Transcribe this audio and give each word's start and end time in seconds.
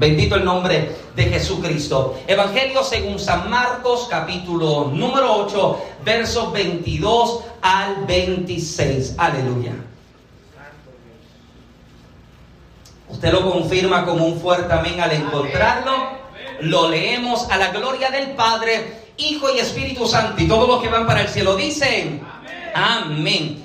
Bendito 0.00 0.36
el 0.36 0.46
nombre 0.46 0.96
de 1.14 1.24
Jesucristo. 1.24 2.18
Evangelio 2.26 2.82
según 2.82 3.18
San 3.18 3.50
Marcos, 3.50 4.06
capítulo 4.08 4.90
número 4.94 5.44
8, 5.44 5.78
versos 6.02 6.50
22 6.54 7.40
al 7.60 8.06
26. 8.06 9.16
Aleluya. 9.18 9.74
Usted 13.10 13.30
lo 13.30 13.52
confirma 13.52 14.06
como 14.06 14.24
un 14.24 14.40
fuerte 14.40 14.72
amén 14.72 15.02
al 15.02 15.12
encontrarlo. 15.12 15.92
Lo 16.60 16.88
leemos 16.88 17.50
a 17.50 17.58
la 17.58 17.68
gloria 17.70 18.10
del 18.10 18.30
Padre, 18.30 19.02
Hijo 19.18 19.54
y 19.54 19.58
Espíritu 19.58 20.06
Santo. 20.06 20.42
Y 20.42 20.48
todos 20.48 20.66
los 20.66 20.80
que 20.80 20.88
van 20.88 21.06
para 21.06 21.20
el 21.20 21.28
cielo 21.28 21.56
dicen, 21.56 22.22
amén. 22.74 23.62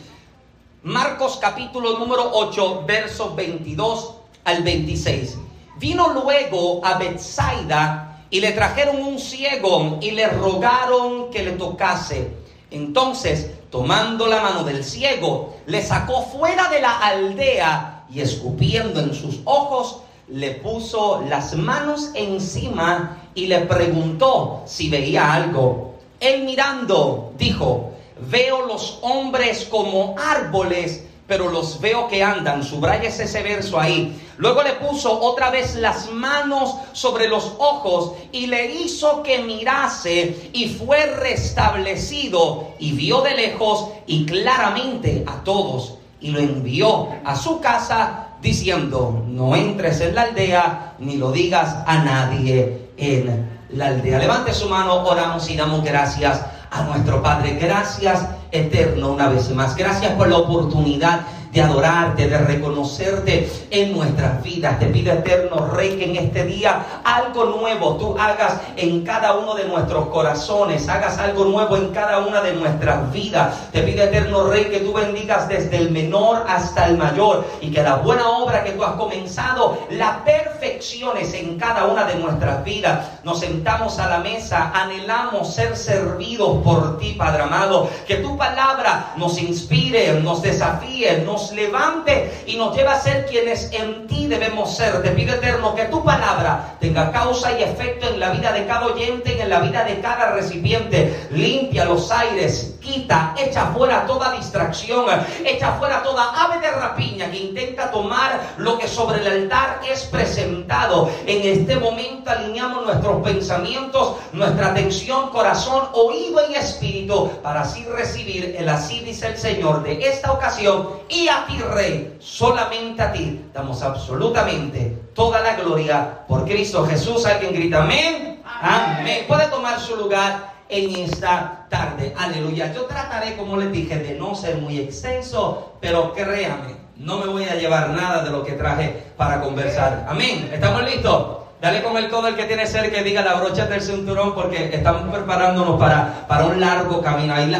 Marcos 0.84 1.38
capítulo 1.38 1.98
número 1.98 2.30
8, 2.34 2.84
versos 2.86 3.34
22 3.38 4.16
al 4.44 4.64
26. 4.64 5.45
Vino 5.78 6.14
luego 6.14 6.86
a 6.86 6.98
Bethsaida 6.98 8.26
y 8.30 8.40
le 8.40 8.52
trajeron 8.52 9.02
un 9.02 9.20
ciego 9.20 10.00
y 10.02 10.12
le 10.12 10.28
rogaron 10.28 11.30
que 11.32 11.44
le 11.44 11.52
tocase. 11.52 12.32
Entonces, 12.72 13.52
tomando 13.70 14.28
la 14.28 14.42
mano 14.42 14.64
del 14.64 14.84
ciego, 14.84 15.58
le 15.66 15.82
sacó 15.82 16.22
fuera 16.24 16.70
de 16.70 16.82
la 16.82 16.98
aldea 17.00 18.06
y 18.14 18.22
escupiendo 18.22 19.00
en 19.00 19.14
sus 19.14 19.40
ojos, 19.46 20.02
le 20.28 20.52
puso 20.52 21.24
las 21.30 21.56
manos 21.56 22.12
encima 22.16 23.18
y 23.36 23.48
le 23.48 23.60
preguntó 23.62 24.64
si 24.66 24.90
veía 24.90 25.34
algo. 25.34 25.96
Él 26.20 26.44
mirando, 26.44 27.34
dijo, 27.38 27.92
veo 28.30 28.66
los 28.66 29.00
hombres 29.02 29.66
como 29.70 30.16
árboles 30.18 31.04
pero 31.28 31.50
los 31.50 31.80
veo 31.82 32.08
que 32.08 32.24
andan. 32.24 32.64
Subrayes 32.64 33.20
ese 33.20 33.42
verso 33.42 33.80
ahí. 33.80 34.22
Luego 34.38 34.64
le 34.64 34.74
puso 34.74 35.20
otra 35.22 35.50
vez 35.50 35.76
las 35.76 36.12
manos 36.12 36.76
sobre 36.94 37.28
los 37.28 37.54
ojos 37.58 38.14
y 38.32 38.48
le 38.48 38.74
hizo 38.74 39.24
que 39.24 39.40
mirase 39.40 40.50
y 40.54 40.70
fue 40.70 41.06
restablecido 41.06 42.74
y 42.80 42.92
vio 42.92 43.22
de 43.22 43.36
lejos 43.36 43.90
y 44.06 44.26
claramente 44.26 45.24
a 45.26 45.44
todos 45.44 45.96
y 46.20 46.32
lo 46.32 46.40
envió 46.40 47.10
a 47.24 47.36
su 47.36 47.60
casa 47.60 48.30
diciendo, 48.42 49.24
no 49.28 49.56
entres 49.56 50.02
en 50.02 50.16
la 50.16 50.24
aldea 50.24 50.96
ni 51.00 51.18
lo 51.18 51.32
digas 51.32 51.78
a 51.86 52.04
nadie 52.04 52.90
en 52.98 53.50
la 53.70 53.88
aldea. 53.88 54.20
Levante 54.20 54.54
su 54.54 54.70
mano, 54.70 55.04
oramos 55.06 55.50
y 55.50 55.56
damos 55.56 55.84
gracias 55.84 56.42
a 56.76 56.84
nuestro 56.84 57.22
Padre. 57.22 57.58
Gracias 57.60 58.26
eterno 58.52 59.14
una 59.14 59.30
vez 59.30 59.50
más. 59.52 59.76
Gracias 59.76 60.14
por 60.14 60.28
la 60.28 60.38
oportunidad 60.38 61.22
de 61.56 61.62
adorarte, 61.62 62.28
de 62.28 62.38
reconocerte 62.38 63.50
en 63.72 63.94
nuestras 63.94 64.44
vidas. 64.44 64.78
Te 64.78 64.88
pido, 64.88 65.14
eterno 65.14 65.68
Rey, 65.74 65.98
que 65.98 66.04
en 66.04 66.18
este 66.18 66.44
día 66.44 66.86
algo 67.06 67.46
nuevo 67.46 67.96
tú 67.96 68.18
hagas 68.20 68.60
en 68.76 69.06
cada 69.06 69.38
uno 69.38 69.56
de 69.56 69.64
nuestros 69.64 70.08
corazones, 70.10 70.90
hagas 70.90 71.18
algo 71.18 71.46
nuevo 71.46 71.78
en 71.78 71.92
cada 71.92 72.20
una 72.20 72.42
de 72.42 72.54
nuestras 72.54 73.10
vidas. 73.14 73.72
Te 73.72 73.84
pido, 73.84 74.04
eterno 74.04 74.44
Rey, 74.44 74.66
que 74.66 74.82
tú 74.82 74.92
bendigas 74.92 75.48
desde 75.48 75.78
el 75.78 75.92
menor 75.92 76.44
hasta 76.46 76.88
el 76.88 76.98
mayor 76.98 77.46
y 77.62 77.72
que 77.72 77.82
la 77.82 77.96
buena 77.96 78.28
obra 78.28 78.62
que 78.66 78.72
tú 78.72 78.84
has 78.84 78.96
comenzado 78.96 79.78
la 79.92 80.26
perfecciones 80.26 81.34
en 81.34 81.58
cada 81.58 81.86
una 81.86 82.04
de 82.04 82.16
nuestras 82.16 82.66
vidas. 82.66 83.08
Nos 83.24 83.40
sentamos 83.40 83.98
a 84.00 84.10
la 84.10 84.20
mesa, 84.20 84.72
anhelamos 84.74 85.54
ser 85.54 85.78
servidos 85.78 86.62
por 86.66 86.98
ti, 86.98 87.14
Padre 87.14 87.44
amado. 87.44 87.90
Que 88.06 88.16
tu 88.16 88.38
palabra 88.38 89.14
nos 89.16 89.42
inspire, 89.42 90.20
nos 90.20 90.42
desafíe, 90.42 91.20
nos 91.26 91.45
levante 91.52 92.44
y 92.46 92.56
nos 92.56 92.76
lleva 92.76 92.94
a 92.94 93.00
ser 93.00 93.26
quienes 93.26 93.72
en 93.72 94.08
ti 94.08 94.28
debemos 94.28 94.76
ser. 94.76 95.02
Te 95.02 95.12
pido 95.12 95.36
eterno 95.36 95.76
que 95.76 95.86
tu 95.86 96.04
palabra 96.04 96.76
tenga 96.80 97.12
causa 97.12 97.58
y 97.58 97.64
efecto 97.64 98.08
en 98.08 98.20
la 98.20 98.32
vida 98.32 98.52
de 98.52 98.66
cada 98.66 98.88
oyente 98.88 99.36
y 99.38 99.42
en 99.42 99.50
la 99.50 99.60
vida 99.60 99.84
de 99.84 100.00
cada 100.00 100.32
recipiente. 100.32 101.28
Limpia 101.32 101.86
los 101.86 102.12
aires, 102.12 102.76
quita, 102.82 103.36
echa 103.38 103.68
fuera 103.68 104.06
toda 104.06 104.32
distracción, 104.32 105.06
echa 105.44 105.74
fuera 105.74 106.04
toda 106.04 106.32
ave 106.44 106.60
de 106.60 106.72
rapiña 106.72 107.32
que 107.32 107.38
intenta 107.38 107.92
tomar 107.92 108.40
lo 108.58 108.78
que 108.78 108.88
sobre 108.88 109.20
el 109.22 109.28
altar 109.28 109.82
es 109.90 110.04
presentado. 110.04 111.10
En 111.26 111.42
este 111.48 111.78
momento 111.78 112.30
alineamos 112.30 112.86
nuestros 112.86 113.22
pensamientos, 113.24 114.16
nuestra 114.34 114.68
atención, 114.68 115.30
corazón, 115.30 115.90
oído 115.94 116.42
y 116.50 116.56
espíritu 116.56 117.32
para 117.42 117.62
así 117.62 117.84
recibir 117.86 118.56
el 118.58 118.70
así 118.70 119.00
dice 119.02 119.28
el 119.28 119.38
Señor 119.38 119.84
de 119.84 120.08
esta 120.08 120.32
ocasión 120.32 120.90
y 121.10 121.25
a 121.30 121.46
ti, 121.46 121.60
Rey, 121.60 122.18
solamente 122.20 123.02
a 123.02 123.12
ti 123.12 123.46
damos 123.54 123.82
absolutamente 123.82 124.98
toda 125.14 125.42
la 125.42 125.56
gloria 125.56 126.26
por 126.28 126.46
Cristo 126.46 126.86
Jesús. 126.86 127.26
Alguien 127.26 127.54
grita 127.54 127.84
amén. 127.84 128.42
Amén. 128.46 129.26
Puede 129.28 129.48
tomar 129.48 129.80
su 129.80 129.96
lugar 129.96 130.54
en 130.70 130.96
esta 130.96 131.66
tarde. 131.70 132.14
Aleluya. 132.18 132.74
Yo 132.74 132.86
trataré, 132.86 133.36
como 133.36 133.58
les 133.58 133.72
dije, 133.72 133.98
de 133.98 134.16
no 134.16 134.36
ser 134.36 134.58
muy 134.58 134.80
extenso, 134.80 135.74
pero 135.80 136.14
créame, 136.14 136.76
no 136.98 137.18
me 137.18 137.28
voy 137.28 137.44
a 137.46 137.56
llevar 137.56 137.90
nada 137.90 138.24
de 138.24 138.32
lo 138.32 138.44
que 138.44 138.54
traje 138.54 139.04
para 139.18 139.42
conversar. 139.42 140.06
Amén. 140.08 140.50
¿Estamos 140.54 140.84
listos? 140.84 141.38
Dale 141.62 141.82
con 141.82 141.98
el 141.98 142.10
codo 142.10 142.28
el 142.28 142.36
que 142.36 142.44
tiene 142.44 142.68
cerca 142.68 143.00
y 143.00 143.04
diga 143.04 143.24
la 143.24 143.36
brocha 143.36 143.66
del 143.66 143.82
cinturón 143.82 144.36
porque 144.36 144.70
estamos 144.74 145.12
preparándonos 145.12 145.80
para, 145.80 146.28
para 146.28 146.46
un 146.46 146.60
largo 146.60 147.02
camino. 147.02 147.34
Hay, 147.34 147.52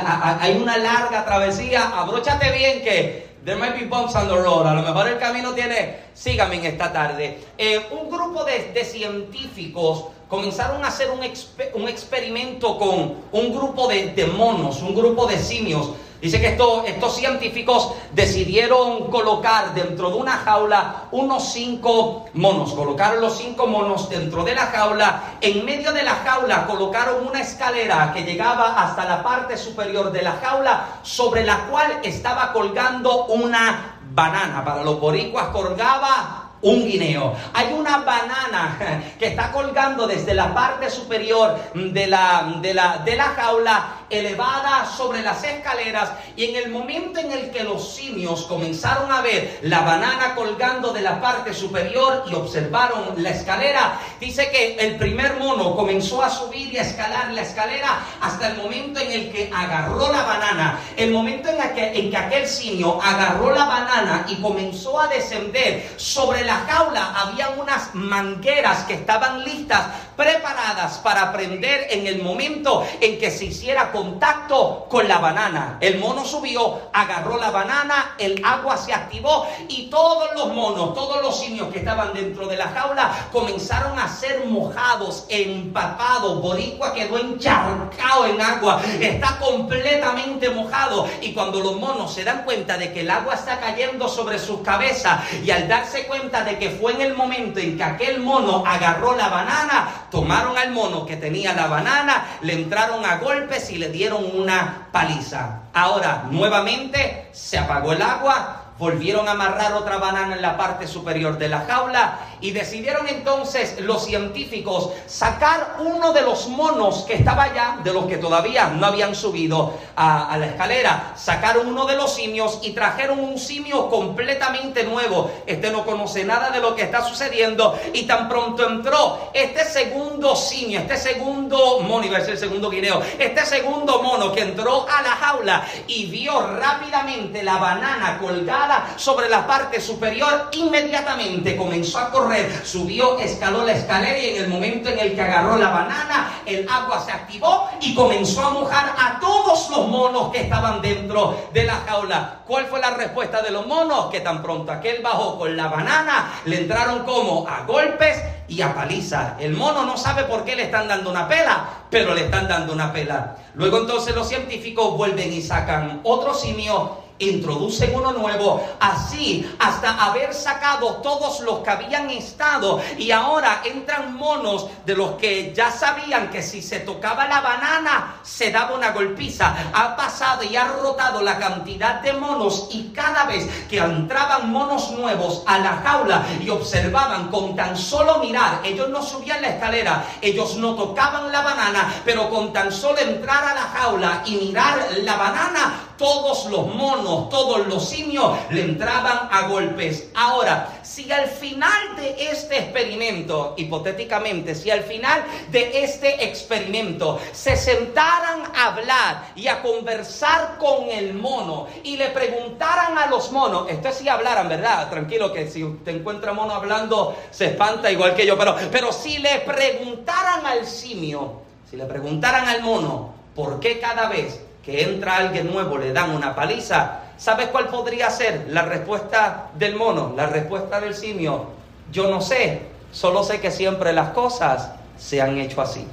hay 0.42 0.58
una 0.62 0.78
larga 0.78 1.26
travesía. 1.26 1.92
Abróchate 1.98 2.52
bien 2.52 2.84
que 2.84 3.25
There 3.46 3.58
might 3.58 3.80
be 3.80 3.86
bumps 3.86 4.16
on 4.16 4.28
the 4.28 4.36
road. 4.36 4.66
A 4.66 4.74
lo 4.74 4.82
mejor 4.82 5.08
el 5.08 5.20
camino 5.20 5.54
tiene. 5.54 5.98
Sígame 6.16 6.56
en 6.56 6.66
esta 6.66 6.92
tarde. 6.92 7.38
Eh, 7.60 7.80
un 7.92 8.10
grupo 8.10 8.44
de, 8.44 8.72
de, 8.74 8.84
científicos 8.84 10.06
comenzaron 10.28 10.84
a 10.84 10.88
hacer 10.88 11.12
un, 11.12 11.20
un 11.20 11.88
experimento 11.88 12.80
con 12.80 13.18
un 13.32 13.54
grupo 13.56 13.88
de, 13.88 14.14
de 14.14 14.26
monos, 14.26 14.82
un 14.82 14.96
grupo 14.96 15.28
de 15.28 15.38
simios. 15.38 15.92
Dice 16.26 16.42
que 16.42 16.58
estos 16.88 17.16
científicos 17.16 17.94
decidieron 18.12 19.12
colocar 19.12 19.76
dentro 19.76 20.10
de 20.10 20.16
una 20.16 20.32
jaula 20.38 21.04
unos 21.12 21.54
cinco 21.54 22.26
monos. 22.34 22.74
Colocaron 22.74 23.22
los 23.22 23.38
cinco 23.38 23.68
monos 23.68 24.10
dentro 24.10 24.44
de 24.44 24.56
la 24.56 24.66
jaula. 24.66 25.36
En 25.40 25.64
medio 25.64 25.94
de 25.94 26.02
la 26.02 26.16
jaula 26.16 26.66
colocaron 26.66 27.28
una 27.28 27.42
escalera 27.42 28.12
que 28.12 28.24
llegaba 28.24 28.74
hasta 28.74 29.06
la 29.06 29.22
parte 29.22 29.56
superior 29.56 30.12
de 30.12 30.24
la 30.24 30.32
jaula, 30.42 30.88
sobre 31.04 31.46
la 31.46 31.68
cual 31.68 32.00
estaba 32.02 32.52
colgando 32.54 33.26
una 33.26 34.00
banana. 34.10 34.66
Para 34.66 34.84
los 34.84 35.00
boricuas 35.00 35.50
colgaba 35.50 36.46
un 36.66 36.88
guineo. 36.88 37.36
Hay 37.54 37.74
una 37.74 38.00
banana 38.00 38.78
que 39.20 39.28
está 39.28 39.52
colgando 39.52 40.08
desde 40.08 40.34
la 40.34 40.54
parte 40.54 40.90
superior 40.90 41.56
de 41.74 42.08
la, 42.08 42.56
de 42.62 42.74
la, 42.74 42.98
de 43.06 43.16
la 43.16 43.26
jaula 43.26 44.05
elevada 44.10 44.86
sobre 44.86 45.22
las 45.22 45.44
escaleras 45.44 46.12
y 46.36 46.46
en 46.46 46.56
el 46.56 46.72
momento 46.72 47.20
en 47.20 47.32
el 47.32 47.52
que 47.52 47.64
los 47.64 47.96
simios 47.96 48.44
comenzaron 48.44 49.12
a 49.12 49.22
ver 49.22 49.60
la 49.64 49.82
banana 49.82 50.36
colgando 50.36 50.94
de 50.94 51.02
la 51.02 51.20
parte 51.20 51.54
superior 51.54 52.24
y 52.30 52.34
observaron 52.34 53.22
la 53.22 53.30
escalera, 53.30 54.00
dice 54.20 54.50
que 54.52 54.76
el 54.76 54.98
primer 54.98 55.38
mono 55.38 55.76
comenzó 55.76 56.24
a 56.24 56.30
subir 56.30 56.74
y 56.74 56.78
a 56.78 56.82
escalar 56.82 57.32
la 57.32 57.42
escalera 57.42 58.00
hasta 58.22 58.50
el 58.50 58.58
momento 58.58 59.00
en 59.00 59.12
el 59.12 59.32
que 59.32 59.52
agarró 59.54 60.12
la 60.12 60.24
banana, 60.24 60.80
el 60.98 61.12
momento 61.12 61.50
en, 61.50 61.74
que, 61.74 62.00
en 62.00 62.10
que 62.10 62.18
aquel 62.18 62.48
simio 62.48 63.02
agarró 63.02 63.52
la 63.54 63.66
banana 63.66 64.26
y 64.28 64.36
comenzó 64.36 65.00
a 65.00 65.08
descender. 65.08 65.94
Sobre 65.98 66.44
la 66.44 66.58
jaula, 66.68 67.14
había 67.16 67.50
unas 67.50 67.94
mangueras 67.94 68.84
que 68.84 68.94
estaban 68.96 69.44
listas 69.44 69.86
preparadas 70.16 70.98
para 71.00 71.24
aprender 71.24 71.88
en 71.90 72.08
el 72.08 72.22
momento 72.22 72.86
en 73.02 73.20
que 73.20 73.32
se 73.32 73.46
hiciera 73.46 73.92
contacto 73.92 74.86
con 74.90 75.08
la 75.08 75.20
banana. 75.20 75.78
El 75.82 76.00
mono 76.00 76.26
subió, 76.26 76.90
agarró 76.94 77.38
la 77.38 77.52
banana, 77.52 78.16
el 78.18 78.42
agua 78.44 78.78
se 78.78 78.94
activó 78.94 79.48
y 79.68 79.90
todos 79.90 80.30
los 80.36 80.54
monos, 80.54 80.94
todos 80.94 81.22
los 81.22 81.40
simios 81.40 81.72
que 81.72 81.80
estaban 81.80 82.14
dentro 82.14 82.48
de 82.48 82.58
la 82.58 82.68
jaula 82.70 83.30
comenzaron 83.32 83.98
a 84.00 84.08
ser 84.08 84.46
mojados, 84.46 85.26
empapados. 85.30 86.42
Boricua 86.42 86.94
quedó 86.94 87.18
encharcado 87.18 88.26
en 88.26 88.42
agua, 88.42 88.82
está 89.00 89.38
completamente 89.40 90.50
mojado 90.50 91.08
y 91.22 91.34
cuando 91.34 91.60
los 91.60 91.76
monos 91.76 92.14
se 92.14 92.24
dan 92.24 92.44
cuenta 92.44 92.78
de 92.78 92.94
que 92.94 93.02
el 93.02 93.10
agua 93.10 93.36
está 93.36 93.60
cayendo 93.60 94.08
sobre 94.08 94.40
sus 94.40 94.62
cabezas 94.62 95.22
y 95.44 95.52
al 95.52 95.68
darse 95.68 96.06
cuenta 96.08 96.44
de 96.44 96.58
que 96.58 96.70
fue 96.70 96.94
en 96.94 97.02
el 97.02 97.14
momento 97.14 97.60
en 97.60 97.78
que 97.78 97.84
aquel 97.84 98.20
mono 98.20 98.64
agarró 98.66 99.16
la 99.16 99.30
banana, 99.30 100.05
tomaron 100.16 100.58
al 100.58 100.72
mono 100.72 101.06
que 101.06 101.18
tenía 101.18 101.52
la 101.52 101.68
banana, 101.68 102.26
le 102.42 102.54
entraron 102.54 103.06
a 103.06 103.18
golpes 103.18 103.70
y 103.70 103.76
le 103.76 103.90
dieron 103.90 104.24
una 104.34 104.88
paliza. 104.90 105.64
Ahora, 105.74 106.24
nuevamente 106.32 107.28
se 107.34 107.58
apagó 107.58 107.92
el 107.92 108.02
agua, 108.02 108.72
volvieron 108.80 109.28
a 109.28 109.32
amarrar 109.32 109.74
otra 109.74 109.98
banana 109.98 110.36
en 110.36 110.42
la 110.42 110.56
parte 110.56 110.88
superior 110.88 111.38
de 111.38 111.50
la 111.50 111.66
jaula 111.68 112.20
y 112.46 112.52
decidieron 112.52 113.08
entonces 113.08 113.80
los 113.80 114.06
científicos 114.06 114.92
sacar 115.08 115.78
uno 115.80 116.14
de 116.14 116.22
los 116.22 116.48
monos 116.48 117.04
que 117.08 117.16
estaba 117.16 117.46
allá, 117.46 117.80
de 117.84 117.92
los 117.92 118.06
que 118.06 118.18
todavía 118.18 118.68
no 118.68 118.86
habían 118.86 119.16
subido 119.16 119.74
a, 119.96 120.38
la 120.38 120.46
escalera, 120.46 121.14
sacaron 121.16 121.68
uno 121.68 121.86
de 121.86 121.96
los 121.96 122.14
simios 122.14 122.60
y 122.62 122.72
trajeron 122.72 123.20
un 123.20 123.40
simio 123.40 123.90
completamente 123.90 124.84
nuevo. 124.84 125.32
Este 125.48 125.72
no 125.72 125.84
conoce 125.86 126.24
nada 126.24 126.52
de 126.52 126.60
lo 126.60 126.76
que 126.76 126.84
está 126.84 127.04
sucediendo 127.04 127.80
y 127.94 128.04
tan 128.04 128.30
pronto 128.30 128.68
entró 128.70 129.32
este 129.34 129.66
segundo 129.66 130.36
simio, 130.36 130.82
este 130.82 130.98
segundo 130.98 131.80
mono, 131.80 132.06
iba 132.06 132.20
a 132.20 132.22
ser 132.22 132.32
el 132.32 132.38
segundo 132.38 132.70
guineo, 132.70 133.02
este 133.18 133.44
segundo 133.44 134.04
mono 134.04 134.32
que 134.32 134.42
entró 134.42 134.86
a 134.88 135.02
la 135.02 135.10
jaula 135.10 135.66
y 135.88 136.06
vio 136.06 136.46
rápidamente 136.58 137.42
la 137.42 137.58
banana 137.58 138.20
colgada 138.20 138.94
sobre 138.98 139.30
la 139.30 139.48
parte 139.48 139.82
superior, 139.82 140.50
inmediatamente 140.52 141.56
comenzó 141.56 141.98
a 141.98 142.12
correr, 142.12 142.35
subió, 142.64 143.18
escaló 143.20 143.64
la 143.64 143.74
escalera 143.74 144.18
y 144.18 144.36
en 144.36 144.44
el 144.44 144.50
momento 144.50 144.90
en 144.90 145.00
el 145.00 145.16
que 145.16 145.22
agarró 145.22 145.58
la 145.58 145.70
banana, 145.70 146.42
el 146.46 146.68
agua 146.70 147.04
se 147.04 147.12
activó 147.12 147.70
y 147.82 147.94
comenzó 147.94 148.46
a 148.46 148.50
mojar 148.52 148.96
a 148.98 149.20
todos 149.20 149.70
los 149.70 149.88
monos 149.88 150.32
que 150.32 150.42
estaban 150.42 150.82
dentro 150.82 151.50
de 151.54 151.64
la 151.64 151.76
jaula. 151.88 152.40
¿Cuál 152.46 152.66
fue 152.66 152.80
la 152.80 152.92
respuesta 152.92 153.42
de 153.42 153.52
los 153.52 153.66
monos? 153.66 154.12
Que 154.12 154.22
tan 154.22 154.42
pronto 154.42 154.72
aquel 154.72 155.02
bajó 155.02 155.38
con 155.38 155.56
la 155.56 155.68
banana, 155.68 156.34
le 156.46 156.62
entraron 156.62 157.04
como 157.04 157.48
a 157.48 157.64
golpes 157.66 158.22
y 158.48 158.62
a 158.62 158.74
paliza. 158.74 159.36
El 159.40 159.54
mono 159.54 159.86
no 159.86 159.98
sabe 159.98 160.24
por 160.24 160.44
qué 160.44 160.56
le 160.56 160.64
están 160.64 160.88
dando 160.88 161.10
una 161.10 161.28
pela, 161.28 161.66
pero 161.90 162.14
le 162.14 162.26
están 162.26 162.48
dando 162.48 162.74
una 162.74 162.92
pela. 162.94 163.36
Luego 163.56 163.80
entonces 163.80 164.14
los 164.14 164.28
científicos 164.28 164.96
vuelven 164.96 165.34
y 165.34 165.42
sacan 165.42 166.02
otro 166.04 166.34
simio 166.34 167.05
introducen 167.20 167.96
uno 167.96 168.12
nuevo, 168.12 168.66
así 168.80 169.50
hasta 169.60 170.04
haber 170.04 170.34
sacado 170.34 170.96
todos 170.96 171.40
los 171.42 171.60
que 171.60 171.70
habían 171.70 172.10
estado 172.10 172.82
y 172.98 173.12
ahora 173.12 173.62
entran 173.64 174.16
monos 174.16 174.68
de 174.86 174.96
los 174.96 175.12
que 175.12 175.54
ya 175.54 175.72
sabían 175.72 176.30
que 176.30 176.42
si 176.42 176.62
se 176.62 176.80
tocaba 176.82 177.28
la 177.28 177.42
banana 177.42 178.16
se 178.24 178.52
daba 178.52 178.76
una 178.76 178.92
golpiza. 178.92 179.56
Ha 179.74 179.96
pasado 179.96 180.44
y 180.44 180.56
ha 180.56 180.66
rotado 180.66 181.22
la 181.22 181.40
cantidad 181.40 182.02
de 182.02 182.14
monos 182.14 182.68
y 182.72 182.92
cada 182.94 183.26
vez 183.26 183.48
que 183.70 183.78
entraban 183.78 184.52
monos 184.52 184.92
nuevos 184.92 185.44
a 185.46 185.60
la 185.60 185.82
jaula 185.84 186.26
y 186.42 186.50
observaban 186.50 187.30
con 187.30 187.56
tan 187.56 187.78
solo 187.78 188.20
mirar, 188.20 188.60
ellos 188.64 188.90
no 188.90 189.02
subían 189.02 189.42
la 189.42 189.50
escalera, 189.50 190.06
ellos 190.22 190.56
no 190.58 190.76
tocaban 190.76 191.32
la 191.32 191.42
banana, 191.42 191.94
pero 192.04 192.30
con 192.30 192.52
tan 192.52 192.72
solo 192.72 193.00
entrar 193.00 193.44
a 193.44 193.54
la 193.54 193.62
jaula 193.62 194.22
y 194.26 194.36
mirar 194.36 194.88
la 195.04 195.16
banana, 195.16 195.74
todos 195.98 196.46
los 196.48 196.68
monos, 196.74 197.30
todos 197.30 197.68
los 197.68 197.88
simios 197.88 198.32
le 198.50 198.62
entraban 198.62 199.30
a 199.32 199.48
golpes. 199.48 200.10
Ahora, 200.14 200.80
si 200.84 201.12
al 201.12 201.28
final 201.28 201.96
de 201.96 202.30
este 202.32 202.58
experimento, 202.60 203.54
hipotéticamente, 203.58 204.56
si 204.56 204.72
al 204.72 204.82
final 204.82 205.24
de 205.52 205.84
este 205.84 206.26
experimento 206.26 207.20
se 207.32 207.56
sentaran 207.56 208.44
a 208.56 208.74
hablar 208.74 209.32
y 209.36 209.48
a 209.48 209.62
conversar 209.62 210.58
con 210.58 210.90
el 210.90 211.14
mono 211.14 211.68
y 211.84 211.98
le 211.98 212.10
preguntaran 212.10 212.98
a 212.98 213.08
los 213.08 213.32
monos, 213.32 213.70
esto 213.70 213.92
si 213.92 214.08
hablaran, 214.08 214.50
¿verdad? 214.50 214.90
Tranquilo 214.90 215.34
que 215.34 215.50
si 215.50 215.64
te 215.84 215.92
encuentra 215.92 216.34
mono 216.34 216.54
hablando 216.54 217.16
se 217.32 217.48
espanta 217.48 217.92
igual 217.92 218.16
que 218.16 218.26
yo, 218.26 218.38
pero, 218.38 218.56
pero 218.72 218.92
si 218.92 219.18
le 219.18 219.40
preguntaran 219.40 220.46
al 220.46 220.66
simio, 220.66 221.42
si 221.70 221.78
le 221.78 221.86
preguntaran 221.86 222.48
al 222.48 222.62
mono, 222.62 223.14
¿por 223.36 223.60
qué 223.60 223.80
cada 223.80 224.08
vez 224.08 224.45
que 224.66 224.82
entra 224.82 225.18
alguien 225.18 225.54
nuevo, 225.54 225.78
le 225.78 225.94
dan 225.94 226.10
una 226.10 226.34
paliza, 226.34 227.02
¿sabes 227.18 227.48
cuál 227.48 227.68
podría 227.68 228.10
ser 228.10 228.48
la 228.50 228.64
respuesta 228.64 229.50
del 229.54 229.76
mono, 229.76 230.14
la 230.18 230.26
respuesta 230.26 230.82
del 230.82 230.96
simio? 230.96 231.52
Yo 231.92 232.10
no 232.10 232.20
sé, 232.20 232.62
solo 232.92 233.24
sé 233.24 233.40
que 233.40 233.52
siempre 233.52 233.94
las 233.94 234.10
cosas 234.10 234.72
se 234.98 235.22
han 235.22 235.38
hecho 235.38 235.62
así. 235.62 235.86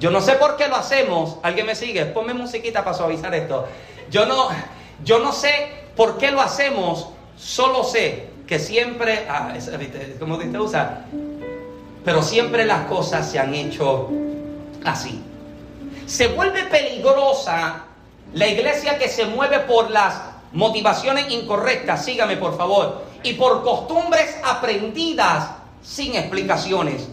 Yo 0.00 0.10
no 0.10 0.20
sé 0.20 0.32
por 0.32 0.56
qué 0.56 0.68
lo 0.68 0.76
hacemos. 0.76 1.36
¿Alguien 1.42 1.66
me 1.66 1.74
sigue? 1.74 2.04
Ponme 2.06 2.34
musiquita 2.34 2.84
para 2.84 2.96
suavizar 2.96 3.34
esto. 3.34 3.66
Yo 4.10 4.26
no, 4.26 4.48
yo 5.04 5.20
no 5.20 5.32
sé 5.32 5.52
por 5.96 6.18
qué 6.18 6.30
lo 6.30 6.40
hacemos, 6.40 7.08
solo 7.38 7.84
sé 7.84 8.28
que 8.46 8.58
siempre, 8.58 9.26
ah, 9.28 9.54
¿cómo 10.18 10.38
te 10.38 10.58
usa? 10.58 11.04
Pero 12.04 12.22
siempre 12.22 12.64
las 12.66 12.86
cosas 12.86 13.30
se 13.30 13.38
han 13.38 13.54
hecho 13.54 14.10
así. 14.84 15.22
Se 16.06 16.28
vuelve 16.28 16.62
peligrosa 16.64 17.84
la 18.32 18.46
iglesia 18.46 18.96
que 18.96 19.08
se 19.08 19.24
mueve 19.24 19.60
por 19.60 19.90
las 19.90 20.14
motivaciones 20.52 21.30
incorrectas, 21.30 22.04
sígame 22.04 22.36
por 22.36 22.56
favor, 22.56 23.02
y 23.24 23.34
por 23.34 23.64
costumbres 23.64 24.36
aprendidas 24.44 25.50
sin 25.82 26.14
explicaciones. 26.14 27.08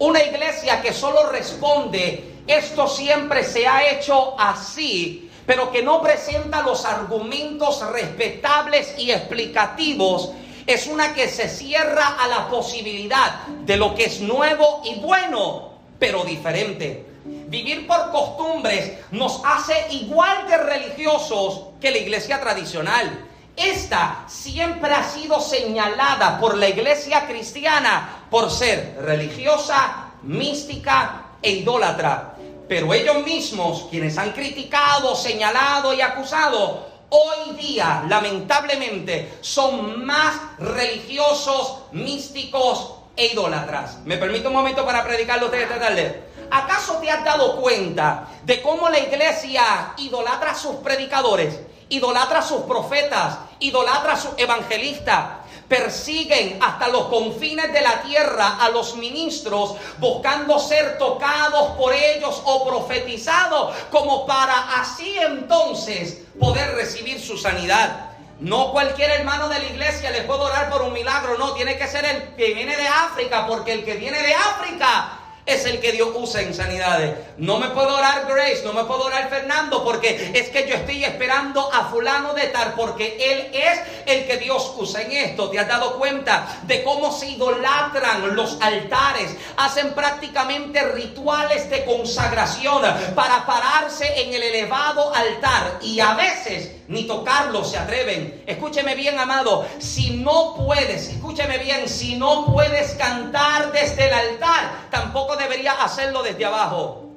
Una 0.00 0.22
iglesia 0.24 0.82
que 0.82 0.92
solo 0.92 1.28
responde, 1.30 2.42
esto 2.48 2.88
siempre 2.88 3.44
se 3.44 3.68
ha 3.68 3.88
hecho 3.92 4.34
así, 4.38 5.30
pero 5.46 5.70
que 5.70 5.82
no 5.84 6.02
presenta 6.02 6.62
los 6.62 6.84
argumentos 6.84 7.80
respetables 7.92 8.94
y 8.98 9.12
explicativos, 9.12 10.32
es 10.66 10.88
una 10.88 11.14
que 11.14 11.28
se 11.28 11.48
cierra 11.48 12.16
a 12.18 12.26
la 12.26 12.48
posibilidad 12.48 13.46
de 13.64 13.76
lo 13.76 13.94
que 13.94 14.06
es 14.06 14.20
nuevo 14.20 14.82
y 14.84 14.96
bueno, 14.96 15.70
pero 16.00 16.24
diferente. 16.24 17.11
Vivir 17.52 17.86
por 17.86 18.10
costumbres 18.10 18.92
nos 19.10 19.42
hace 19.44 19.74
igual 19.90 20.48
de 20.48 20.56
religiosos 20.56 21.64
que 21.82 21.90
la 21.90 21.98
iglesia 21.98 22.40
tradicional. 22.40 23.28
Esta 23.54 24.24
siempre 24.26 24.90
ha 24.94 25.04
sido 25.04 25.38
señalada 25.38 26.40
por 26.40 26.56
la 26.56 26.70
iglesia 26.70 27.26
cristiana 27.26 28.24
por 28.30 28.50
ser 28.50 28.96
religiosa, 29.02 30.12
mística 30.22 31.24
e 31.42 31.50
idólatra. 31.50 32.36
Pero 32.66 32.94
ellos 32.94 33.22
mismos, 33.22 33.86
quienes 33.90 34.16
han 34.16 34.32
criticado, 34.32 35.14
señalado 35.14 35.92
y 35.92 36.00
acusado, 36.00 36.88
hoy 37.10 37.54
día, 37.54 38.02
lamentablemente, 38.08 39.34
son 39.42 40.06
más 40.06 40.40
religiosos, 40.58 41.80
místicos 41.92 42.94
e 43.14 43.26
idólatras. 43.26 43.98
¿Me 44.06 44.16
permite 44.16 44.48
un 44.48 44.54
momento 44.54 44.86
para 44.86 45.04
predicarlo 45.04 45.44
ustedes 45.48 45.64
esta 45.64 45.78
tarde? 45.78 46.31
¿Acaso 46.50 46.98
te 46.98 47.10
has 47.10 47.24
dado 47.24 47.60
cuenta 47.60 48.28
de 48.44 48.60
cómo 48.62 48.88
la 48.88 48.98
iglesia 48.98 49.94
idolatra 49.96 50.52
a 50.52 50.54
sus 50.54 50.76
predicadores, 50.76 51.58
idolatra 51.88 52.40
a 52.40 52.42
sus 52.42 52.62
profetas, 52.62 53.38
idolatra 53.60 54.14
a 54.14 54.16
sus 54.16 54.32
evangelistas? 54.36 55.42
Persiguen 55.68 56.58
hasta 56.62 56.88
los 56.88 57.06
confines 57.06 57.72
de 57.72 57.80
la 57.80 58.02
tierra 58.02 58.58
a 58.60 58.68
los 58.68 58.96
ministros 58.96 59.76
buscando 59.98 60.58
ser 60.58 60.98
tocados 60.98 61.70
por 61.78 61.94
ellos 61.94 62.42
o 62.44 62.66
profetizados 62.66 63.74
como 63.90 64.26
para 64.26 64.80
así 64.80 65.16
entonces 65.18 66.24
poder 66.38 66.74
recibir 66.74 67.18
su 67.20 67.38
sanidad. 67.38 68.10
No 68.42 68.72
cualquier 68.72 69.10
hermano 69.12 69.48
de 69.48 69.60
la 69.60 69.64
iglesia 69.66 70.10
le 70.10 70.22
puede 70.22 70.40
orar 70.40 70.68
por 70.68 70.82
un 70.82 70.92
milagro, 70.92 71.38
no, 71.38 71.52
tiene 71.52 71.78
que 71.78 71.86
ser 71.86 72.04
el 72.04 72.34
que 72.34 72.52
viene 72.54 72.76
de 72.76 72.88
África, 72.88 73.46
porque 73.46 73.72
el 73.72 73.84
que 73.84 73.94
viene 73.94 74.20
de 74.20 74.34
África 74.34 75.21
es 75.44 75.64
el 75.66 75.80
que 75.80 75.92
Dios 75.92 76.10
usa 76.14 76.42
en 76.42 76.54
sanidades. 76.54 77.16
No 77.38 77.58
me 77.58 77.68
puedo 77.70 77.96
orar 77.96 78.26
Grace, 78.28 78.62
no 78.64 78.72
me 78.72 78.84
puedo 78.84 79.04
orar 79.04 79.28
Fernando, 79.28 79.82
porque 79.82 80.32
es 80.34 80.48
que 80.50 80.68
yo 80.68 80.76
estoy 80.76 81.04
esperando 81.04 81.72
a 81.72 81.86
fulano 81.86 82.32
de 82.34 82.46
tal, 82.48 82.74
porque 82.74 83.16
Él 83.18 83.50
es 83.52 83.80
el 84.06 84.26
que 84.26 84.36
Dios 84.36 84.72
usa 84.76 85.02
en 85.02 85.12
esto. 85.12 85.50
¿Te 85.50 85.58
has 85.58 85.68
dado 85.68 85.98
cuenta 85.98 86.60
de 86.62 86.84
cómo 86.84 87.12
se 87.12 87.30
idolatran 87.30 88.36
los 88.36 88.58
altares? 88.60 89.36
Hacen 89.56 89.92
prácticamente 89.94 90.82
rituales 90.92 91.68
de 91.70 91.84
consagración 91.84 92.82
para 93.14 93.44
pararse 93.44 94.22
en 94.22 94.32
el 94.34 94.42
elevado 94.42 95.14
altar 95.14 95.78
y 95.82 96.00
a 96.00 96.14
veces 96.14 96.81
ni 96.88 97.04
tocarlo 97.04 97.64
se 97.64 97.78
atreven. 97.78 98.44
Escúcheme 98.46 98.94
bien, 98.94 99.18
amado, 99.18 99.66
si 99.78 100.16
no 100.16 100.54
puedes, 100.56 101.08
escúcheme 101.08 101.58
bien, 101.58 101.88
si 101.88 102.16
no 102.16 102.46
puedes 102.46 102.94
cantar 102.94 103.72
desde 103.72 104.08
el 104.08 104.14
altar, 104.14 104.88
tampoco 104.90 105.36
deberías 105.36 105.76
hacerlo 105.80 106.22
desde 106.22 106.44
abajo. 106.44 107.10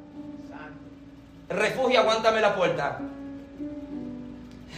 Refugio, 1.50 2.00
aguántame 2.00 2.42
la 2.42 2.56
puerta. 2.56 3.00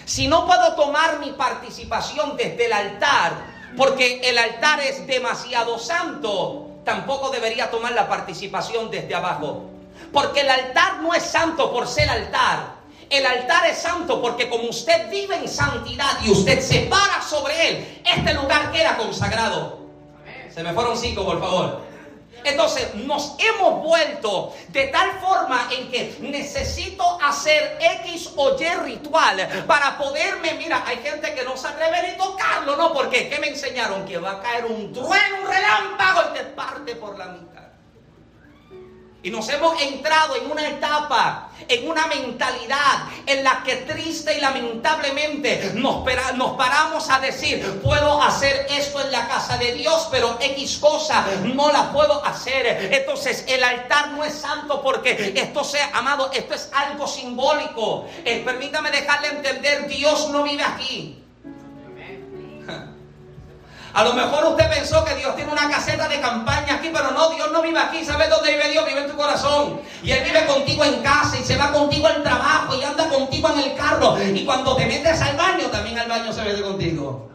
Si 0.05 0.27
no 0.27 0.45
puedo 0.45 0.73
tomar 0.75 1.19
mi 1.19 1.31
participación 1.31 2.37
desde 2.37 2.65
el 2.65 2.73
altar, 2.73 3.33
porque 3.75 4.21
el 4.23 4.37
altar 4.37 4.79
es 4.79 5.05
demasiado 5.05 5.77
santo, 5.77 6.71
tampoco 6.83 7.29
debería 7.29 7.69
tomar 7.69 7.91
la 7.91 8.07
participación 8.07 8.89
desde 8.89 9.13
abajo. 9.13 9.69
Porque 10.13 10.41
el 10.41 10.49
altar 10.49 11.01
no 11.01 11.13
es 11.13 11.23
santo 11.23 11.71
por 11.71 11.87
ser 11.87 12.09
altar. 12.09 12.76
El 13.09 13.25
altar 13.25 13.65
es 13.67 13.77
santo 13.77 14.21
porque 14.21 14.49
como 14.49 14.69
usted 14.69 15.09
vive 15.09 15.35
en 15.35 15.47
santidad 15.47 16.19
y 16.23 16.31
usted 16.31 16.61
se 16.61 16.81
para 16.81 17.21
sobre 17.21 17.69
él, 17.69 18.01
este 18.03 18.33
lugar 18.33 18.71
queda 18.71 18.97
consagrado. 18.97 19.79
Se 20.53 20.63
me 20.63 20.73
fueron 20.73 20.97
cinco, 20.97 21.25
por 21.25 21.39
favor. 21.39 21.87
Entonces 22.43 22.93
nos 22.95 23.35
hemos 23.39 23.83
vuelto 23.83 24.53
de 24.69 24.87
tal 24.87 25.19
forma 25.19 25.67
en 25.71 25.89
que 25.89 26.17
necesito 26.19 27.03
hacer 27.21 27.77
X 28.01 28.31
o 28.35 28.55
Y 28.59 28.69
ritual 28.83 29.65
para 29.67 29.97
poderme, 29.97 30.53
mira, 30.53 30.83
hay 30.85 30.97
gente 30.97 31.33
que 31.33 31.43
no 31.43 31.57
se 31.57 31.67
atreve 31.67 32.09
ni 32.09 32.17
tocarlo, 32.17 32.75
¿no? 32.75 32.93
Porque 32.93 33.29
¿qué 33.29 33.39
me 33.39 33.47
enseñaron? 33.47 34.05
Que 34.05 34.17
va 34.17 34.31
a 34.31 34.41
caer 34.41 34.65
un 34.65 34.93
trueno, 34.93 35.41
un 35.41 35.47
relámpago 35.47 36.29
y 36.31 36.37
te 36.37 36.43
parte 36.45 36.95
por 36.95 37.17
la 37.17 37.25
mitad. 37.27 37.56
Y 39.27 39.29
nos 39.29 39.49
hemos 39.49 39.81
entrado 39.81 40.37
en 40.37 40.49
una 40.49 40.65
etapa, 40.65 41.49
en 41.67 41.85
una 41.85 42.07
mentalidad 42.07 43.09
en 43.25 43.43
la 43.43 43.61
que 43.61 43.75
triste 43.75 44.37
y 44.37 44.39
lamentablemente 44.39 45.71
nos, 45.73 46.05
paramos 46.05 47.09
a 47.09 47.19
decir, 47.19 47.81
puedo 47.83 48.23
hacer 48.23 48.67
esto 48.69 49.01
en 49.01 49.11
la 49.11 49.27
casa 49.27 49.57
de 49.57 49.73
Dios, 49.73 50.07
pero 50.09 50.37
X 50.39 50.77
cosa 50.77 51.25
no 51.43 51.73
la 51.73 51.91
puedo 51.91 52.23
hacer. 52.23 52.87
Entonces 52.89 53.43
el 53.49 53.61
altar 53.65 54.11
no 54.11 54.23
es 54.23 54.33
santo 54.33 54.81
porque 54.81 55.33
esto 55.35 55.61
sea, 55.65 55.91
amado, 55.93 56.31
esto 56.31 56.53
es 56.53 56.69
algo 56.73 57.05
simbólico. 57.05 58.07
Eh, 58.23 58.43
permítame 58.45 58.91
dejarle 58.91 59.27
entender, 59.27 59.89
Dios 59.89 60.29
no 60.29 60.43
vive 60.43 60.63
aquí. 60.63 61.26
A 63.97 64.03
lo 64.03 64.13
mejor 64.13 64.45
usted 64.45 64.69
pensó 64.69 65.03
que 65.03 65.15
Dios 65.15 65.35
tiene 65.35 65.51
una 65.51 65.67
caseta 65.71 66.07
de 66.07 66.21
campaña 66.21 66.75
aquí, 66.75 66.91
pero 66.93 67.09
no, 67.09 67.31
Dios 67.31 67.51
no 67.51 67.63
vive 67.63 67.79
aquí. 67.79 68.05
¿Sabes 68.05 68.29
dónde 68.29 68.51
vive 68.51 68.69
Dios? 68.69 68.85
Vive 68.85 69.01
en 69.01 69.09
tu 69.09 69.17
corazón. 69.17 69.81
Y 70.03 70.11
Él 70.11 70.23
vive 70.23 70.45
contigo 70.45 70.85
en 70.85 71.01
casa 71.01 71.35
y 71.39 71.43
se 71.43 71.57
va 71.57 71.71
contigo 71.71 72.05
al 72.05 72.21
trabajo 72.21 72.75
y 72.75 72.83
anda 72.83 73.09
contigo 73.09 73.49
en 73.53 73.59
el 73.59 73.75
carro. 73.75 74.15
Y 74.23 74.45
cuando 74.45 74.75
te 74.75 74.85
metes 74.85 75.19
al 75.19 75.35
baño, 75.35 75.65
también 75.71 75.97
al 75.97 76.07
baño 76.07 76.31
se 76.31 76.43
ve 76.43 76.61
contigo. 76.61 77.27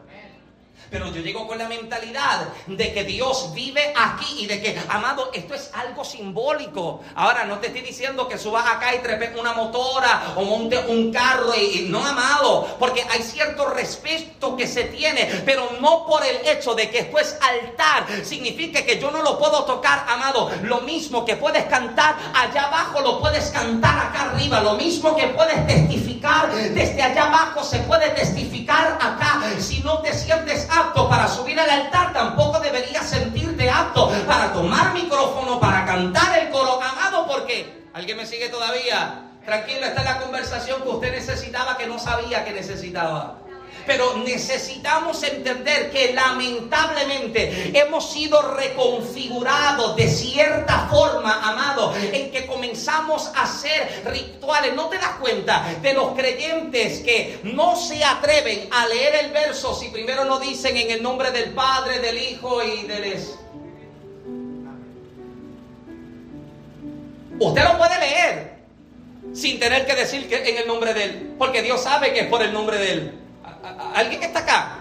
Pero 0.92 1.10
yo 1.10 1.22
llego 1.22 1.48
con 1.48 1.56
la 1.56 1.68
mentalidad 1.68 2.48
de 2.66 2.92
que 2.92 3.04
Dios 3.04 3.52
vive 3.54 3.94
aquí 3.96 4.44
y 4.44 4.46
de 4.46 4.60
que, 4.60 4.78
amado, 4.90 5.30
esto 5.32 5.54
es 5.54 5.70
algo 5.72 6.04
simbólico. 6.04 7.00
Ahora, 7.14 7.44
no 7.44 7.58
te 7.58 7.68
estoy 7.68 7.80
diciendo 7.80 8.28
que 8.28 8.36
subas 8.36 8.66
acá 8.66 8.94
y 8.94 8.98
trepes 8.98 9.34
una 9.40 9.54
motora 9.54 10.34
o 10.36 10.44
monte 10.44 10.78
un 10.78 11.10
carro 11.10 11.54
y, 11.54 11.86
no, 11.88 12.04
amado, 12.04 12.76
porque 12.78 13.06
hay 13.10 13.22
cierto 13.22 13.70
respeto 13.70 14.54
que 14.54 14.68
se 14.68 14.84
tiene, 14.84 15.42
pero 15.46 15.70
no 15.80 16.04
por 16.04 16.22
el 16.26 16.46
hecho 16.46 16.74
de 16.74 16.90
que 16.90 16.98
esto 16.98 17.18
es 17.18 17.38
altar, 17.40 18.06
significa 18.22 18.84
que 18.84 19.00
yo 19.00 19.10
no 19.10 19.22
lo 19.22 19.38
puedo 19.38 19.64
tocar, 19.64 20.04
amado. 20.06 20.50
Lo 20.62 20.82
mismo 20.82 21.24
que 21.24 21.36
puedes 21.36 21.64
cantar 21.64 22.16
allá 22.34 22.64
abajo, 22.64 23.00
lo 23.00 23.18
puedes 23.18 23.50
cantar 23.50 24.08
acá 24.08 24.30
arriba. 24.32 24.60
Lo 24.60 24.74
mismo 24.74 25.16
que 25.16 25.28
puedes 25.28 25.66
testificar 25.66 26.54
desde 26.54 27.02
allá 27.02 27.28
abajo, 27.28 27.64
se 27.64 27.78
puede 27.80 28.10
testificar 28.10 28.98
acá. 29.00 29.40
Si 29.58 29.80
no 29.80 30.00
te 30.00 30.12
sientes 30.12 30.68
para 30.90 31.28
subir 31.28 31.58
al 31.58 31.70
altar, 31.70 32.12
tampoco 32.12 32.58
debería 32.58 33.02
sentirte 33.02 33.70
apto 33.70 34.10
para 34.26 34.52
tomar 34.52 34.92
micrófono, 34.92 35.60
para 35.60 35.84
cantar 35.84 36.38
el 36.38 36.50
coro 36.50 36.82
amado, 36.82 37.26
porque 37.26 37.84
alguien 37.94 38.16
me 38.16 38.26
sigue 38.26 38.48
todavía. 38.48 39.28
Tranquilo, 39.44 39.86
esta 39.86 40.00
es 40.00 40.04
la 40.04 40.20
conversación 40.20 40.82
que 40.82 40.88
usted 40.88 41.12
necesitaba 41.12 41.76
que 41.76 41.86
no 41.86 41.98
sabía 41.98 42.44
que 42.44 42.52
necesitaba. 42.52 43.38
Pero 43.86 44.16
necesitamos 44.18 45.22
entender 45.22 45.90
que 45.90 46.12
lamentablemente 46.12 47.70
hemos 47.74 48.12
sido 48.12 48.40
reconfigurados 48.54 49.96
de 49.96 50.08
cierta 50.08 50.88
forma, 50.88 51.48
amado, 51.48 51.94
en 51.94 52.30
que 52.30 52.46
comenzamos 52.46 53.30
a 53.34 53.42
hacer 53.42 54.02
rituales. 54.06 54.74
¿No 54.74 54.88
te 54.88 54.98
das 54.98 55.16
cuenta 55.20 55.76
de 55.80 55.94
los 55.94 56.12
creyentes 56.12 57.00
que 57.00 57.40
no 57.44 57.76
se 57.76 58.04
atreven 58.04 58.68
a 58.70 58.86
leer 58.86 59.24
el 59.24 59.32
verso 59.32 59.74
si 59.74 59.88
primero 59.88 60.24
no 60.24 60.38
dicen 60.38 60.76
en 60.76 60.90
el 60.90 61.02
nombre 61.02 61.30
del 61.30 61.50
Padre, 61.50 61.98
del 62.00 62.18
Hijo 62.18 62.62
y 62.62 62.82
del 62.82 63.04
Espíritu? 63.04 63.42
Usted 67.38 67.64
lo 67.64 67.78
puede 67.78 67.98
leer 67.98 68.52
sin 69.32 69.58
tener 69.58 69.86
que 69.86 69.94
decir 69.94 70.28
que 70.28 70.48
en 70.48 70.58
el 70.58 70.66
nombre 70.66 70.94
de 70.94 71.04
Él, 71.04 71.34
porque 71.38 71.62
Dios 71.62 71.82
sabe 71.82 72.12
que 72.12 72.20
es 72.20 72.26
por 72.26 72.42
el 72.42 72.52
nombre 72.52 72.78
de 72.78 72.92
Él. 72.92 73.21
¿Alguien 73.94 74.20
que 74.20 74.26
está 74.26 74.40
acá? 74.40 74.72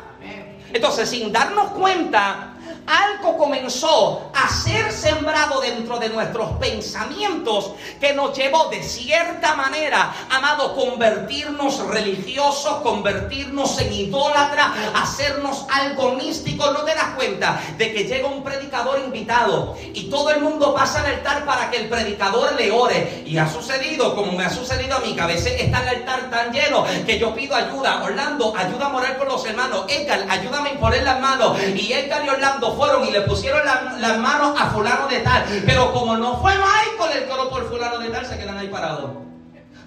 Entonces, 0.74 1.10
sin 1.10 1.32
darnos 1.32 1.72
cuenta, 1.72 2.51
algo 2.88 3.38
comenzó 3.38 4.32
a 4.34 4.50
ser 4.50 4.92
sembrado 4.92 5.62
dentro 5.62 5.98
de 6.00 6.10
nuestros 6.10 6.52
pensamientos 6.54 7.72
que 8.00 8.14
nos 8.14 8.38
llevó 8.38 8.70
de 8.70 8.84
cierta 8.84 9.56
manera, 9.56 10.14
amado, 10.30 10.76
convertirnos 10.76 11.80
religiosos, 11.88 12.82
convertirnos 12.82 13.80
en 13.80 13.94
idólatra, 13.94 14.74
hacernos 14.96 15.66
algo 15.72 16.14
místico. 16.14 16.72
No 16.72 16.84
te 16.84 16.96
das 16.96 17.16
cuenta 17.16 17.62
de 17.78 17.94
que 17.94 18.04
llega 18.06 18.28
un 18.28 18.44
predicador 18.44 19.00
invitado 19.00 19.76
y 19.94 20.10
todo 20.10 20.32
el 20.32 20.42
mundo 20.42 20.74
pasa 20.74 21.02
al 21.02 21.08
altar 21.08 21.46
para 21.46 21.70
que 21.70 21.78
el 21.78 21.90
predicador 21.90 22.54
le 22.54 22.72
ore. 22.72 23.24
Y 23.26 23.38
ha 23.38 23.48
sucedido, 23.48 24.16
como 24.16 24.34
me 24.34 24.46
ha 24.46 24.50
sucedido 24.50 24.98
a 24.98 25.00
mí, 25.00 25.16
que 25.16 25.34
está 25.34 25.82
el 25.84 25.98
altar 25.98 26.30
tan 26.30 26.52
lleno 26.52 26.86
que 27.06 27.20
yo 27.20 27.34
pido 27.34 27.56
ayuda. 27.56 28.04
Orlando, 28.04 28.54
ayuda 28.56 28.88
a 28.88 28.90
morar 28.90 29.18
con 29.18 29.28
los 29.28 29.46
hermanos. 29.46 29.86
Edgar, 29.88 30.26
ayúdame 30.30 30.70
a 30.70 30.74
imponer 30.74 31.04
las 31.04 31.20
manos. 31.20 31.58
Y 31.76 31.94
Edgar 31.94 32.26
y 32.26 32.30
Orlando 32.30 32.71
fueron 32.76 33.08
y 33.08 33.12
le 33.12 33.22
pusieron 33.22 33.62
las 33.66 34.18
manos 34.20 34.60
a 34.60 34.68
fulano 34.72 35.08
de 35.08 35.20
tal. 35.20 35.44
Pero 35.66 35.94
como 35.94 36.18
no 36.18 36.40
fue 36.42 36.54
Michael 36.54 37.24
el 37.24 37.30
coro 37.30 37.50
por 37.50 37.70
fulano 37.70 38.00
de 38.00 38.10
tal, 38.10 38.26
se 38.26 38.38
quedan 38.38 38.58
ahí 38.58 38.68
parados. 38.68 39.12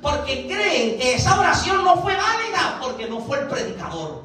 Porque 0.00 0.46
creen 0.46 0.98
que 0.98 1.14
esa 1.14 1.38
oración 1.38 1.82
no 1.82 1.96
fue 2.02 2.14
válida 2.14 2.78
porque 2.80 3.08
no 3.08 3.20
fue 3.20 3.40
el 3.40 3.48
predicador. 3.48 4.24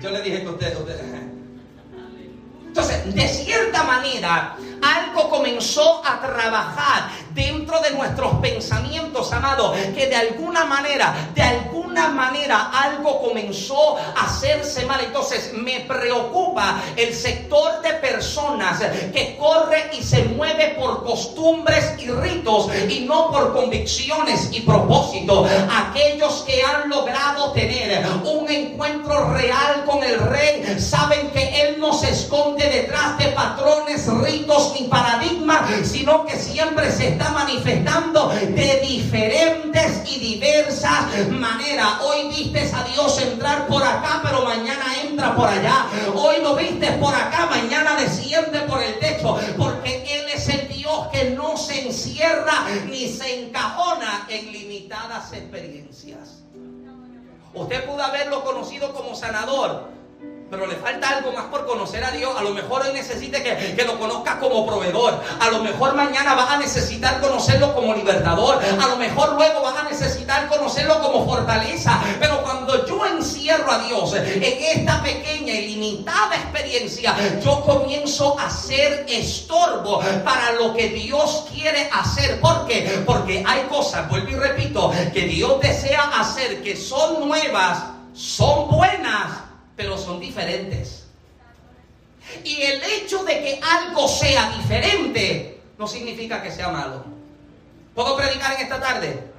Yo 0.00 0.10
le 0.10 0.22
dije 0.22 0.42
que 0.42 0.48
usted, 0.48 0.76
usted 0.78 1.00
entonces, 2.72 3.14
de 3.14 3.28
cierta 3.28 3.82
manera, 3.82 4.56
algo 4.80 5.28
comenzó 5.28 6.00
a 6.06 6.18
trabajar 6.22 7.10
dentro 7.34 7.80
de 7.80 7.90
nuestros 7.92 8.34
pensamientos, 8.36 9.32
amados, 9.32 9.76
que 9.94 10.06
de 10.06 10.16
alguna 10.16 10.64
manera, 10.64 11.30
de 11.34 11.42
alguna 11.42 12.08
manera, 12.08 12.70
algo 12.72 13.20
comenzó 13.20 13.96
a 13.96 14.24
hacerse 14.24 14.86
mal. 14.86 15.00
Entonces, 15.04 15.52
me 15.54 15.80
preocupa 15.80 16.82
el 16.96 17.14
sector 17.14 17.82
de 17.82 17.94
personas 17.94 18.80
que 19.12 19.36
corre 19.38 19.90
y 19.98 20.02
se 20.02 20.24
mueve 20.24 20.76
por 20.78 21.04
costumbres 21.04 21.94
y 21.98 22.10
ritos 22.10 22.68
y 22.88 23.00
no 23.00 23.30
por 23.30 23.52
convicciones 23.52 24.48
y 24.52 24.60
propósitos. 24.60 25.48
Aquellos 25.70 26.42
que 26.42 26.62
han 26.62 26.88
logrado 26.88 27.52
tener 27.52 28.04
un 28.24 28.50
encuentro 28.50 29.32
real 29.34 29.84
con 29.86 30.02
el 30.02 30.18
rey 30.18 30.78
saben 30.78 31.30
que 31.30 31.62
él 31.62 31.80
no 31.80 31.92
se 31.92 32.10
esconde 32.10 32.68
detrás 32.68 33.18
de 33.18 33.26
patrones, 33.28 34.06
ritos 34.06 34.72
ni 34.78 34.88
paradigmas, 34.88 35.62
sino 35.84 36.24
que 36.24 36.36
siempre 36.38 36.90
se 36.90 37.08
está 37.08 37.21
manifestando 37.30 38.28
de 38.28 38.80
diferentes 38.86 40.02
y 40.10 40.18
diversas 40.18 41.28
maneras. 41.30 42.00
Hoy 42.02 42.28
vistes 42.28 42.72
a 42.74 42.84
Dios 42.84 43.20
entrar 43.20 43.66
por 43.66 43.82
acá, 43.82 44.20
pero 44.22 44.44
mañana 44.44 44.84
entra 45.02 45.34
por 45.34 45.48
allá. 45.48 45.86
Hoy 46.14 46.36
lo 46.42 46.56
vistes 46.56 46.92
por 46.98 47.14
acá, 47.14 47.46
mañana 47.46 47.96
desciende 47.96 48.60
por 48.62 48.82
el 48.82 48.98
techo, 48.98 49.38
porque 49.56 50.02
Él 50.18 50.26
es 50.34 50.48
el 50.48 50.68
Dios 50.68 51.08
que 51.12 51.30
no 51.30 51.56
se 51.56 51.86
encierra 51.86 52.64
ni 52.88 53.08
se 53.08 53.44
encajona 53.44 54.26
en 54.28 54.52
limitadas 54.52 55.32
experiencias. 55.32 56.42
Usted 57.54 57.84
pudo 57.84 58.02
haberlo 58.02 58.42
conocido 58.44 58.92
como 58.94 59.14
sanador, 59.14 59.90
pero 60.52 60.66
le 60.66 60.76
falta 60.76 61.08
algo 61.08 61.32
más 61.32 61.46
por 61.46 61.64
conocer 61.64 62.04
a 62.04 62.10
Dios. 62.10 62.30
A 62.36 62.42
lo 62.42 62.50
mejor 62.50 62.82
hoy 62.82 62.92
necesite 62.92 63.42
que, 63.42 63.74
que, 63.74 63.84
lo 63.86 63.98
conozca 63.98 64.38
como 64.38 64.66
proveedor. 64.66 65.18
A 65.40 65.48
lo 65.48 65.62
mejor 65.62 65.94
mañana 65.94 66.34
vas 66.34 66.50
a 66.50 66.58
necesitar 66.58 67.22
conocerlo 67.22 67.74
como 67.74 67.94
libertador. 67.94 68.60
A 68.62 68.86
lo 68.86 68.96
mejor 68.96 69.32
luego 69.32 69.62
vas 69.62 69.78
a 69.78 69.84
necesitar 69.84 70.46
conocerlo 70.48 71.00
como 71.00 71.24
fortaleza. 71.24 71.98
Pero 72.20 72.42
cuando 72.42 72.84
yo 72.84 73.06
encierro 73.06 73.72
a 73.72 73.78
Dios 73.78 74.12
en 74.12 74.42
esta 74.42 75.02
pequeña 75.02 75.54
y 75.54 75.68
limitada 75.68 76.36
experiencia, 76.36 77.16
yo 77.42 77.62
comienzo 77.62 78.38
a 78.38 78.50
ser 78.50 79.06
estorbo 79.08 80.00
para 80.22 80.52
lo 80.52 80.74
que 80.74 80.90
Dios 80.90 81.46
quiere 81.50 81.88
hacer. 81.90 82.38
¿Por 82.42 82.66
qué? 82.66 83.02
Porque 83.06 83.42
hay 83.46 83.62
cosas, 83.70 84.06
vuelvo 84.10 84.28
y 84.28 84.34
repito, 84.34 84.92
que 85.14 85.22
Dios 85.22 85.62
desea 85.62 86.10
hacer 86.20 86.62
que 86.62 86.76
son 86.76 87.26
nuevas, 87.26 87.84
son 88.12 88.68
buenas, 88.68 89.51
pero 89.76 89.98
son 89.98 90.20
diferentes. 90.20 91.06
Y 92.44 92.62
el 92.62 92.82
hecho 92.82 93.24
de 93.24 93.40
que 93.40 93.60
algo 93.62 94.08
sea 94.08 94.50
diferente 94.56 95.60
no 95.78 95.86
significa 95.86 96.42
que 96.42 96.50
sea 96.50 96.68
malo. 96.68 97.04
¿Puedo 97.94 98.16
predicar 98.16 98.54
en 98.54 98.62
esta 98.62 98.80
tarde? 98.80 99.32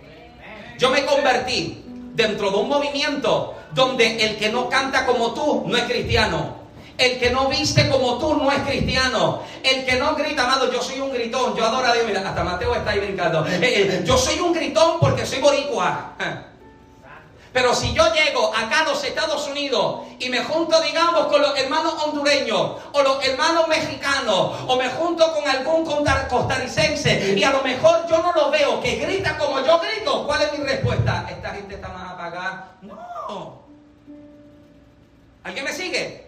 Yo 0.78 0.90
me 0.90 1.06
convertí 1.06 1.84
dentro 2.14 2.52
de 2.52 2.58
un 2.58 2.70
movimiento 2.70 3.56
donde 3.74 4.24
el 4.24 4.38
que 4.38 4.50
no 4.50 4.70
canta 4.70 5.06
como 5.06 5.34
tú 5.34 5.64
no 5.68 5.78
es 5.78 5.84
cristiano. 5.84 6.64
El 6.96 7.20
que 7.20 7.32
no 7.32 7.48
viste 7.48 7.90
como 7.90 8.20
tú 8.20 8.36
no 8.36 8.52
es 8.52 8.60
cristiano. 8.60 9.42
El 9.64 9.84
que 9.84 9.96
no 9.96 10.16
grita, 10.16 10.44
amado, 10.44 10.72
yo 10.72 10.82
soy 10.82 11.00
un 11.00 11.12
gritón. 11.12 11.56
Yo 11.56 11.66
adoro 11.66 11.88
a 11.88 11.94
Dios. 11.94 12.06
Mira, 12.06 12.28
hasta 12.28 12.44
Mateo 12.44 12.76
está 12.76 12.92
ahí 12.92 13.00
brincando. 13.00 13.46
Eh, 13.48 13.60
eh, 13.62 14.04
yo 14.06 14.16
soy 14.16 14.40
un 14.40 14.54
gritón 14.54 15.00
porque 15.00 15.26
soy 15.26 15.40
boricua. 15.40 16.14
Pero 17.54 17.76
si 17.76 17.94
yo 17.94 18.04
llego 18.14 18.52
acá 18.54 18.80
a 18.80 18.84
los 18.86 19.04
Estados 19.04 19.48
Unidos 19.48 20.08
y 20.18 20.28
me 20.30 20.44
junto, 20.44 20.82
digamos, 20.82 21.28
con 21.28 21.40
los 21.40 21.58
hermanos 21.58 21.94
hondureños 22.04 22.72
o 22.92 23.02
los 23.04 23.24
hermanos 23.24 23.68
mexicanos 23.68 24.56
o 24.68 24.76
me 24.76 24.90
junto 24.90 25.32
con 25.34 25.48
algún 25.48 25.86
costarricense 26.30 27.36
y 27.38 27.44
a 27.44 27.52
lo 27.52 27.62
mejor 27.62 28.08
yo 28.10 28.18
no 28.24 28.34
lo 28.34 28.50
veo 28.50 28.82
que 28.82 28.96
grita 28.96 29.38
como 29.38 29.64
yo 29.64 29.80
grito, 29.80 30.26
¿cuál 30.26 30.42
es 30.42 30.58
mi 30.58 30.66
respuesta? 30.66 31.28
Esta 31.30 31.52
gente 31.52 31.76
está 31.76 31.90
más 31.90 32.12
apagada. 32.14 32.72
No. 32.82 33.62
¿Alguien 35.44 35.66
me 35.66 35.74
sigue? 35.74 36.23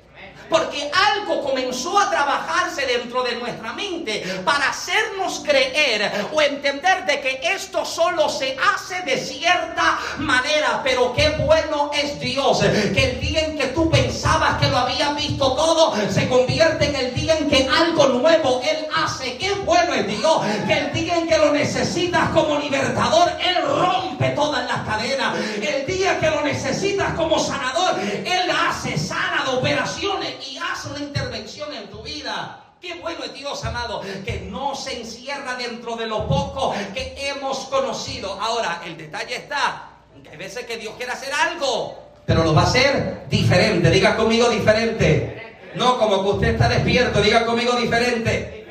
Porque 0.50 0.92
algo 0.94 1.42
comenzó 1.42 2.00
a 2.00 2.10
trabajarse 2.10 2.86
dentro 2.86 3.24
de 3.24 3.36
nuestra 3.36 3.74
mente 3.74 4.24
para 4.44 4.70
hacernos 4.70 5.42
creer 5.46 6.12
o 6.34 6.42
entender 6.42 7.06
de 7.06 7.20
que 7.22 7.40
esto 7.44 7.86
solo 7.86 8.30
se 8.30 8.56
hace 8.74 9.02
de 9.02 9.18
cierta 9.18 9.98
manera. 10.18 10.82
Pero 10.84 11.14
qué 11.14 11.30
bueno 11.46 11.92
es 11.94 12.20
Dios. 12.20 12.60
Que 12.60 13.12
el 13.12 13.20
día 13.20 13.46
en 13.46 13.58
que 13.58 13.68
tú 13.68 13.90
pensabas 13.90 14.60
que 14.60 14.68
lo 14.68 14.78
habías 14.78 15.16
visto 15.16 15.54
todo, 15.56 15.94
se 16.12 16.28
convierte 16.28 16.86
en 16.86 16.96
el 16.96 17.14
día 17.14 17.38
en 17.38 17.50
que 17.50 17.68
algo 17.68 18.08
nuevo 18.08 18.62
Él 18.64 18.88
hace. 18.96 19.38
Qué 19.38 19.54
bueno 19.54 19.94
es 19.94 20.08
Dios. 20.08 20.42
Que 20.68 20.74
el 20.74 20.94
día 20.94 21.18
en 21.18 21.28
que 21.28 21.38
lo 21.38 21.52
necesitas 21.52 22.30
como 22.30 22.60
libertador, 22.60 23.32
Él 23.40 23.56
rompe 23.64 24.30
todas 24.30 24.66
las 24.66 24.86
cadenas. 24.86 25.36
El 25.62 25.86
día 25.86 26.20
que 26.20 26.30
lo 26.30 26.42
necesitas 26.42 27.14
como 27.16 27.40
sanador, 27.40 28.00
Él 28.00 28.52
hace 28.68 28.98
sana 28.98 29.44
de 29.46 29.58
operaciones 29.58 30.35
y 30.48 30.58
hace 30.58 30.90
una 30.90 31.00
intervención 31.00 31.74
en 31.74 31.90
tu 31.90 32.02
vida. 32.04 32.62
Qué 32.82 32.96
bueno 32.96 33.24
es 33.24 33.34
Dios, 33.34 33.64
amado, 33.66 34.02
que 34.26 34.42
no 34.42 34.76
se 34.76 35.00
encierra 35.00 35.56
dentro 35.56 35.96
de 35.96 36.08
lo 36.08 36.28
poco 36.28 36.74
que 36.94 37.16
hemos 37.30 37.60
conocido. 37.66 38.40
Ahora, 38.40 38.82
el 38.86 38.98
detalle 38.98 39.38
está 39.38 39.90
que 40.24 40.30
hay 40.30 40.38
veces 40.38 40.66
que 40.66 40.78
Dios 40.78 40.94
quiere 40.98 41.12
hacer 41.12 41.32
algo, 41.34 41.98
pero 42.26 42.44
lo 42.44 42.54
va 42.54 42.64
a 42.64 42.66
hacer 42.66 43.28
diferente. 43.30 43.90
Diga 43.90 44.16
conmigo 44.16 44.50
diferente. 44.50 45.58
No, 45.76 45.98
como 45.98 46.24
que 46.24 46.30
usted 46.30 46.48
está 46.50 46.70
despierto, 46.70 47.22
diga 47.22 47.46
conmigo 47.46 47.74
diferente. 47.76 48.68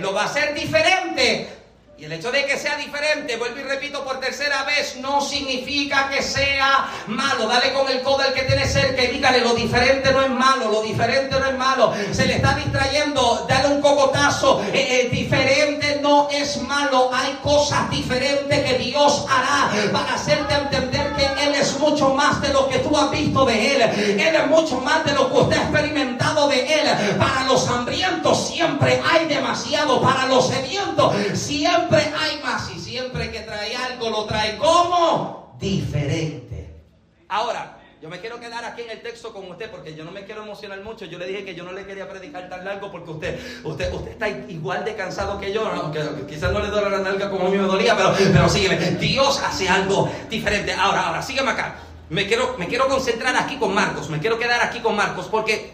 Lo 0.00 0.12
va 0.12 0.22
a 0.22 0.26
hacer 0.26 0.54
diferente, 0.54 1.48
y 1.98 2.04
el 2.04 2.12
hecho 2.12 2.30
de 2.30 2.46
que 2.46 2.56
sea 2.56 2.76
diferente, 2.76 3.36
vuelvo 3.36 3.58
y 3.58 3.64
repito 3.64 4.04
por 4.04 4.20
tercera 4.20 4.62
vez, 4.62 4.98
no 5.00 5.20
significa 5.20 6.08
que 6.08 6.22
sea 6.22 6.88
malo. 7.08 7.48
Dale 7.48 7.72
con 7.72 7.90
el 7.90 8.02
codo 8.02 8.20
al 8.20 8.32
que 8.32 8.42
tiene 8.42 8.68
cerca 8.68 9.02
y 9.02 9.08
dígale, 9.08 9.40
lo 9.40 9.52
diferente 9.52 10.12
no 10.12 10.22
es 10.22 10.30
malo, 10.30 10.70
lo 10.70 10.82
diferente 10.82 11.34
no 11.40 11.46
es 11.46 11.58
malo. 11.58 11.92
Se 12.12 12.24
le 12.24 12.36
está 12.36 12.54
distrayendo, 12.54 13.44
dale 13.48 13.74
un 13.74 13.80
cocotazo. 13.80 14.62
Eh, 14.72 15.06
eh, 15.06 15.08
diferente 15.10 15.98
no 16.00 16.28
es 16.30 16.62
malo. 16.62 17.10
Hay 17.12 17.36
cosas 17.42 17.90
diferentes 17.90 18.64
que 18.64 18.78
Dios 18.78 19.26
hará 19.28 19.90
para 19.90 20.14
hacerte 20.14 20.54
entender 20.54 21.14
que 21.14 21.24
Él 21.24 21.54
es 21.56 21.80
mucho 21.80 22.14
más 22.14 22.40
de 22.40 22.52
lo 22.52 22.68
que 22.68 22.78
tú 22.78 22.96
has 22.96 23.10
visto 23.10 23.44
de 23.44 23.74
Él. 23.74 23.82
Él 24.20 24.36
es 24.36 24.46
mucho 24.46 24.80
más 24.82 25.04
de 25.04 25.14
lo 25.14 25.28
que 25.32 25.38
usted 25.38 25.56
ha 25.56 25.62
experimentado 25.62 26.46
de 26.46 26.60
Él. 26.62 27.16
Para 27.18 27.42
los 27.48 27.66
hambrientos 27.66 28.46
siempre 28.46 29.02
hay 29.04 29.26
demasiado. 29.26 30.00
Para 30.00 30.26
los 30.26 30.46
sedientos 30.46 31.12
siempre 31.34 31.87
siempre 31.88 32.14
hay 32.18 32.40
más 32.42 32.70
y 32.74 32.78
siempre 32.78 33.30
que 33.30 33.40
trae 33.40 33.74
algo 33.74 34.10
lo 34.10 34.24
trae 34.26 34.56
como 34.58 35.56
diferente. 35.58 36.74
Ahora, 37.28 37.78
yo 38.00 38.08
me 38.08 38.20
quiero 38.20 38.38
quedar 38.38 38.64
aquí 38.64 38.82
en 38.82 38.90
el 38.90 39.02
texto 39.02 39.32
con 39.32 39.50
usted 39.50 39.70
porque 39.70 39.94
yo 39.94 40.04
no 40.04 40.10
me 40.10 40.24
quiero 40.24 40.42
emocionar 40.42 40.80
mucho. 40.82 41.04
Yo 41.06 41.18
le 41.18 41.26
dije 41.26 41.44
que 41.44 41.54
yo 41.54 41.64
no 41.64 41.72
le 41.72 41.84
quería 41.84 42.08
predicar 42.08 42.48
tan 42.48 42.64
largo 42.64 42.92
porque 42.92 43.10
usted, 43.10 43.40
usted, 43.64 43.92
usted 43.92 44.10
está 44.12 44.28
igual 44.28 44.84
de 44.84 44.94
cansado 44.94 45.40
que 45.40 45.52
yo. 45.52 45.90
quizás 46.28 46.52
no 46.52 46.60
le 46.60 46.68
duele 46.68 46.90
la 46.90 46.98
nalga 46.98 47.30
como 47.30 47.46
a 47.46 47.50
mí 47.50 47.56
me 47.56 47.64
dolía, 47.64 47.96
pero, 47.96 48.14
pero 48.16 48.48
sígueme. 48.48 48.76
Dios 48.92 49.42
hace 49.42 49.68
algo 49.68 50.10
diferente. 50.28 50.72
Ahora, 50.72 51.08
ahora, 51.08 51.22
sígueme 51.22 51.50
acá. 51.50 51.76
Me 52.10 52.26
quiero, 52.26 52.54
me 52.58 52.68
quiero 52.68 52.86
concentrar 52.88 53.34
aquí 53.36 53.56
con 53.56 53.74
Marcos. 53.74 54.08
Me 54.10 54.20
quiero 54.20 54.38
quedar 54.38 54.62
aquí 54.62 54.80
con 54.80 54.94
Marcos 54.94 55.26
porque 55.26 55.72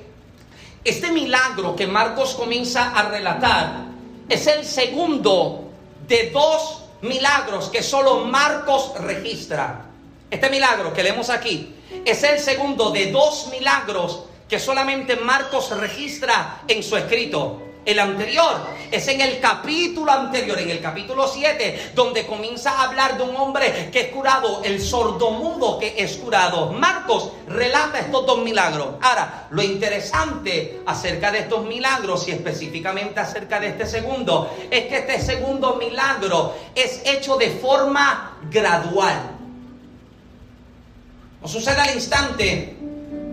este 0.84 1.12
milagro 1.12 1.76
que 1.76 1.86
Marcos 1.86 2.34
comienza 2.34 2.90
a 2.92 3.08
relatar 3.08 3.84
es 4.28 4.46
el 4.46 4.64
segundo 4.64 5.63
de 6.06 6.30
dos 6.30 6.84
milagros 7.02 7.68
que 7.68 7.82
solo 7.82 8.24
Marcos 8.24 8.92
registra. 9.00 9.86
Este 10.30 10.50
milagro 10.50 10.92
que 10.92 11.02
leemos 11.02 11.30
aquí 11.30 11.74
es 12.04 12.22
el 12.22 12.38
segundo 12.38 12.90
de 12.90 13.12
dos 13.12 13.48
milagros 13.50 14.24
que 14.48 14.58
solamente 14.58 15.16
Marcos 15.16 15.70
registra 15.70 16.62
en 16.68 16.82
su 16.82 16.96
escrito. 16.96 17.60
El 17.84 17.98
anterior 17.98 18.66
es 18.90 19.06
en 19.08 19.20
el 19.20 19.40
capítulo 19.40 20.10
anterior, 20.10 20.58
en 20.58 20.70
el 20.70 20.80
capítulo 20.80 21.28
7, 21.28 21.92
donde 21.94 22.26
comienza 22.26 22.70
a 22.70 22.84
hablar 22.84 23.18
de 23.18 23.24
un 23.24 23.36
hombre 23.36 23.90
que 23.92 24.00
es 24.00 24.08
curado, 24.08 24.62
el 24.64 24.80
sordomudo 24.80 25.78
que 25.78 25.94
es 25.98 26.16
curado. 26.16 26.72
Marcos 26.72 27.32
relata 27.46 27.98
estos 27.98 28.24
dos 28.24 28.38
milagros. 28.38 28.94
Ahora, 29.02 29.48
lo 29.50 29.62
interesante 29.62 30.80
acerca 30.86 31.30
de 31.30 31.40
estos 31.40 31.64
milagros 31.66 32.26
y 32.28 32.30
específicamente 32.30 33.20
acerca 33.20 33.60
de 33.60 33.68
este 33.68 33.86
segundo, 33.86 34.50
es 34.70 34.86
que 34.86 34.98
este 34.98 35.20
segundo 35.20 35.74
milagro 35.74 36.54
es 36.74 37.02
hecho 37.04 37.36
de 37.36 37.50
forma 37.50 38.38
gradual. 38.50 39.32
No 41.42 41.48
sucede 41.48 41.80
al 41.82 41.94
instante, 41.94 42.78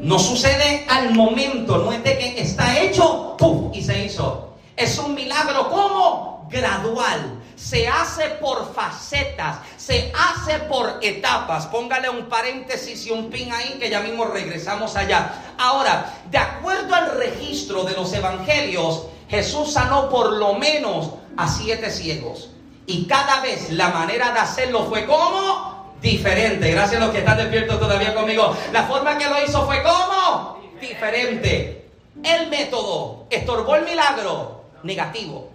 no 0.01 0.17
sucede 0.17 0.85
al 0.89 1.13
momento, 1.13 1.77
no 1.77 1.91
es 1.91 2.03
de 2.03 2.17
que 2.17 2.41
está 2.41 2.79
hecho 2.79 3.35
¡puf! 3.37 3.75
y 3.75 3.83
se 3.83 4.05
hizo. 4.05 4.55
Es 4.75 4.97
un 4.97 5.13
milagro 5.13 5.69
como 5.69 6.47
gradual. 6.49 7.39
Se 7.55 7.87
hace 7.87 8.25
por 8.41 8.73
facetas, 8.73 9.57
se 9.77 10.11
hace 10.17 10.57
por 10.61 10.97
etapas. 11.03 11.67
Póngale 11.67 12.09
un 12.09 12.27
paréntesis 12.27 13.05
y 13.05 13.11
un 13.11 13.29
pin 13.29 13.53
ahí 13.53 13.77
que 13.79 13.91
ya 13.91 13.99
mismo 13.99 14.25
regresamos 14.25 14.95
allá. 14.95 15.31
Ahora, 15.59 16.11
de 16.31 16.39
acuerdo 16.39 16.95
al 16.95 17.17
registro 17.17 17.83
de 17.83 17.93
los 17.93 18.11
evangelios, 18.13 19.03
Jesús 19.29 19.73
sanó 19.73 20.09
por 20.09 20.33
lo 20.33 20.55
menos 20.55 21.11
a 21.37 21.47
siete 21.47 21.91
ciegos. 21.91 22.49
Y 22.87 23.05
cada 23.05 23.41
vez 23.41 23.69
la 23.69 23.89
manera 23.89 24.31
de 24.31 24.39
hacerlo 24.39 24.87
fue 24.89 25.05
como 25.05 25.80
diferente. 26.01 26.71
Gracias 26.71 27.01
a 27.01 27.05
los 27.05 27.13
que 27.13 27.19
están 27.19 27.37
despiertos 27.37 27.79
todavía 27.79 28.13
conmigo. 28.13 28.55
La 28.73 28.83
forma 28.83 29.17
que 29.17 29.27
lo 29.27 29.43
hizo 29.43 29.65
fue 29.65 29.81
como 29.83 30.59
diferente. 30.79 31.85
El 32.23 32.49
método 32.49 33.27
estorbó 33.29 33.75
el 33.75 33.85
milagro 33.85 34.63
negativo. 34.83 35.49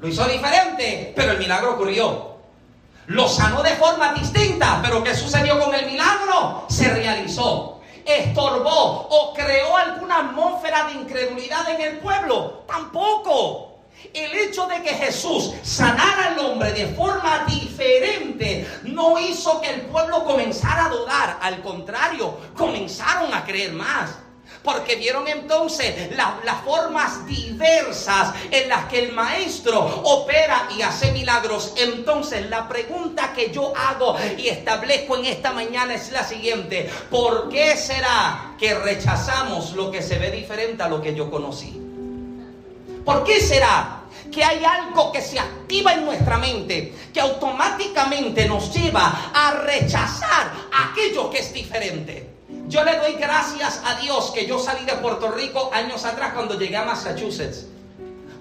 Lo 0.00 0.08
hizo 0.08 0.24
diferente, 0.26 1.12
pero 1.16 1.32
el 1.32 1.38
milagro 1.38 1.74
ocurrió. 1.74 2.36
Lo 3.06 3.28
sanó 3.28 3.62
de 3.62 3.70
forma 3.70 4.12
distinta, 4.12 4.80
pero 4.82 5.02
¿qué 5.02 5.14
sucedió 5.14 5.58
con 5.60 5.74
el 5.74 5.86
milagro? 5.86 6.66
Se 6.68 6.92
realizó. 6.92 7.80
Estorbó 8.04 9.08
o 9.08 9.32
creó 9.34 9.76
alguna 9.76 10.18
atmósfera 10.18 10.86
de 10.86 10.94
incredulidad 10.94 11.68
en 11.70 11.80
el 11.80 11.98
pueblo. 11.98 12.64
Tampoco. 12.66 13.75
El 14.12 14.32
hecho 14.36 14.66
de 14.66 14.82
que 14.82 14.94
Jesús 14.94 15.52
sanara 15.62 16.28
al 16.28 16.38
hombre 16.38 16.72
de 16.72 16.86
forma 16.88 17.44
diferente 17.48 18.66
no 18.84 19.18
hizo 19.18 19.60
que 19.60 19.70
el 19.70 19.82
pueblo 19.82 20.24
comenzara 20.24 20.86
a 20.86 20.88
dudar. 20.88 21.38
Al 21.40 21.62
contrario, 21.62 22.36
comenzaron 22.54 23.32
a 23.34 23.44
creer 23.44 23.72
más. 23.72 24.10
Porque 24.62 24.96
vieron 24.96 25.28
entonces 25.28 26.10
las 26.16 26.60
formas 26.64 27.24
diversas 27.26 28.34
en 28.50 28.68
las 28.68 28.86
que 28.86 28.98
el 28.98 29.12
maestro 29.12 29.80
opera 30.02 30.68
y 30.76 30.82
hace 30.82 31.12
milagros. 31.12 31.74
Entonces 31.76 32.48
la 32.50 32.68
pregunta 32.68 33.32
que 33.32 33.50
yo 33.50 33.72
hago 33.76 34.16
y 34.36 34.48
establezco 34.48 35.16
en 35.18 35.26
esta 35.26 35.52
mañana 35.52 35.94
es 35.94 36.10
la 36.10 36.24
siguiente. 36.24 36.90
¿Por 37.10 37.48
qué 37.48 37.76
será 37.76 38.54
que 38.58 38.74
rechazamos 38.74 39.72
lo 39.72 39.90
que 39.90 40.02
se 40.02 40.18
ve 40.18 40.30
diferente 40.30 40.82
a 40.82 40.88
lo 40.88 41.00
que 41.00 41.14
yo 41.14 41.30
conocí? 41.30 41.85
¿Por 43.06 43.22
qué 43.22 43.40
será 43.40 44.00
que 44.32 44.42
hay 44.42 44.64
algo 44.64 45.12
que 45.12 45.22
se 45.22 45.38
activa 45.38 45.94
en 45.94 46.04
nuestra 46.04 46.38
mente 46.38 46.92
que 47.14 47.20
automáticamente 47.20 48.48
nos 48.48 48.74
lleva 48.74 49.30
a 49.32 49.52
rechazar 49.52 50.50
aquello 50.90 51.30
que 51.30 51.38
es 51.38 51.54
diferente? 51.54 52.28
Yo 52.66 52.82
le 52.82 52.96
doy 52.98 53.12
gracias 53.12 53.80
a 53.84 53.94
Dios 54.00 54.32
que 54.34 54.44
yo 54.44 54.58
salí 54.58 54.84
de 54.84 54.94
Puerto 54.94 55.30
Rico 55.30 55.70
años 55.72 56.04
atrás 56.04 56.32
cuando 56.34 56.58
llegué 56.58 56.76
a 56.76 56.84
Massachusetts. 56.84 57.66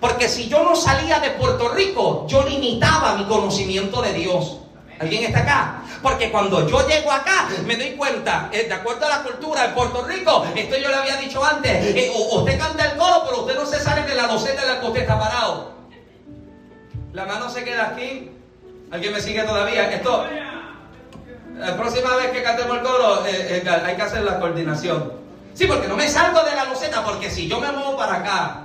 Porque 0.02 0.28
si 0.28 0.50
yo 0.50 0.64
no 0.64 0.76
salía 0.76 1.20
de 1.20 1.30
Puerto 1.30 1.70
Rico, 1.70 2.26
yo 2.28 2.44
limitaba 2.44 3.18
mi 3.18 3.26
conocimiento 3.26 4.02
de 4.02 4.14
Dios. 4.14 4.58
¿Alguien 5.00 5.26
está 5.26 5.40
acá? 5.40 5.82
Porque 6.02 6.32
cuando 6.32 6.68
yo 6.68 6.88
llego 6.88 7.12
acá, 7.12 7.50
me 7.66 7.76
doy 7.76 7.92
cuenta, 7.92 8.50
eh, 8.52 8.64
de 8.68 8.74
acuerdo 8.74 9.06
a 9.06 9.10
la 9.10 9.24
cultura 9.24 9.68
de 9.68 9.74
Puerto 9.74 10.04
Rico, 10.04 10.46
esto 10.56 10.78
yo 10.78 10.90
le 10.90 10.96
había 10.96 11.18
dicho 11.18 11.44
antes, 11.44 11.96
eh, 11.96 12.12
usted 12.32 12.58
canta 12.58 12.92
el 12.92 12.98
coro, 12.98 13.24
pero 13.26 13.42
usted 13.42 13.56
no 13.56 13.66
se 13.66 13.80
sale 13.80 14.04
de 14.04 14.16
la 14.16 14.28
doceta 14.28 14.62
en 14.62 14.68
la 14.70 14.80
que 14.80 14.86
usted 14.86 15.02
está 15.02 15.20
parado. 15.20 15.74
La 17.14 17.26
mano 17.26 17.50
se 17.50 17.64
queda 17.64 17.88
aquí. 17.88 18.32
¿Alguien 18.92 19.14
me 19.14 19.22
sigue 19.22 19.44
todavía? 19.44 19.92
Esto, 19.92 20.26
la 21.58 21.76
próxima 21.76 22.16
vez 22.18 22.32
que 22.32 22.44
cantemos 22.44 22.78
el 22.78 22.84
coro, 22.84 23.26
eh, 23.26 23.64
hay 23.86 23.96
que 23.96 24.02
hacer 24.02 24.22
la 24.22 24.40
coordinación. 24.40 25.14
Sí, 25.54 25.66
porque 25.66 25.88
no 25.88 25.96
me 25.96 26.08
salgo 26.08 26.44
de 26.44 26.56
la 26.56 26.66
loseta, 26.66 27.04
porque 27.04 27.30
si 27.30 27.48
yo 27.48 27.60
me 27.60 27.72
muevo 27.72 27.98
para 27.98 28.16
acá, 28.16 28.65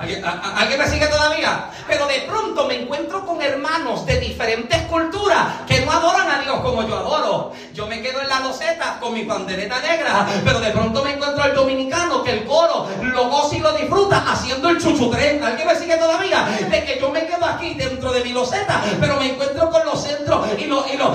¿Alguien, 0.00 0.78
me 0.78 0.88
sigue 0.88 1.06
todavía? 1.08 1.66
Pero 1.86 2.06
de 2.06 2.20
pronto 2.20 2.66
me 2.66 2.82
encuentro 2.82 3.26
con 3.26 3.42
hermanos 3.42 4.06
de 4.06 4.18
diferentes 4.18 4.80
culturas 4.84 5.46
que 5.68 5.84
no 5.84 5.92
adoran 5.92 6.30
a 6.30 6.40
Dios 6.40 6.58
como 6.60 6.88
yo 6.88 6.96
adoro. 6.96 7.52
Yo 7.74 7.86
me 7.86 8.00
quedo 8.00 8.22
en 8.22 8.28
la 8.28 8.40
loseta 8.40 8.96
con 8.98 9.12
mi 9.12 9.24
pandereta 9.24 9.78
negra, 9.80 10.26
pero 10.42 10.58
de 10.58 10.70
pronto 10.70 11.04
me 11.04 11.12
encuentro 11.12 11.42
al 11.42 11.54
dominicano 11.54 12.24
que 12.24 12.32
el 12.32 12.46
coro 12.46 12.88
lo 13.02 13.28
goza 13.28 13.56
y 13.56 13.58
lo 13.58 13.72
disfruta 13.74 14.24
haciendo 14.26 14.70
el 14.70 14.80
chuchutrén. 14.80 15.44
¿Alguien 15.44 15.66
me 15.66 15.74
sigue 15.74 15.98
todavía? 15.98 16.46
De 16.70 16.82
que 16.82 16.98
yo 16.98 17.10
me 17.10 17.26
quedo 17.26 17.44
aquí 17.44 17.74
dentro 17.74 18.10
de 18.10 18.24
mi 18.24 18.32
loseta, 18.32 18.82
pero 18.98 19.18
me 19.18 19.32
encuentro 19.32 19.68
con 19.68 19.84
los 19.84 20.02
centros 20.02 20.48
y, 20.58 20.64
los, 20.64 20.90
y, 20.90 20.96
los, 20.96 21.10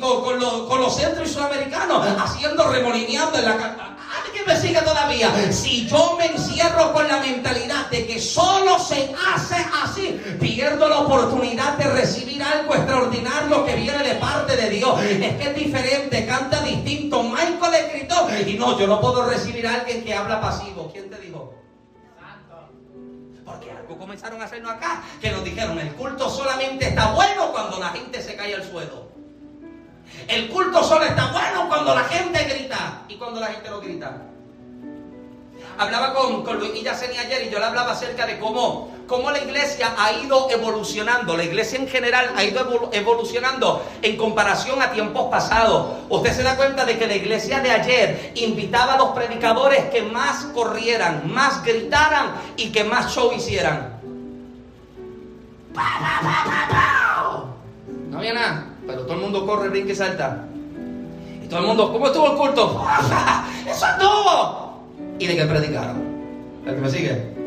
con, 0.00 0.40
los, 0.40 0.52
con 0.62 0.80
los 0.80 0.96
centros 0.96 1.28
y 1.28 1.34
sudamericanos 1.34 2.06
haciendo 2.18 2.66
remolineando 2.68 3.38
en 3.38 3.44
la 3.44 3.96
¿Alguien 4.30 4.46
me 4.46 4.56
sigue 4.56 4.80
todavía? 4.82 5.52
Si 5.52 5.88
yo 5.88 6.16
me 6.16 6.26
encierro 6.26 6.92
con 6.92 7.08
la 7.08 7.18
mentalidad 7.18 7.90
de 7.90 8.06
que 8.06 8.20
solo 8.20 8.78
se 8.78 9.12
hace 9.34 9.56
así, 9.82 10.20
pierdo 10.38 10.88
la 10.88 11.00
oportunidad 11.00 11.76
de 11.76 11.90
recibir 11.90 12.40
algo 12.40 12.76
extraordinario 12.76 13.64
que 13.64 13.74
viene 13.74 13.98
de 14.04 14.14
parte 14.14 14.56
de 14.56 14.70
Dios. 14.70 15.02
Es 15.02 15.34
que 15.34 15.48
es 15.48 15.54
diferente, 15.56 16.24
canta 16.26 16.62
distinto. 16.62 17.24
Michael 17.24 17.74
escritor. 17.74 18.30
Y 18.46 18.54
no, 18.54 18.78
yo 18.78 18.86
no 18.86 19.00
puedo 19.00 19.28
recibir 19.28 19.66
a 19.66 19.80
alguien 19.80 20.04
que 20.04 20.14
habla 20.14 20.40
pasivo. 20.40 20.88
¿Quién 20.92 21.10
te 21.10 21.18
dijo? 21.18 21.52
Porque 23.44 23.72
algo 23.72 23.98
comenzaron 23.98 24.40
a 24.40 24.44
hacernos 24.44 24.70
acá, 24.70 25.02
que 25.20 25.32
nos 25.32 25.42
dijeron, 25.42 25.76
el 25.80 25.92
culto 25.94 26.30
solamente 26.30 26.86
está 26.86 27.10
bueno 27.10 27.50
cuando 27.50 27.80
la 27.80 27.88
gente 27.88 28.22
se 28.22 28.36
cae 28.36 28.54
al 28.54 28.62
suelo. 28.62 29.09
El 30.28 30.48
culto 30.48 30.82
solo 30.84 31.04
está 31.04 31.32
bueno 31.32 31.68
cuando 31.68 31.94
la 31.94 32.04
gente 32.04 32.44
grita 32.44 33.02
y 33.08 33.16
cuando 33.16 33.40
la 33.40 33.48
gente 33.48 33.70
no 33.70 33.80
grita. 33.80 34.22
Hablaba 35.78 36.12
con, 36.12 36.44
con 36.44 36.58
Luis 36.58 36.82
Yaceni 36.82 37.16
ayer 37.16 37.46
y 37.46 37.50
yo 37.50 37.58
le 37.58 37.64
hablaba 37.64 37.92
acerca 37.92 38.26
de 38.26 38.38
cómo, 38.38 38.94
cómo 39.06 39.30
la 39.30 39.38
iglesia 39.38 39.94
ha 39.96 40.12
ido 40.12 40.50
evolucionando. 40.50 41.36
La 41.36 41.44
iglesia 41.44 41.78
en 41.78 41.88
general 41.88 42.32
ha 42.36 42.44
ido 42.44 42.90
evolucionando 42.92 43.82
en 44.02 44.16
comparación 44.18 44.82
a 44.82 44.92
tiempos 44.92 45.30
pasados. 45.30 45.96
Usted 46.10 46.34
se 46.34 46.42
da 46.42 46.56
cuenta 46.56 46.84
de 46.84 46.98
que 46.98 47.06
la 47.06 47.14
iglesia 47.14 47.60
de 47.60 47.70
ayer 47.70 48.32
invitaba 48.34 48.94
a 48.94 48.98
los 48.98 49.08
predicadores 49.10 49.84
que 49.86 50.02
más 50.02 50.44
corrieran, 50.54 51.32
más 51.32 51.64
gritaran 51.64 52.34
y 52.56 52.70
que 52.72 52.84
más 52.84 53.14
show 53.14 53.32
hicieran. 53.32 53.98
No 58.10 58.18
había 58.18 58.34
nada. 58.34 58.69
Pero 58.86 59.02
todo 59.02 59.14
el 59.14 59.20
mundo 59.20 59.46
corre, 59.46 59.68
brinca 59.68 59.92
y 59.92 59.96
salta. 59.96 60.44
Y 61.44 61.46
todo 61.48 61.60
el 61.60 61.66
mundo, 61.66 61.92
¿cómo 61.92 62.06
estuvo 62.06 62.26
el 62.32 62.36
culto? 62.36 62.84
¡Eso 63.68 63.86
estuvo! 63.86 64.84
¿Y 65.18 65.26
de 65.26 65.36
qué 65.36 65.44
predicaron? 65.44 66.02
¿El 66.66 66.74
que 66.74 66.80
me 66.80 66.90
sigue? 66.90 67.40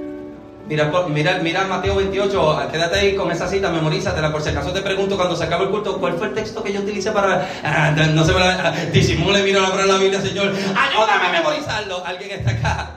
Mira, 0.67 0.89
mira, 1.09 1.39
mira 1.39 1.65
Mateo 1.65 1.95
28, 1.97 2.69
quédate 2.71 2.99
ahí 2.99 3.15
con 3.15 3.29
esa 3.31 3.47
cita, 3.47 3.69
memorízatela. 3.69 4.31
Por 4.31 4.41
si 4.41 4.49
acaso 4.49 4.71
te 4.71 4.81
pregunto 4.81 5.17
cuando 5.17 5.35
se 5.35 5.43
acaba 5.43 5.63
el 5.63 5.69
culto, 5.69 5.97
¿cuál 5.99 6.13
fue 6.13 6.27
el 6.27 6.33
texto 6.33 6.63
que 6.63 6.71
yo 6.71 6.79
utilicé 6.79 7.11
para.? 7.11 7.49
Ah, 7.63 7.91
no 7.91 8.23
se 8.23 8.31
me 8.31 8.39
la. 8.39 8.69
Ah, 8.69 8.71
disimule, 8.91 9.43
mira 9.43 9.59
la 9.59 9.85
la 9.85 9.97
Biblia, 9.97 10.21
Señor. 10.21 10.47
Ayúdame 10.47 11.27
a 11.27 11.31
memorizarlo. 11.33 12.05
Alguien 12.05 12.31
está 12.31 12.51
acá. 12.51 12.91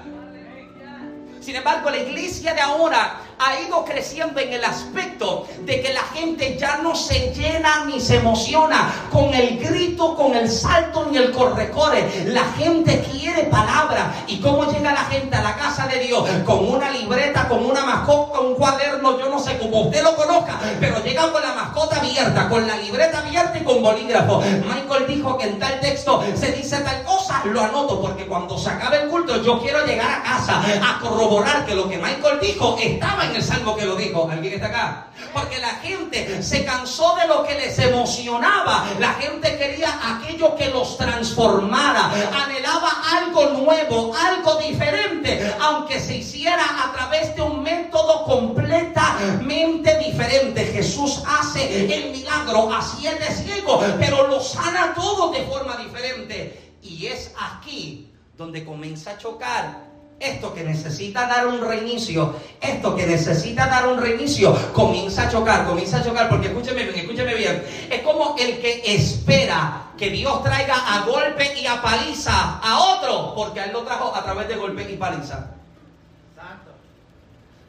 Sin 1.40 1.56
embargo, 1.56 1.90
la 1.90 1.98
iglesia 1.98 2.54
de 2.54 2.60
ahora 2.60 3.20
ha 3.38 3.60
ido 3.60 3.84
creciendo 3.84 4.40
en 4.40 4.52
el 4.52 4.64
aspecto 4.64 5.46
de 5.60 5.82
que 5.82 5.92
la 5.92 6.02
gente 6.14 6.56
ya 6.58 6.78
no 6.78 6.94
se 6.94 7.32
llena 7.34 7.84
ni 7.84 8.00
se 8.00 8.16
emociona 8.16 8.90
con 9.12 9.32
el 9.34 9.58
grito, 9.58 10.14
con 10.16 10.34
el 10.34 10.50
salto 10.50 11.06
ni 11.10 11.18
el 11.18 11.32
corre-corre. 11.32 12.24
La 12.26 12.44
gente 12.56 13.04
quiere 13.10 13.44
palabra. 13.44 14.24
¿Y 14.26 14.40
cómo 14.40 14.70
llega 14.70 14.92
la 14.92 15.04
gente 15.04 15.36
a 15.36 15.42
la 15.42 15.56
casa 15.56 15.86
de 15.86 16.00
Dios? 16.00 16.28
Con 16.44 16.68
una 16.68 16.90
libreta, 16.90 17.48
con 17.48 17.64
una 17.64 17.84
mascota, 17.84 18.40
un 18.40 18.54
cuaderno, 18.54 19.18
yo 19.18 19.28
no 19.28 19.38
sé 19.38 19.58
cómo 19.58 19.82
usted 19.82 20.02
lo 20.02 20.16
conozca, 20.16 20.58
pero 20.80 21.02
llega 21.02 21.30
con 21.30 21.42
la 21.42 21.54
mascota 21.54 21.96
abierta, 21.96 22.48
con 22.48 22.66
la 22.66 22.76
libreta 22.76 23.18
abierta 23.18 23.58
y 23.58 23.64
con 23.64 23.82
bolígrafo. 23.82 24.40
Michael 24.40 25.06
dijo 25.06 25.36
que 25.36 25.46
en 25.46 25.58
tal 25.58 25.80
texto 25.80 26.22
se 26.34 26.52
dice 26.52 26.78
tal 26.78 27.02
cosa, 27.04 27.42
lo 27.44 27.60
anoto 27.60 28.00
porque 28.00 28.26
cuando 28.26 28.58
se 28.58 28.70
acabe 28.70 29.02
el 29.02 29.08
culto 29.08 29.42
yo 29.42 29.60
quiero 29.60 29.84
llegar 29.84 30.10
a 30.10 30.22
casa 30.22 30.62
a 30.82 30.98
corroborar 31.00 31.66
que 31.66 31.74
lo 31.74 31.88
que 31.88 31.98
Michael 31.98 32.38
dijo 32.40 32.76
estaba 32.80 33.25
en 33.28 33.36
el 33.36 33.42
salmo 33.42 33.76
que 33.76 33.84
lo 33.84 33.96
dijo. 33.96 34.28
¿Alguien 34.30 34.54
está 34.54 34.66
acá? 34.66 35.06
Porque 35.32 35.58
la 35.58 35.74
gente 35.76 36.42
se 36.42 36.64
cansó 36.64 37.16
de 37.16 37.26
lo 37.26 37.44
que 37.44 37.54
les 37.54 37.78
emocionaba. 37.78 38.86
La 38.98 39.14
gente 39.14 39.56
quería 39.56 39.88
aquello 40.02 40.56
que 40.56 40.70
los 40.70 40.96
transformara. 40.96 42.10
Anhelaba 42.32 42.90
algo 43.18 43.50
nuevo, 43.50 44.14
algo 44.14 44.56
diferente, 44.56 45.54
aunque 45.60 46.00
se 46.00 46.18
hiciera 46.18 46.64
a 46.84 46.92
través 46.92 47.34
de 47.34 47.42
un 47.42 47.62
método 47.62 48.24
completamente 48.24 49.98
diferente. 49.98 50.64
Jesús 50.66 51.22
hace 51.26 51.94
el 51.94 52.10
milagro 52.10 52.72
a 52.72 52.82
siete 52.82 53.32
ciegos, 53.32 53.84
pero 53.98 54.26
lo 54.28 54.40
sana 54.40 54.94
todo 54.94 55.30
de 55.32 55.42
forma 55.44 55.76
diferente. 55.76 56.74
Y 56.82 57.06
es 57.06 57.32
aquí 57.38 58.12
donde 58.36 58.64
comienza 58.64 59.12
a 59.12 59.18
chocar 59.18 59.85
esto 60.18 60.54
que 60.54 60.64
necesita 60.64 61.26
dar 61.26 61.46
un 61.46 61.60
reinicio, 61.60 62.34
esto 62.60 62.96
que 62.96 63.06
necesita 63.06 63.66
dar 63.66 63.86
un 63.86 63.98
reinicio, 64.00 64.56
comienza 64.72 65.24
a 65.24 65.30
chocar, 65.30 65.66
comienza 65.66 65.98
a 65.98 66.04
chocar, 66.04 66.28
porque 66.28 66.48
escúcheme 66.48 66.84
bien, 66.84 66.96
escúcheme 66.96 67.34
bien. 67.34 67.62
Es 67.90 68.00
como 68.00 68.34
el 68.38 68.58
que 68.58 68.82
espera 68.86 69.90
que 69.98 70.10
Dios 70.10 70.42
traiga 70.42 70.94
a 70.94 71.04
golpe 71.04 71.58
y 71.60 71.66
a 71.66 71.82
paliza 71.82 72.58
a 72.62 72.78
otro, 72.78 73.34
porque 73.34 73.60
a 73.60 73.64
él 73.66 73.72
lo 73.72 73.82
trajo 73.82 74.14
a 74.14 74.24
través 74.24 74.48
de 74.48 74.56
golpe 74.56 74.90
y 74.90 74.96
paliza. 74.96 75.50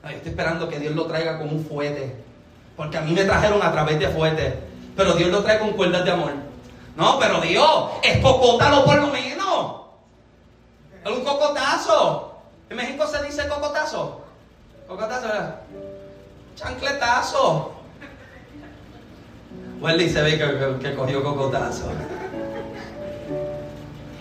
Ay, 0.04 0.16
estoy 0.16 0.30
esperando 0.30 0.70
que 0.70 0.80
Dios 0.80 0.96
lo 0.96 1.06
traiga 1.06 1.38
con 1.38 1.50
un 1.50 1.66
fuete, 1.66 2.16
porque 2.78 2.98
a 2.98 3.02
mí 3.02 3.12
me 3.12 3.26
trajeron 3.26 3.62
a 3.62 3.72
través 3.74 4.00
de 4.00 4.08
fuete, 4.08 4.58
pero 4.96 5.14
Dios 5.14 5.30
lo 5.30 5.44
trae 5.44 5.60
con 5.60 5.74
cuerdas 5.74 6.06
de 6.06 6.12
amor. 6.12 6.32
No, 6.96 7.20
pero 7.20 7.42
Dios, 7.42 7.90
es 8.02 8.20
cocótalo 8.20 8.86
por 8.86 8.96
lo 8.96 9.08
menos. 9.08 9.82
Es 11.04 11.12
un 11.12 11.24
cocotazo. 11.24 12.37
En 12.70 12.76
México 12.76 13.08
se 13.08 13.24
dice 13.24 13.48
cocotazo. 13.48 14.22
Cocotazo, 14.88 15.28
¿verdad? 15.28 15.62
Chancletazo. 16.56 17.72
Wendy 19.80 20.10
se 20.10 20.22
ve 20.22 20.80
que, 20.82 20.96
cogió 20.96 21.24
cocotazo. 21.24 21.92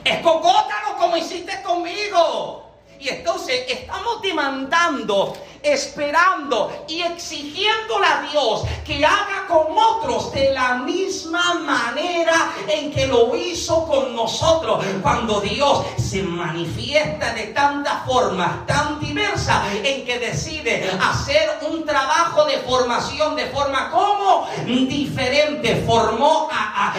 Es 0.04 0.18
cocótalo 0.20 0.96
como 0.98 1.16
hiciste 1.16 1.62
conmigo. 1.62 2.70
Y 3.00 3.08
entonces 3.08 3.64
estamos 3.68 4.22
demandando 4.22 5.34
esperando 5.72 6.84
y 6.88 7.02
exigiéndole 7.02 8.06
a 8.06 8.28
Dios 8.30 8.64
que 8.84 9.04
haga 9.04 9.46
con 9.48 9.66
otros 9.76 10.32
de 10.32 10.52
la 10.52 10.76
misma 10.76 11.54
manera 11.54 12.52
en 12.68 12.92
que 12.92 13.06
lo 13.06 13.34
hizo 13.36 13.86
con 13.86 14.14
nosotros. 14.14 14.84
Cuando 15.02 15.40
Dios 15.40 15.84
se 15.98 16.22
manifiesta 16.22 17.34
de 17.34 17.48
tantas 17.48 18.04
formas 18.06 18.66
tan 18.66 19.00
diversas 19.00 19.62
en 19.82 20.04
que 20.04 20.18
decide 20.18 20.90
hacer 21.00 21.58
un 21.70 21.84
trabajo 21.84 22.44
de 22.44 22.58
formación 22.58 23.36
de 23.36 23.46
forma 23.46 23.90
como 23.90 24.46
diferente. 24.64 25.84
Formó 25.86 26.48
a, 26.50 26.94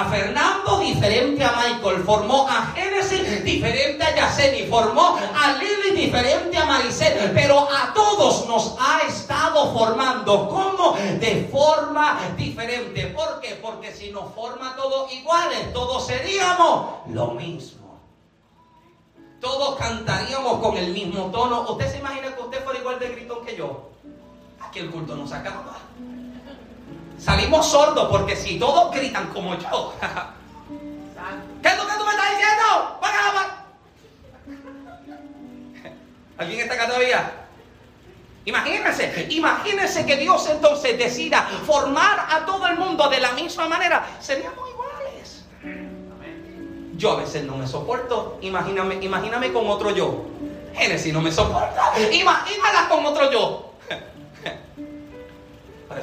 a, 0.00 0.04
Fernando 0.10 0.78
diferente 0.78 1.44
a 1.44 1.52
Michael, 1.52 2.02
formó 2.04 2.48
a 2.48 2.72
Génesis 2.74 3.44
diferente 3.44 4.04
a 4.04 4.14
Yaceni, 4.14 4.66
formó 4.66 5.18
a 5.18 5.52
Lili 5.54 6.02
diferente 6.02 6.56
a 6.58 6.64
Maricel, 6.66 7.30
pero 7.34 7.68
a 7.70 7.92
todos 7.94 8.11
todos 8.16 8.46
nos 8.46 8.76
ha 8.78 9.00
estado 9.06 9.72
formando. 9.72 10.48
¿Cómo? 10.48 10.96
De 11.18 11.48
forma 11.50 12.18
diferente. 12.36 13.06
¿Por 13.06 13.40
qué? 13.40 13.58
Porque 13.62 13.92
si 13.92 14.10
nos 14.10 14.32
forma 14.34 14.76
todos 14.76 15.12
iguales, 15.12 15.72
todos 15.72 16.06
seríamos 16.06 17.08
lo 17.08 17.28
mismo. 17.28 18.00
Todos 19.40 19.76
cantaríamos 19.76 20.58
con 20.58 20.76
el 20.76 20.92
mismo 20.92 21.30
tono. 21.30 21.62
¿Usted 21.62 21.90
se 21.90 21.98
imagina 21.98 22.34
que 22.34 22.42
usted 22.42 22.64
fuera 22.64 22.78
igual 22.78 22.98
de 22.98 23.08
gritón 23.08 23.44
que 23.44 23.56
yo? 23.56 23.90
Aquí 24.60 24.80
el 24.80 24.90
culto 24.90 25.16
nos 25.16 25.32
acaba. 25.32 25.78
Salimos 27.18 27.66
sordos 27.66 28.08
porque 28.10 28.36
si 28.36 28.58
todos 28.58 28.94
gritan 28.94 29.28
como 29.32 29.54
yo. 29.56 29.94
¿Qué 31.62 31.68
es 31.68 31.76
lo 31.76 31.86
que 31.86 31.92
tú 31.92 32.04
me 32.04 32.10
estás 32.10 32.30
diciendo? 32.30 32.98
¿Alguien 36.38 36.60
está 36.60 36.74
acá 36.74 36.88
todavía? 36.88 37.41
Imagínense, 38.44 39.26
imagínense 39.30 40.04
que 40.04 40.16
Dios 40.16 40.48
entonces 40.48 40.98
decida 40.98 41.48
formar 41.64 42.26
a 42.28 42.44
todo 42.44 42.66
el 42.66 42.76
mundo 42.76 43.08
de 43.08 43.20
la 43.20 43.32
misma 43.32 43.68
manera. 43.68 44.04
Seríamos 44.20 44.68
iguales. 44.68 45.44
Yo 46.96 47.12
a 47.12 47.16
veces 47.16 47.44
no 47.44 47.56
me 47.56 47.66
soporto. 47.66 48.38
Imagíname, 48.42 48.96
imagíname 49.00 49.52
con 49.52 49.68
otro 49.68 49.90
yo. 49.90 50.24
Génesis 50.74 51.12
no 51.12 51.20
me 51.20 51.30
soporta. 51.30 51.92
Imagínala 52.12 52.88
con 52.88 53.06
otro 53.06 53.30
yo. 53.30 53.72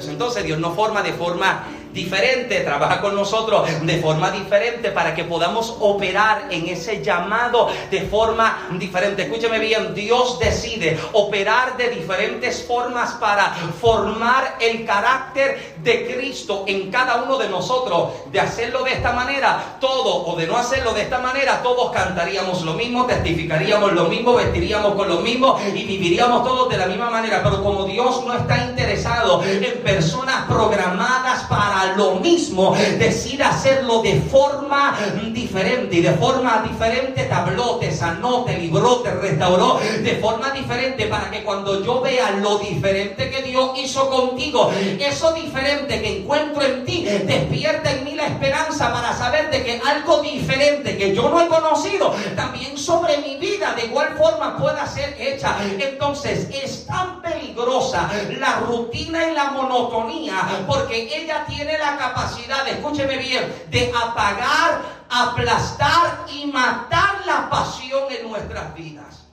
Entonces 0.08 0.44
Dios 0.44 0.58
nos 0.58 0.74
forma 0.74 1.02
de 1.02 1.12
forma 1.12 1.64
diferente, 1.92 2.60
trabaja 2.60 3.00
con 3.00 3.14
nosotros 3.14 3.68
de 3.82 4.00
forma 4.00 4.30
diferente 4.30 4.90
para 4.90 5.14
que 5.14 5.24
podamos 5.24 5.76
operar 5.80 6.46
en 6.50 6.68
ese 6.68 7.02
llamado 7.02 7.68
de 7.90 8.02
forma 8.02 8.68
diferente. 8.78 9.22
Escúcheme 9.22 9.58
bien, 9.58 9.94
Dios 9.94 10.38
decide 10.38 10.98
operar 11.12 11.76
de 11.76 11.88
diferentes 11.88 12.62
formas 12.62 13.12
para 13.14 13.52
formar 13.80 14.56
el 14.60 14.84
carácter 14.84 15.74
de 15.82 16.14
Cristo 16.14 16.64
en 16.66 16.90
cada 16.90 17.22
uno 17.22 17.38
de 17.38 17.48
nosotros. 17.48 18.10
De 18.30 18.40
hacerlo 18.40 18.84
de 18.84 18.92
esta 18.92 19.12
manera, 19.12 19.76
todo, 19.80 20.26
o 20.26 20.36
de 20.36 20.46
no 20.46 20.56
hacerlo 20.56 20.92
de 20.92 21.02
esta 21.02 21.18
manera, 21.18 21.62
todos 21.62 21.90
cantaríamos 21.90 22.62
lo 22.62 22.74
mismo, 22.74 23.06
testificaríamos 23.06 23.92
lo 23.92 24.04
mismo, 24.04 24.34
vestiríamos 24.34 24.94
con 24.94 25.08
lo 25.08 25.20
mismo 25.20 25.58
y 25.74 25.84
viviríamos 25.84 26.44
todos 26.44 26.68
de 26.68 26.78
la 26.78 26.86
misma 26.86 27.10
manera. 27.10 27.42
Pero 27.42 27.62
como 27.62 27.84
Dios 27.84 28.24
no 28.24 28.34
está 28.34 28.64
interesado 28.64 29.42
en 29.42 29.64
personas 29.80 30.46
programadas 30.46 31.44
para 31.44 31.96
lo 31.96 32.16
mismo, 32.16 32.74
decide 32.98 33.44
hacerlo 33.44 34.02
de 34.02 34.20
forma 34.20 34.96
diferente. 35.32 35.96
Y 35.96 36.00
de 36.02 36.12
forma 36.12 36.62
diferente 36.66 37.24
te 37.24 37.32
habló, 37.32 37.76
te 37.76 37.92
sanó, 37.92 38.44
te 38.44 38.56
libró, 38.58 39.00
te 39.00 39.10
restauró. 39.10 39.78
De 40.02 40.18
forma 40.20 40.50
diferente 40.50 41.06
para 41.06 41.30
que 41.30 41.42
cuando 41.42 41.84
yo 41.84 42.00
vea 42.00 42.30
lo 42.32 42.58
diferente 42.58 43.30
que 43.30 43.42
Dios 43.42 43.70
hizo 43.76 44.08
contigo, 44.08 44.70
eso 44.98 45.32
diferente 45.32 46.00
que 46.00 46.20
encuentro 46.20 46.62
en 46.62 46.84
ti, 46.84 47.04
despierta 47.04 47.90
en 47.92 48.04
mí 48.04 48.14
la 48.14 48.26
esperanza 48.26 48.92
para 48.92 49.12
saber 49.14 49.50
de 49.50 49.64
que 49.64 49.80
algo 49.84 50.22
diferente 50.22 50.96
que 50.96 51.14
yo 51.14 51.28
no 51.28 51.40
he 51.40 51.48
conocido, 51.48 52.14
también 52.36 52.76
sobre 52.76 53.18
mi 53.18 53.36
vida 53.36 53.74
de 53.74 53.86
igual 53.86 54.14
forma 54.16 54.56
pueda 54.56 54.86
ser 54.86 55.16
hecha. 55.18 55.56
Entonces 55.78 56.48
es 56.50 56.86
tan 56.86 57.20
peligrosa 57.22 58.10
la 58.38 58.60
rutina 58.60 59.30
y 59.30 59.34
la 59.34 59.50
monotonía 59.62 60.64
porque 60.66 61.16
ella 61.16 61.44
tiene 61.46 61.78
la 61.78 61.96
capacidad, 61.96 62.66
escúcheme 62.68 63.16
bien, 63.16 63.66
de 63.68 63.92
apagar, 63.94 64.82
aplastar 65.08 66.26
y 66.32 66.46
matar 66.46 67.26
la 67.26 67.48
pasión 67.50 68.04
en 68.10 68.28
nuestras 68.28 68.74
vidas. 68.74 69.26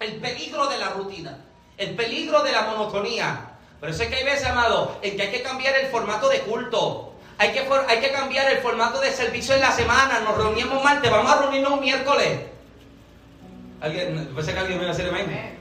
El 0.00 0.16
peligro 0.16 0.66
de 0.66 0.78
la 0.78 0.90
rutina, 0.90 1.38
el 1.78 1.94
peligro 1.94 2.42
de 2.42 2.52
la 2.52 2.62
monotonía. 2.62 3.50
Pero 3.80 3.92
es 3.92 4.00
que 4.00 4.14
hay 4.14 4.24
veces, 4.24 4.46
amado, 4.46 4.98
en 5.02 5.16
que 5.16 5.22
hay 5.22 5.30
que 5.30 5.42
cambiar 5.42 5.76
el 5.76 5.86
formato 5.88 6.28
de 6.28 6.40
culto. 6.40 7.12
Hay 7.36 7.52
que, 7.52 7.66
hay 7.88 8.00
que 8.00 8.12
cambiar 8.12 8.50
el 8.50 8.58
formato 8.58 9.00
de 9.00 9.12
servicio 9.12 9.54
en 9.54 9.60
la 9.60 9.72
semana. 9.72 10.20
Nos 10.20 10.36
reunimos 10.36 10.82
martes, 10.82 11.10
vamos 11.10 11.30
a 11.30 11.42
reunirnos 11.42 11.72
un 11.72 11.80
miércoles. 11.80 12.40
¿Alguien, 13.80 14.32
pensé 14.34 14.54
que 14.54 14.58
alguien 14.58 14.78
me 14.78 14.84
iba 14.84 14.94
a 14.94 14.96
decir 14.96 15.10
amén? 15.10 15.58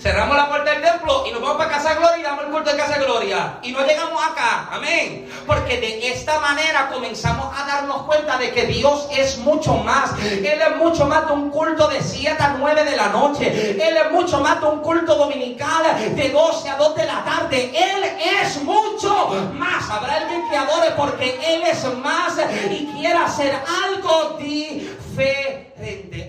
Cerramos 0.00 0.36
la 0.36 0.48
puerta 0.48 0.70
del 0.70 0.82
templo 0.82 1.24
y 1.28 1.32
nos 1.32 1.42
vamos 1.42 1.58
para 1.58 1.70
Casa 1.70 1.94
Gloria 1.94 2.18
y 2.18 2.22
damos 2.22 2.44
el 2.44 2.50
culto 2.50 2.70
de 2.70 2.76
Casa 2.76 2.98
Gloria. 2.98 3.58
Y 3.62 3.72
no 3.72 3.84
llegamos 3.86 4.22
acá. 4.24 4.68
Amén. 4.72 5.28
Porque 5.46 5.78
de 5.78 6.08
esta 6.08 6.40
manera 6.40 6.88
comenzamos 6.88 7.54
a 7.56 7.66
darnos 7.66 8.02
cuenta 8.02 8.38
de 8.38 8.50
que 8.50 8.66
Dios 8.66 9.08
es 9.10 9.38
mucho 9.38 9.74
más. 9.74 10.18
Él 10.22 10.44
es 10.44 10.76
mucho 10.76 11.06
más 11.06 11.26
de 11.26 11.32
un 11.34 11.50
culto 11.50 11.88
de 11.88 12.02
7 12.02 12.36
a 12.42 12.56
9 12.58 12.84
de 12.84 12.96
la 12.96 13.08
noche. 13.08 13.72
Él 13.72 13.96
es 13.96 14.10
mucho 14.10 14.40
más 14.40 14.60
de 14.60 14.66
un 14.66 14.80
culto 14.80 15.14
dominical 15.14 15.84
de 16.14 16.28
12 16.30 16.70
a 16.70 16.76
2 16.76 16.94
de 16.96 17.04
la 17.04 17.24
tarde. 17.24 17.70
Él 17.74 18.04
es 18.42 18.62
mucho 18.62 19.50
más. 19.54 19.90
Habrá 19.90 20.16
alguien 20.16 20.48
que 20.48 20.56
adore 20.56 20.92
porque 20.96 21.38
Él 21.46 21.62
es 21.62 21.84
más 21.96 22.38
y 22.70 22.86
quiere 22.96 23.18
hacer 23.18 23.54
algo 23.84 24.38
diferente. 24.38 26.28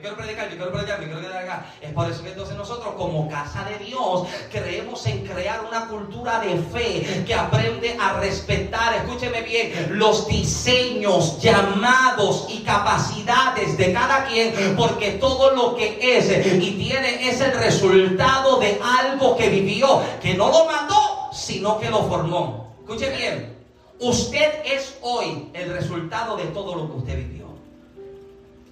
Quiero 0.00 0.16
predicar, 0.16 0.48
yo 0.48 0.56
quiero 0.56 0.72
predicar, 0.72 1.00
yo 1.00 1.06
quiero 1.06 1.20
quedar 1.20 1.42
acá. 1.42 1.66
Es 1.82 1.92
por 1.92 2.10
eso 2.10 2.22
que 2.22 2.30
entonces 2.30 2.56
nosotros 2.56 2.94
como 2.96 3.28
casa 3.28 3.64
de 3.64 3.84
Dios 3.84 4.26
creemos 4.50 5.06
en 5.06 5.26
crear 5.26 5.62
una 5.68 5.88
cultura 5.88 6.40
de 6.40 6.56
fe 6.56 7.24
que 7.26 7.34
aprende 7.34 7.98
a 8.00 8.14
respetar, 8.14 8.94
escúcheme 8.94 9.42
bien, 9.42 9.98
los 9.98 10.26
diseños, 10.26 11.38
llamados 11.42 12.46
y 12.48 12.60
capacidades 12.60 13.76
de 13.76 13.92
cada 13.92 14.24
quien, 14.24 14.74
porque 14.74 15.12
todo 15.12 15.50
lo 15.50 15.76
que 15.76 15.98
es 16.00 16.30
y 16.46 16.70
tiene 16.72 17.28
es 17.28 17.42
el 17.42 17.52
resultado 17.52 18.58
de 18.58 18.80
algo 18.82 19.36
que 19.36 19.50
vivió, 19.50 20.02
que 20.22 20.32
no 20.32 20.48
lo 20.48 20.64
mató, 20.64 21.28
sino 21.32 21.78
que 21.78 21.90
lo 21.90 22.04
formó. 22.04 22.74
Escuche 22.80 23.14
bien, 23.14 23.54
usted 23.98 24.62
es 24.64 24.96
hoy 25.02 25.50
el 25.52 25.70
resultado 25.74 26.38
de 26.38 26.44
todo 26.44 26.74
lo 26.74 26.90
que 26.90 26.96
usted 26.96 27.16
vivió. 27.16 27.49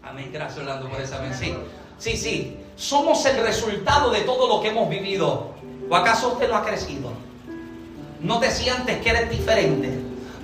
Amén. 0.08 0.30
Gracias, 0.32 0.58
Orlando, 0.58 0.88
por 0.88 1.00
esa 1.00 1.18
Sí, 1.34 1.54
sí, 1.98 2.16
sí. 2.16 2.56
Somos 2.76 3.24
el 3.26 3.42
resultado 3.42 4.10
de 4.10 4.20
todo 4.20 4.48
lo 4.48 4.62
que 4.62 4.68
hemos 4.68 4.88
vivido. 4.88 5.52
¿O 5.90 5.96
acaso 5.96 6.32
usted 6.32 6.48
no 6.48 6.56
ha 6.56 6.64
crecido? 6.64 7.12
¿No 8.20 8.38
te 8.38 8.50
sientes 8.50 9.00
que 9.02 9.10
eres 9.10 9.30
diferente? 9.30 9.90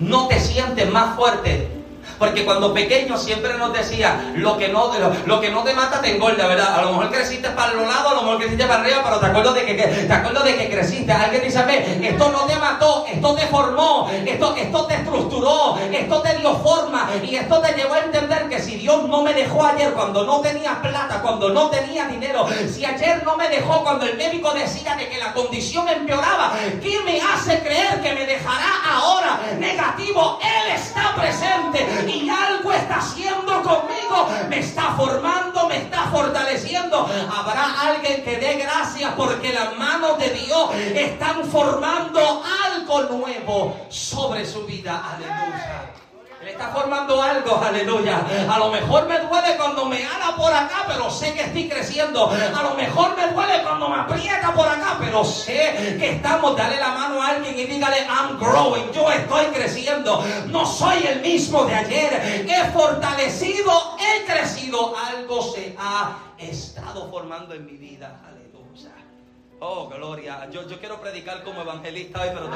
¿No 0.00 0.28
te 0.28 0.38
sientes 0.40 0.90
más 0.90 1.16
fuerte? 1.16 1.68
Porque 2.18 2.44
cuando 2.44 2.72
pequeños 2.72 3.22
siempre 3.22 3.54
nos 3.54 3.72
decía, 3.72 4.32
lo 4.36 4.56
que 4.56 4.68
no, 4.68 4.92
lo, 5.26 5.40
que 5.40 5.50
no 5.50 5.62
te 5.62 5.74
mata 5.74 6.00
te 6.00 6.14
engorda, 6.14 6.46
¿verdad? 6.46 6.78
A 6.78 6.82
lo 6.82 6.92
mejor 6.92 7.10
creciste 7.10 7.50
para 7.50 7.72
los 7.72 7.86
lados, 7.86 8.12
a 8.12 8.14
lo 8.14 8.22
mejor 8.22 8.38
creciste 8.38 8.64
para 8.64 8.80
arriba, 8.80 9.00
pero 9.04 9.18
te 9.18 9.26
acuerdas 9.26 9.54
de 9.54 9.66
que, 9.66 9.74
te 9.74 10.12
acuerdas 10.12 10.44
de 10.44 10.56
que 10.56 10.70
creciste. 10.70 11.12
Alguien 11.12 11.42
dice, 11.42 11.60
esto 12.02 12.30
no 12.30 12.40
te 12.44 12.56
mató, 12.56 13.04
esto 13.10 13.34
te 13.34 13.46
formó, 13.46 14.10
esto, 14.24 14.54
esto 14.56 14.86
te 14.86 14.94
estructuró, 14.94 15.78
esto 15.92 16.22
te 16.22 16.34
dio 16.38 16.54
forma 16.56 17.10
y 17.22 17.36
esto 17.36 17.60
te 17.60 17.72
llevó 17.74 17.94
a 17.94 18.00
entender 18.00 18.48
que 18.48 18.60
si 18.60 18.76
Dios 18.76 19.08
no 19.08 19.22
me 19.22 19.32
dejó 19.32 19.64
ayer 19.64 19.92
cuando 19.92 20.24
no 20.24 20.40
tenía 20.40 20.80
plata, 20.80 21.20
cuando 21.22 21.50
no 21.50 21.70
tenía 21.70 22.06
dinero, 22.06 22.46
si 22.72 22.84
ayer 22.84 23.22
no 23.24 23.36
me 23.36 23.48
dejó 23.48 23.82
cuando 23.82 24.06
el 24.06 24.16
médico 24.16 24.52
decía 24.52 24.94
de 24.96 25.08
que 25.08 25.18
la 25.18 25.32
condición 25.32 25.88
empeoraba, 25.88 26.52
¿qué 26.82 27.00
me 27.04 27.20
hace 27.20 27.60
creer 27.60 28.00
que 28.02 28.12
me 28.12 28.26
dejará 28.26 28.70
ahora 28.92 29.40
negativo? 29.58 30.38
Él 30.42 30.74
está 30.74 31.14
presente 31.14 31.86
y 32.08 32.28
algo 32.28 32.72
está 32.72 32.96
haciendo 32.96 33.62
conmigo, 33.62 34.28
me 34.48 34.58
está 34.58 34.94
formando, 34.94 35.68
me 35.68 35.78
está 35.78 36.04
fortaleciendo. 36.04 37.08
Habrá 37.34 37.80
alguien 37.80 38.24
que 38.24 38.36
dé 38.38 38.54
gracias 38.54 39.12
porque 39.16 39.52
las 39.52 39.76
manos 39.76 40.18
de 40.18 40.30
Dios 40.30 40.70
están 40.94 41.44
formando 41.44 42.42
algo 42.64 43.02
nuevo 43.04 43.86
sobre 43.88 44.44
su 44.46 44.64
vida. 44.66 45.02
Aleluya. 45.14 46.03
Él 46.44 46.50
está 46.50 46.68
formando 46.68 47.22
algo, 47.22 47.56
aleluya. 47.56 48.20
A 48.50 48.58
lo 48.58 48.70
mejor 48.70 49.08
me 49.08 49.18
duele 49.18 49.56
cuando 49.56 49.86
me 49.86 50.04
ala 50.04 50.36
por 50.36 50.52
acá, 50.52 50.84
pero 50.86 51.10
sé 51.10 51.32
que 51.32 51.40
estoy 51.40 51.70
creciendo. 51.70 52.28
A 52.28 52.62
lo 52.62 52.74
mejor 52.74 53.16
me 53.16 53.28
duele 53.28 53.62
cuando 53.62 53.88
me 53.88 53.96
aprieta 54.00 54.52
por 54.52 54.68
acá, 54.68 54.98
pero 55.00 55.24
sé 55.24 55.96
que 55.98 56.10
estamos. 56.10 56.54
Dale 56.54 56.78
la 56.78 56.88
mano 56.88 57.22
a 57.22 57.28
alguien 57.28 57.58
y 57.58 57.64
dígale, 57.64 57.96
I'm 58.06 58.38
growing. 58.38 58.92
Yo 58.92 59.10
estoy 59.10 59.46
creciendo. 59.46 60.22
No 60.48 60.66
soy 60.66 61.06
el 61.06 61.22
mismo 61.22 61.64
de 61.64 61.76
ayer. 61.76 62.46
He 62.46 62.70
fortalecido, 62.72 63.96
he 63.98 64.26
crecido. 64.26 64.94
Algo 64.98 65.40
se 65.40 65.74
ha 65.78 66.18
estado 66.36 67.10
formando 67.10 67.54
en 67.54 67.64
mi 67.64 67.78
vida. 67.78 68.20
Oh, 69.66 69.88
gloria. 69.88 70.46
Yo, 70.50 70.60
quiero 70.78 71.00
predicar 71.00 71.42
como 71.42 71.62
evangelista 71.62 72.20
hoy, 72.20 72.28
pero 72.34 72.50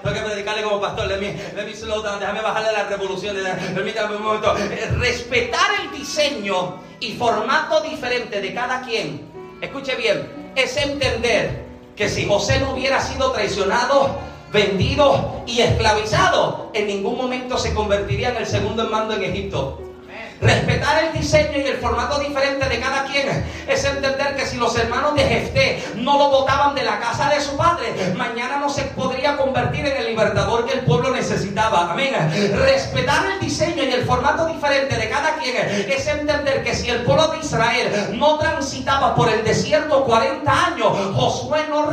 tengo 0.00 0.14
que 0.14 0.22
predicarle 0.22 0.62
como 0.62 0.80
pastor. 0.80 1.08
Let 1.08 1.18
me, 1.18 1.34
let 1.56 1.74
slow 1.74 2.00
down. 2.02 2.20
Déjame 2.20 2.40
bajarle 2.40 2.70
la 2.70 2.84
revolución. 2.84 3.36
Permítame 3.74 4.14
un 4.14 4.22
momento. 4.22 4.56
Eh, 4.56 4.86
respetar 4.96 5.68
el 5.80 5.90
diseño 5.90 6.76
y 7.00 7.14
formato 7.14 7.80
diferente 7.80 8.40
de 8.40 8.54
cada 8.54 8.80
quien. 8.82 9.28
Escuche 9.60 9.96
bien. 9.96 10.52
Es 10.54 10.76
entender 10.76 11.64
que 11.96 12.08
si 12.08 12.28
José 12.28 12.60
no 12.60 12.74
hubiera 12.74 13.00
sido 13.00 13.32
traicionado, 13.32 14.20
vendido 14.52 15.42
y 15.48 15.62
esclavizado, 15.62 16.70
en 16.74 16.86
ningún 16.86 17.16
momento 17.16 17.58
se 17.58 17.74
convertiría 17.74 18.30
en 18.30 18.36
el 18.36 18.46
segundo 18.46 18.84
en 18.84 18.90
mando 18.92 19.14
en 19.14 19.24
Egipto. 19.24 19.80
Respetar 20.42 21.04
el 21.04 21.12
diseño 21.12 21.56
y 21.56 21.68
el 21.68 21.76
formato 21.76 22.18
diferente 22.18 22.68
de 22.68 22.80
cada 22.80 23.04
quien 23.04 23.46
es 23.68 23.84
entender 23.84 24.34
que 24.34 24.44
si 24.44 24.56
los 24.56 24.76
hermanos 24.76 25.14
de 25.14 25.22
Jefté 25.22 25.84
no 25.94 26.18
lo 26.18 26.30
votaban 26.30 26.74
de 26.74 26.82
la 26.82 26.98
casa 26.98 27.30
de 27.30 27.40
su 27.40 27.56
padre, 27.56 27.94
mañana 28.16 28.56
no 28.56 28.68
se 28.68 28.82
podría 28.82 29.36
convertir 29.36 29.86
en 29.86 29.96
el 29.96 30.06
libertador 30.06 30.66
que 30.66 30.74
el 30.74 30.80
pueblo 30.80 31.12
necesitaba. 31.12 31.92
Amén. 31.92 32.14
Respetar 32.56 33.24
el 33.30 33.38
diseño 33.38 33.84
y 33.84 33.92
el 33.92 34.04
formato 34.04 34.46
diferente 34.46 34.96
de 34.96 35.08
cada 35.08 35.36
quien 35.36 35.56
es 35.56 36.06
entender 36.08 36.64
que 36.64 36.74
si 36.74 36.90
el 36.90 37.02
pueblo 37.02 37.28
de 37.28 37.38
Israel 37.38 38.16
no 38.18 38.36
transitaba 38.38 39.14
por 39.14 39.32
el 39.32 39.44
desierto 39.44 40.04
40 40.04 40.66
años, 40.66 41.14
Josué 41.14 41.66
no 41.68 41.86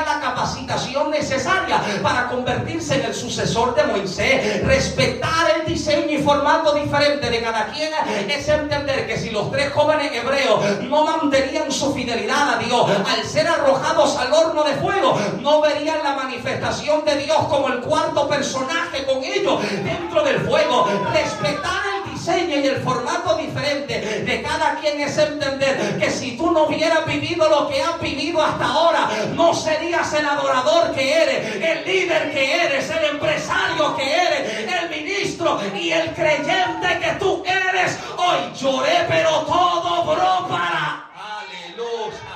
la 0.00 0.20
capacitación 0.20 1.10
necesaria 1.10 1.80
para 2.02 2.28
convertirse 2.28 2.94
en 2.94 3.06
el 3.06 3.14
sucesor 3.14 3.74
de 3.74 3.84
Moisés. 3.84 4.64
Respetar 4.64 5.60
el 5.60 5.66
diseño 5.66 6.18
y 6.18 6.22
formato 6.22 6.72
diferente 6.74 7.28
de 7.28 7.42
cada 7.42 7.66
quien 7.66 7.92
es 8.28 8.48
entender 8.48 9.06
que 9.06 9.18
si 9.18 9.30
los 9.30 9.50
tres 9.50 9.72
jóvenes 9.72 10.12
hebreos 10.12 10.60
no 10.82 11.04
mantenían 11.04 11.70
su 11.70 11.92
fidelidad 11.94 12.54
a 12.54 12.58
Dios, 12.58 12.90
al 12.90 13.24
ser 13.24 13.46
arrojados 13.48 14.16
al 14.16 14.32
horno 14.32 14.64
de 14.64 14.74
fuego, 14.76 15.18
no 15.40 15.60
verían 15.60 16.02
la 16.02 16.14
manifestación 16.14 17.04
de 17.04 17.16
Dios 17.16 17.38
como 17.48 17.68
el 17.68 17.80
cuarto 17.80 18.28
personaje 18.28 19.04
con 19.04 19.22
ellos 19.22 19.60
dentro 19.84 20.22
del 20.24 20.40
fuego. 20.40 20.88
Respetar 21.12 21.91
diseño 22.22 22.56
y 22.60 22.66
el 22.68 22.76
formato 22.82 23.36
diferente 23.36 23.98
de 24.00 24.42
cada 24.42 24.76
quien 24.76 25.00
es 25.00 25.18
entender 25.18 25.98
que 25.98 26.08
si 26.08 26.36
tú 26.36 26.52
no 26.52 26.66
hubieras 26.66 27.04
vivido 27.04 27.48
lo 27.48 27.68
que 27.68 27.82
has 27.82 28.00
vivido 28.00 28.40
hasta 28.40 28.64
ahora, 28.64 29.08
no 29.34 29.52
serías 29.52 30.12
el 30.12 30.24
adorador 30.24 30.94
que 30.94 31.22
eres, 31.22 31.56
el 31.56 31.84
líder 31.84 32.30
que 32.32 32.62
eres, 32.64 32.88
el 32.90 33.04
empresario 33.06 33.96
que 33.96 34.04
eres, 34.04 34.82
el 34.82 34.90
ministro 34.90 35.60
y 35.74 35.90
el 35.90 36.12
creyente 36.12 37.00
que 37.00 37.10
tú 37.18 37.42
eres. 37.44 37.98
Hoy 38.16 38.56
lloré, 38.56 39.04
pero 39.08 39.40
todo 39.40 40.04
bro 40.04 40.46
para. 40.48 41.10
Aleluya 41.16 42.31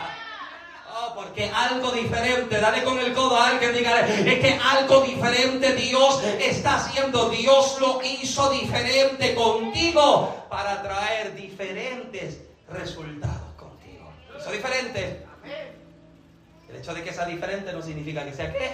porque 1.16 1.50
algo 1.50 1.92
diferente, 1.92 2.60
dale 2.60 2.84
con 2.84 2.98
el 2.98 3.14
codo 3.14 3.38
a 3.38 3.48
alguien, 3.48 3.74
dígale, 3.74 4.34
es 4.34 4.38
que 4.38 4.60
algo 4.62 5.00
diferente 5.00 5.72
Dios 5.74 6.22
está 6.38 6.76
haciendo, 6.76 7.30
Dios 7.30 7.78
lo 7.80 8.02
hizo 8.02 8.50
diferente 8.50 9.34
contigo 9.34 10.44
para 10.50 10.82
traer 10.82 11.34
diferentes 11.34 12.42
resultados 12.68 13.54
contigo. 13.56 14.12
¿Eso 14.38 14.50
diferente? 14.50 15.24
El 16.68 16.76
hecho 16.76 16.92
de 16.92 17.02
que 17.02 17.14
sea 17.14 17.24
diferente 17.24 17.72
no 17.72 17.80
significa 17.80 18.22
que 18.22 18.34
sea 18.34 18.52
qué? 18.52 18.72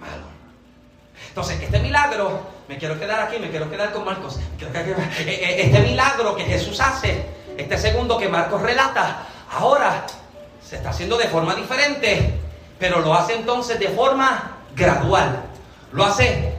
Malo. 0.00 0.26
Entonces, 1.28 1.62
este 1.62 1.78
milagro, 1.78 2.48
me 2.66 2.78
quiero 2.78 2.98
quedar 2.98 3.20
aquí, 3.20 3.38
me 3.38 3.48
quiero 3.48 3.70
quedar 3.70 3.92
con 3.92 4.04
Marcos. 4.04 4.40
Eh, 4.58 5.24
eh, 5.24 5.62
este 5.62 5.80
milagro 5.80 6.34
que 6.34 6.44
Jesús 6.44 6.80
hace, 6.80 7.24
este 7.56 7.78
segundo 7.78 8.18
que 8.18 8.28
Marcos 8.28 8.60
relata, 8.60 9.28
ahora 9.52 10.04
se 10.68 10.76
está 10.76 10.90
haciendo 10.90 11.16
de 11.16 11.28
forma 11.28 11.54
diferente, 11.54 12.34
pero 12.78 13.00
lo 13.00 13.14
hace 13.14 13.34
entonces 13.34 13.78
de 13.78 13.88
forma 13.88 14.56
gradual. 14.74 15.44
Lo 15.92 16.04
hace 16.04 16.54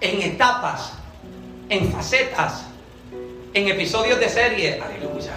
en 0.00 0.20
etapas, 0.20 0.92
en 1.70 1.90
facetas, 1.90 2.64
en 3.54 3.68
episodios 3.68 4.20
de 4.20 4.28
serie. 4.28 4.80
Aleluya. 4.80 5.32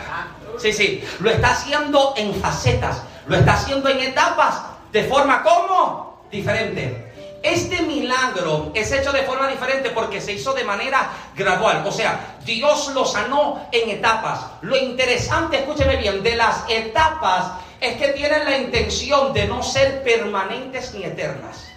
Sí, 0.59 0.73
sí, 0.73 1.03
lo 1.19 1.29
está 1.29 1.51
haciendo 1.51 2.13
en 2.17 2.33
facetas, 2.35 3.03
lo 3.27 3.37
está 3.37 3.53
haciendo 3.53 3.89
en 3.89 3.99
etapas, 3.99 4.61
de 4.91 5.03
forma 5.05 5.41
como 5.43 6.25
diferente. 6.29 7.05
Este 7.41 7.83
milagro 7.83 8.71
es 8.73 8.91
hecho 8.91 9.13
de 9.13 9.21
forma 9.21 9.47
diferente 9.47 9.91
porque 9.91 10.19
se 10.19 10.33
hizo 10.33 10.53
de 10.53 10.65
manera 10.65 11.09
gradual. 11.35 11.83
O 11.85 11.91
sea, 11.91 12.37
Dios 12.43 12.89
lo 12.93 13.05
sanó 13.05 13.67
en 13.71 13.91
etapas. 13.91 14.41
Lo 14.61 14.75
interesante, 14.75 15.59
escúcheme 15.59 15.95
bien, 15.97 16.23
de 16.23 16.35
las 16.35 16.65
etapas 16.67 17.51
es 17.79 17.97
que 17.97 18.09
tienen 18.09 18.45
la 18.45 18.57
intención 18.57 19.33
de 19.33 19.47
no 19.47 19.61
ser 19.61 20.03
permanentes 20.03 20.93
ni 20.93 21.03
eternas. 21.03 21.67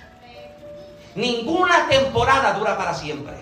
Ninguna 1.14 1.88
temporada 1.88 2.52
dura 2.54 2.76
para 2.76 2.94
siempre. 2.94 3.34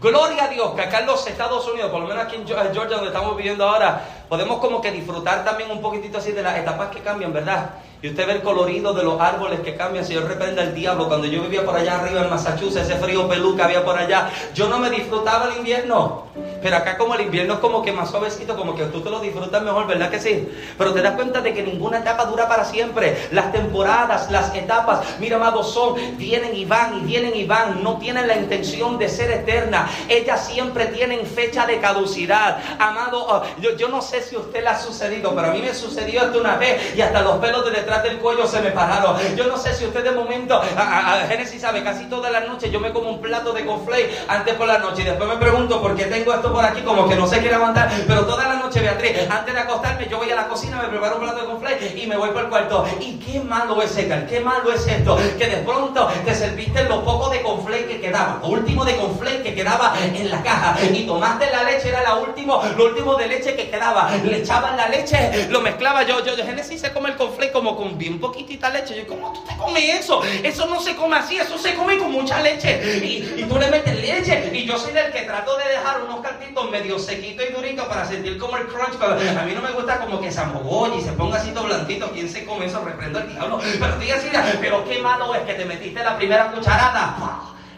Gloria 0.00 0.44
a 0.44 0.48
Dios 0.48 0.74
que 0.74 0.80
acá 0.80 1.00
en 1.00 1.06
los 1.06 1.26
Estados 1.26 1.66
Unidos, 1.68 1.90
por 1.90 2.00
lo 2.00 2.08
menos 2.08 2.24
aquí 2.24 2.36
en 2.36 2.46
Georgia 2.46 2.96
donde 2.96 3.08
estamos 3.08 3.36
viviendo 3.36 3.68
ahora, 3.68 4.02
podemos 4.28 4.58
como 4.58 4.80
que 4.80 4.90
disfrutar 4.90 5.44
también 5.44 5.70
un 5.70 5.82
poquitito 5.82 6.18
así 6.18 6.32
de 6.32 6.42
las 6.42 6.56
etapas 6.58 6.88
que 6.88 7.00
cambian, 7.00 7.32
¿verdad? 7.32 7.70
Y 8.02 8.08
usted 8.08 8.26
ve 8.26 8.32
el 8.32 8.42
colorido 8.42 8.94
de 8.94 9.02
los 9.02 9.20
árboles 9.20 9.60
que 9.60 9.76
cambian. 9.76 10.06
Señor, 10.06 10.24
reprenda 10.24 10.62
el 10.62 10.74
diablo. 10.74 11.06
Cuando 11.06 11.26
yo 11.26 11.42
vivía 11.42 11.66
por 11.66 11.76
allá 11.76 12.00
arriba 12.00 12.22
en 12.22 12.30
Massachusetts, 12.30 12.88
ese 12.88 12.96
frío 12.96 13.28
pelú 13.28 13.54
que 13.56 13.62
había 13.62 13.84
por 13.84 13.98
allá, 13.98 14.30
yo 14.54 14.68
no 14.68 14.78
me 14.78 14.88
disfrutaba 14.88 15.50
el 15.50 15.58
invierno. 15.58 16.24
Pero 16.62 16.76
acá 16.76 16.96
como 16.96 17.14
el 17.14 17.22
invierno 17.22 17.54
es 17.54 17.60
como 17.60 17.82
que 17.82 17.92
más 17.92 18.10
suavecito, 18.10 18.56
como 18.56 18.74
que 18.74 18.84
tú 18.86 19.00
te 19.00 19.10
lo 19.10 19.20
disfrutas 19.20 19.62
mejor, 19.62 19.86
¿verdad 19.86 20.10
que 20.10 20.18
sí? 20.18 20.48
Pero 20.78 20.94
te 20.94 21.02
das 21.02 21.14
cuenta 21.14 21.40
de 21.40 21.52
que 21.52 21.62
ninguna 21.62 21.98
etapa 21.98 22.24
dura 22.24 22.48
para 22.48 22.64
siempre. 22.64 23.28
Las 23.32 23.52
temporadas, 23.52 24.30
las 24.30 24.54
etapas, 24.54 25.00
mira, 25.18 25.36
amados, 25.36 25.72
son, 25.72 25.94
vienen 26.16 26.54
y 26.54 26.64
van 26.64 26.98
y 26.98 27.00
vienen 27.00 27.36
y 27.36 27.44
van. 27.44 27.82
No 27.82 27.98
tienen 27.98 28.28
la 28.28 28.36
intención 28.36 28.98
de 28.98 29.10
ser 29.10 29.30
eterna. 29.30 29.90
Ellas 30.08 30.46
siempre 30.46 30.86
tienen 30.86 31.26
fecha 31.26 31.66
de 31.66 31.80
caducidad. 31.80 32.62
Amado, 32.78 33.26
oh, 33.28 33.42
yo, 33.60 33.76
yo 33.76 33.88
no 33.88 34.00
sé 34.00 34.22
si 34.22 34.36
a 34.36 34.38
usted 34.38 34.62
le 34.62 34.68
ha 34.68 34.78
sucedido, 34.78 35.34
pero 35.34 35.48
a 35.48 35.50
mí 35.50 35.60
me 35.60 35.74
sucedió 35.74 36.22
hasta 36.22 36.38
una 36.38 36.56
vez 36.56 36.94
y 36.96 37.02
hasta 37.02 37.20
los 37.20 37.36
pelos 37.36 37.64
de 37.66 37.72
detrás 37.72 37.89
del 37.98 38.18
cuello 38.18 38.46
se 38.46 38.60
me 38.60 38.70
pararon. 38.70 39.16
Yo 39.36 39.46
no 39.46 39.56
sé 39.56 39.74
si 39.74 39.84
usted 39.84 40.04
de 40.04 40.12
momento, 40.12 40.60
a, 40.76 41.22
Génesis 41.28 41.60
sabe, 41.60 41.82
casi 41.82 42.04
toda 42.04 42.30
la 42.30 42.40
noche 42.40 42.70
yo 42.70 42.80
me 42.80 42.92
como 42.92 43.10
un 43.10 43.20
plato 43.20 43.52
de 43.52 43.66
conflay 43.66 44.10
antes 44.28 44.54
por 44.54 44.66
la 44.66 44.78
noche 44.78 45.02
y 45.02 45.04
después 45.04 45.28
me 45.28 45.36
pregunto 45.36 45.80
por 45.80 45.96
qué 45.96 46.04
tengo 46.04 46.32
esto 46.32 46.52
por 46.52 46.64
aquí 46.64 46.82
como 46.82 47.08
que 47.08 47.16
no 47.16 47.26
se 47.26 47.40
quiere 47.40 47.56
aguantar, 47.56 47.90
pero 48.06 48.24
toda 48.26 48.48
la 48.48 48.54
noche 48.54 48.80
Beatriz, 48.80 49.28
antes 49.28 49.54
de 49.54 49.60
acostarme 49.60 50.06
yo 50.08 50.18
voy 50.18 50.30
a 50.30 50.36
la 50.36 50.48
cocina, 50.48 50.80
me 50.80 50.88
preparo 50.88 51.16
un 51.16 51.22
plato 51.22 51.40
de 51.40 51.46
conflay 51.46 52.00
y 52.02 52.06
me 52.06 52.16
voy 52.16 52.30
por 52.30 52.44
el 52.44 52.48
cuarto. 52.48 52.86
Y 53.00 53.18
qué 53.18 53.40
malo 53.40 53.82
es 53.82 53.90
secar, 53.90 54.26
qué 54.26 54.40
malo 54.40 54.72
es 54.72 54.86
esto, 54.86 55.18
que 55.38 55.46
de 55.46 55.56
pronto 55.58 56.08
te 56.24 56.34
serviste 56.34 56.84
lo 56.84 57.04
poco 57.04 57.28
de 57.30 57.42
conflay 57.42 57.84
que 57.84 58.00
quedaba, 58.00 58.38
lo 58.42 58.48
último 58.48 58.84
de 58.84 58.96
conflay 58.96 59.42
que 59.42 59.54
quedaba 59.54 59.94
en 60.02 60.30
la 60.30 60.42
caja 60.42 60.76
y 60.92 61.06
tomaste 61.06 61.50
la 61.50 61.64
leche, 61.64 61.88
era 61.88 62.02
la 62.02 62.14
último, 62.14 62.62
lo 62.76 62.84
último 62.84 63.14
de 63.16 63.26
leche 63.28 63.56
que 63.56 63.70
quedaba, 63.70 64.10
le 64.24 64.38
echaban 64.38 64.76
la 64.76 64.88
leche, 64.88 65.48
lo 65.50 65.60
mezclaba 65.60 66.02
yo, 66.04 66.24
yo, 66.24 66.36
Génesis 66.36 66.80
se 66.80 66.92
come 66.92 67.10
el 67.10 67.16
conflay 67.16 67.50
como 67.52 67.76
con 67.80 67.96
bien 67.96 68.20
poquitita 68.20 68.68
leche. 68.68 68.94
Yo, 68.94 69.06
¿cómo 69.06 69.32
tú 69.32 69.42
te 69.42 69.56
comes 69.56 69.82
eso? 70.00 70.20
Eso 70.44 70.66
no 70.66 70.80
se 70.80 70.94
come 70.94 71.16
así, 71.16 71.38
eso 71.38 71.56
se 71.56 71.74
come 71.74 71.96
con 71.96 72.12
mucha 72.12 72.42
leche. 72.42 73.00
Y, 73.02 73.42
tú 73.44 73.58
le 73.58 73.70
metes 73.70 73.98
leche. 73.98 74.50
Y 74.52 74.66
yo 74.66 74.76
soy 74.76 74.92
del 74.92 75.10
que 75.10 75.22
trato 75.22 75.56
de 75.56 75.64
dejar 75.64 76.02
unos 76.02 76.20
cartitos 76.20 76.70
medio 76.70 76.98
sequitos 76.98 77.46
y 77.48 77.52
duritos 77.54 77.86
para 77.86 78.04
sentir 78.04 78.36
como 78.36 78.58
el 78.58 78.66
crunch. 78.66 79.00
a 79.00 79.44
mí 79.44 79.52
no 79.54 79.62
me 79.62 79.72
gusta 79.72 79.98
como 79.98 80.20
que 80.20 80.30
se 80.30 80.40
amogolle 80.40 80.98
y 80.98 81.00
se 81.00 81.12
ponga 81.12 81.38
así 81.38 81.52
todo 81.52 81.64
blandito. 81.64 82.10
¿Quién 82.12 82.28
se 82.28 82.44
come 82.44 82.66
eso? 82.66 82.84
Reprendo 82.84 83.18
al 83.18 83.32
diablo. 83.32 83.60
Pero 83.80 83.98
diga 83.98 84.16
así, 84.16 84.28
pero 84.60 84.84
qué 84.84 84.98
malo 84.98 85.34
es 85.34 85.42
que 85.42 85.54
te 85.54 85.64
metiste 85.64 86.04
la 86.04 86.18
primera 86.18 86.52
cucharada. 86.52 87.16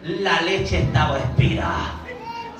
La 0.03 0.41
leche 0.41 0.81
estaba 0.81 1.17
expirada. 1.17 2.02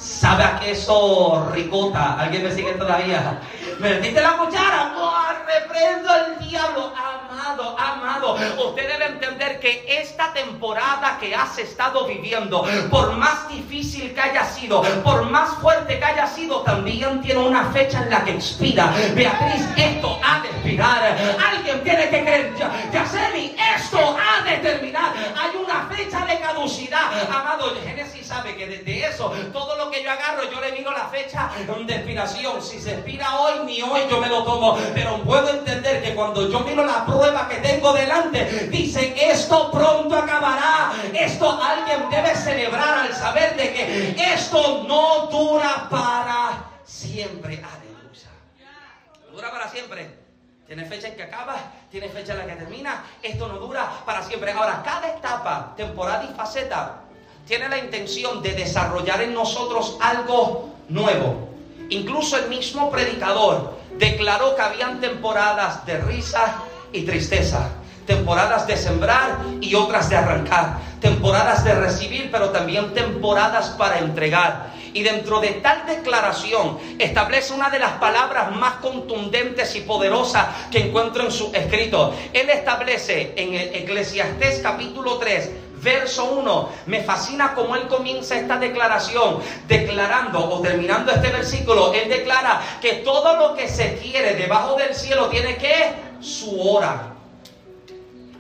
¿Sabe 0.03 0.43
a 0.43 0.59
queso 0.59 1.49
ricota? 1.53 2.19
¿Alguien 2.19 2.43
me 2.43 2.53
sigue 2.53 2.73
todavía? 2.73 3.39
¿Me 3.79 3.91
metiste 3.91 4.21
la 4.21 4.37
cuchara? 4.37 4.93
reprendo 5.47 6.11
al 6.11 6.39
diablo. 6.39 6.93
Amado, 6.97 7.77
amado, 7.79 8.35
usted 8.69 8.89
debe 8.89 9.07
entender 9.07 9.61
que 9.61 9.85
esta 9.89 10.33
temporada 10.33 11.19
que 11.21 11.35
has 11.35 11.59
estado 11.59 12.07
viviendo, 12.07 12.65
por 12.91 13.13
más 13.17 13.49
difícil 13.49 14.13
que 14.15 14.21
haya 14.21 14.45
sido, 14.45 14.83
por 15.03 15.25
más 15.31 15.51
fuerte 15.61 15.99
que 15.99 16.05
haya 16.05 16.27
sido, 16.27 16.61
también 16.63 17.21
tiene 17.23 17.41
una 17.41 17.65
fecha 17.67 18.03
en 18.03 18.11
la 18.11 18.25
que 18.25 18.33
expira. 18.33 18.93
Beatriz, 19.15 19.67
esto 19.77 20.19
ha 20.25 20.41
de 20.41 20.49
expirar. 20.49 21.17
Alguien 21.53 21.83
tiene 21.83 22.11
que 22.11 22.23
creer, 22.23 22.55
Yacemi, 22.93 23.57
esto 23.77 24.17
ha 24.19 24.45
de 24.45 24.57
terminar. 24.59 25.13
Hay 25.41 25.57
una 25.57 25.72
fecha 26.03 26.27
de 26.27 26.39
caducidad. 26.41 27.31
Amado, 27.31 27.75
Génesis 27.83 28.27
sabe 28.27 28.57
que 28.57 28.67
desde 28.67 29.07
eso, 29.07 29.31
todo 29.53 29.77
lo 29.77 29.91
que 29.91 30.03
yo 30.03 30.11
agarro, 30.11 30.51
yo 30.51 30.61
le 30.61 30.73
miro 30.73 30.91
la 30.91 31.07
fecha 31.07 31.51
de 31.87 31.95
expiración. 31.95 32.63
Si 32.63 32.81
se 32.81 32.95
expira 32.95 33.39
hoy, 33.41 33.67
ni 33.67 33.83
hoy 33.83 34.03
yo 34.11 34.21
me 34.21 34.29
lo 34.29 34.43
tomo. 34.43 34.77
Pero 34.95 35.23
puedo 35.23 35.51
entender 35.51 36.03
que 36.03 36.15
cuando 36.15 36.49
yo 36.49 36.61
miro 36.61 36.85
la 36.85 37.05
prueba 37.07 37.49
que 37.49 37.57
tengo 37.57 37.93
delante, 37.93 38.69
dice, 38.69 39.15
esto 39.19 39.71
pronto 39.71 40.17
acabará. 40.17 40.93
Esto 41.15 41.61
alguien 41.63 42.11
debe 42.11 42.35
celebrar 42.35 43.07
al 43.07 43.15
saber 43.15 43.57
de 43.57 43.73
que 43.73 44.35
esto 44.35 44.85
no 44.89 45.27
dura 45.27 45.89
para 45.89 46.65
siempre. 46.85 47.63
Aleluya. 47.63 48.31
Dura 49.31 49.51
para 49.51 49.69
siempre. 49.69 50.22
Tiene 50.73 50.89
fecha 50.89 51.09
en 51.09 51.17
que 51.17 51.25
acaba, 51.25 51.55
tiene 51.91 52.09
fecha 52.09 52.33
en 52.33 52.39
la 52.39 52.47
que 52.47 52.55
termina. 52.55 53.05
Esto 53.23 53.47
no 53.47 53.59
dura 53.59 53.91
para 54.07 54.23
siempre. 54.23 54.53
Ahora, 54.53 54.81
cada 54.83 55.15
etapa, 55.15 55.75
temporada 55.77 56.25
y 56.25 56.35
faceta 56.35 57.01
tiene 57.47 57.69
la 57.69 57.77
intención 57.77 58.43
de 58.43 58.55
desarrollar 58.55 59.21
en 59.21 59.35
nosotros 59.35 59.99
algo 60.01 60.71
nuevo. 60.89 61.51
Incluso 61.91 62.39
el 62.39 62.49
mismo 62.49 62.91
predicador 62.91 63.81
declaró 63.99 64.57
que 64.57 64.63
habían 64.63 64.99
temporadas 64.99 65.85
de 65.85 65.99
risa 65.99 66.63
y 66.91 67.03
tristeza, 67.03 67.69
temporadas 68.07 68.67
de 68.67 68.79
sembrar 68.79 69.41
y 69.61 69.75
otras 69.75 70.09
de 70.09 70.17
arrancar, 70.17 70.79
temporadas 71.03 71.65
de 71.65 71.75
recibir, 71.75 72.31
pero 72.33 72.49
también 72.49 72.95
temporadas 72.95 73.69
para 73.77 73.99
entregar. 73.99 74.73
Y 74.95 75.03
dentro 75.03 75.41
de 75.41 75.53
tal 75.53 75.87
declaración 75.87 76.79
establece 76.99 77.55
una 77.55 77.71
de 77.71 77.79
las 77.79 77.93
palabras 77.93 78.55
más 78.55 78.75
contundentes 78.75 79.75
y 79.77 79.81
poderosas 79.81 80.47
que 80.71 80.81
encuentro 80.81 81.25
en 81.25 81.33
su 81.33 81.51
escrito. 81.55 82.15
Él 82.33 82.51
establece 82.51 83.33
en 83.37 83.55
el 83.55 83.75
Eclesiastés 83.75 84.61
capítulo 84.63 85.19
3, 85.19 85.51
verso 85.83 86.25
1. 86.25 86.69
Me 86.87 87.03
fascina 87.03 87.55
cómo 87.55 87.77
él 87.77 87.89
comienza 87.89 88.39
esta 88.39 88.59
declaración, 88.59 89.39
declarando 89.67 90.51
o 90.51 90.61
terminando 90.61 91.13
este 91.13 91.29
versículo. 91.29 91.93
Él 91.93 92.09
declara 92.09 92.61
que 92.81 92.95
todo 92.97 93.37
lo 93.37 93.55
que 93.55 93.69
se 93.69 93.97
quiere 93.97 94.35
debajo 94.35 94.77
del 94.77 94.95
cielo 94.95 95.29
tiene 95.29 95.57
que 95.57 95.93
su 96.21 96.61
hora. 96.61 97.15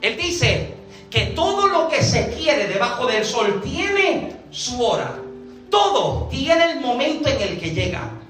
Él 0.01 0.17
dice 0.17 0.75
que 1.11 1.27
todo 1.27 1.67
lo 1.69 1.89
que 1.89 2.03
se 2.03 2.31
quiere 2.31 2.67
debajo 2.67 3.07
del 3.07 3.25
sol 3.25 3.61
tiene 3.63 4.37
su 4.51 4.85
hora. 4.85 5.22
Todo 5.73 6.29
tiene 6.31 6.73
el 6.73 6.81
momento 6.81 7.31
en 7.31 7.41
el 7.41 7.59
que 7.59 7.71
llega. 7.71 8.22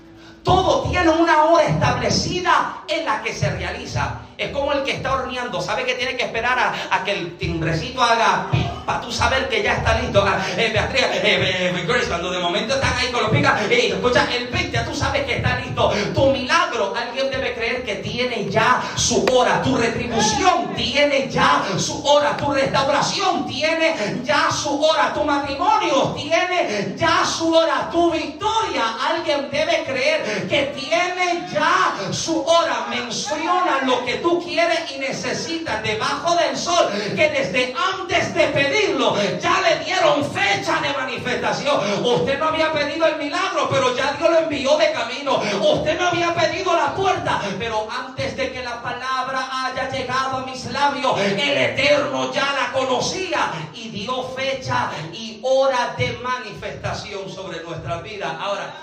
Todo 0.43 0.89
tiene 0.91 1.11
una 1.11 1.45
hora 1.45 1.65
establecida 1.65 2.83
en 2.89 3.05
la 3.05 3.23
que 3.23 3.33
se 3.33 3.51
realiza. 3.51 4.19
Es 4.37 4.51
como 4.51 4.73
el 4.73 4.83
que 4.83 4.93
está 4.93 5.15
horneando, 5.15 5.61
sabe 5.61 5.85
que 5.85 5.95
tiene 5.95 6.17
que 6.17 6.25
esperar 6.25 6.59
a, 6.91 7.05
que 7.05 7.13
el 7.13 7.37
timbrecito 7.37 8.03
haga 8.03 8.49
para 8.85 9.01
tú 9.01 9.13
saber 9.13 9.49
que 9.49 9.63
ya 9.63 9.75
está 9.75 10.01
listo. 10.01 10.25
Ah, 10.27 10.41
eh, 10.57 10.71
Beatriz, 10.73 11.03
eh, 11.03 11.73
eh, 11.75 11.85
Grace, 11.87 12.09
cuando 12.09 12.31
de 12.31 12.41
momento 12.41 12.75
están 12.75 12.93
ahí 12.97 13.09
con 13.13 13.23
los 13.23 13.31
picas, 13.31 13.61
escucha 13.71 14.27
el 14.35 14.49
pit, 14.49 14.73
ya 14.73 14.85
tú 14.85 14.95
sabes 14.95 15.25
que 15.25 15.37
está 15.37 15.61
listo. 15.61 15.93
Tu 16.13 16.27
milagro, 16.31 16.93
alguien 16.97 17.31
debe 17.31 17.55
creer 17.55 17.85
que 17.85 17.97
tiene 17.97 18.49
ya 18.51 18.83
su 18.97 19.25
hora. 19.33 19.63
Tu 19.63 19.77
retribución 19.77 20.75
tiene 20.75 21.29
ya 21.31 21.63
su 21.79 22.05
hora. 22.05 22.37
Tu 22.37 22.53
restauración 22.53 23.47
tiene 23.47 23.95
ya 24.25 24.51
su 24.51 24.83
hora. 24.83 25.15
Tu 25.15 25.23
matrimonio 25.23 26.15
tiene 26.17 26.95
ya 26.97 27.25
su 27.25 27.55
hora. 27.55 27.89
Tu 27.93 28.11
victoria, 28.11 28.83
alguien 29.09 29.49
debe 29.51 29.85
creer 29.85 30.32
que 30.49 30.73
tiene 30.77 31.47
ya 31.53 31.95
su 32.13 32.43
hora. 32.43 32.87
Menciona 32.89 33.83
lo 33.85 34.05
que 34.05 34.15
tú 34.17 34.43
quieres 34.43 34.91
y 34.95 34.99
necesitas 34.99 35.83
debajo 35.83 36.35
del 36.37 36.57
sol, 36.57 36.91
que 37.17 37.29
desde 37.31 37.75
antes 37.95 38.35
de 38.35 38.47
pedirlo 38.49 39.17
ya 39.41 39.61
le 39.61 39.85
dieron 39.85 40.25
fecha 40.31 40.81
de 40.81 40.93
manifestación. 40.93 42.05
Usted 42.05 42.39
no 42.39 42.49
había 42.49 42.73
pedido 42.73 43.07
el 43.07 43.17
milagro, 43.17 43.69
pero 43.71 43.97
ya 43.97 44.13
Dios 44.13 44.31
lo 44.31 44.39
envió 44.39 44.77
de 44.77 44.93
camino. 44.93 45.41
Usted 45.61 45.99
no 45.99 46.09
había 46.09 46.35
pedido 46.35 46.75
la 46.77 46.95
puerta, 46.95 47.41
pero 47.59 47.87
antes 47.91 48.37
de 48.37 48.53
que 48.53 48.63
la 48.63 48.83
palabra 48.83 49.49
haya 49.65 49.91
llegado 49.91 50.39
a 50.39 50.47
mis 50.47 50.65
labios, 50.67 51.19
el 51.19 51.57
Eterno 51.57 52.33
ya 52.33 52.53
la 52.53 52.73
conocía 52.73 53.53
y 53.75 53.89
dio 53.89 54.29
fecha 54.31 54.91
y 55.13 55.41
hora 55.43 55.95
de 55.97 56.13
manifestación 56.23 57.29
sobre 57.29 57.63
nuestra 57.63 58.01
vida. 58.01 58.39
Ahora, 58.41 58.75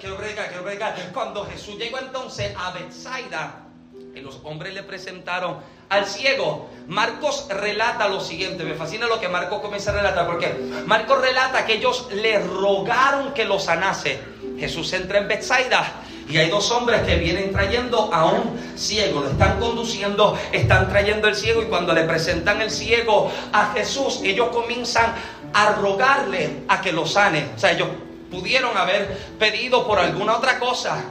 quiero, 0.00 0.16
predicar, 0.16 0.48
quiero 0.48 0.64
predicar. 0.64 0.91
Cuando 1.12 1.44
Jesús 1.46 1.76
llegó 1.78 1.98
entonces 1.98 2.54
a 2.58 2.72
Bethsaida, 2.72 3.62
que 4.14 4.20
los 4.20 4.40
hombres 4.44 4.74
le 4.74 4.82
presentaron 4.82 5.58
al 5.88 6.06
ciego. 6.06 6.70
Marcos 6.88 7.46
relata 7.48 8.08
lo 8.08 8.20
siguiente, 8.20 8.64
me 8.64 8.74
fascina 8.74 9.06
lo 9.06 9.20
que 9.20 9.28
Marcos 9.28 9.60
comienza 9.60 9.90
a 9.90 9.94
relatar, 9.94 10.26
porque 10.26 10.48
Marcos 10.86 11.20
relata 11.20 11.64
que 11.66 11.74
ellos 11.74 12.08
le 12.12 12.38
rogaron 12.38 13.32
que 13.32 13.44
lo 13.44 13.58
sanase. 13.58 14.18
Jesús 14.58 14.92
entra 14.92 15.18
en 15.18 15.28
Bethsaida 15.28 16.02
y 16.28 16.36
hay 16.36 16.48
dos 16.48 16.70
hombres 16.70 17.02
que 17.02 17.16
vienen 17.16 17.52
trayendo 17.52 18.12
a 18.12 18.26
un 18.26 18.58
ciego, 18.76 19.20
lo 19.20 19.30
están 19.30 19.58
conduciendo, 19.58 20.38
están 20.52 20.88
trayendo 20.88 21.28
el 21.28 21.34
ciego 21.34 21.62
y 21.62 21.66
cuando 21.66 21.92
le 21.92 22.04
presentan 22.04 22.60
el 22.60 22.70
ciego 22.70 23.30
a 23.52 23.72
Jesús, 23.72 24.20
ellos 24.22 24.48
comienzan 24.48 25.14
a 25.52 25.72
rogarle 25.72 26.62
a 26.68 26.80
que 26.80 26.92
lo 26.92 27.06
sane. 27.06 27.50
O 27.54 27.58
sea, 27.58 27.72
ellos 27.72 27.88
pudieron 28.32 28.76
haber 28.76 29.16
pedido 29.38 29.86
por 29.86 30.00
alguna 30.00 30.38
otra 30.38 30.58
cosa, 30.58 31.04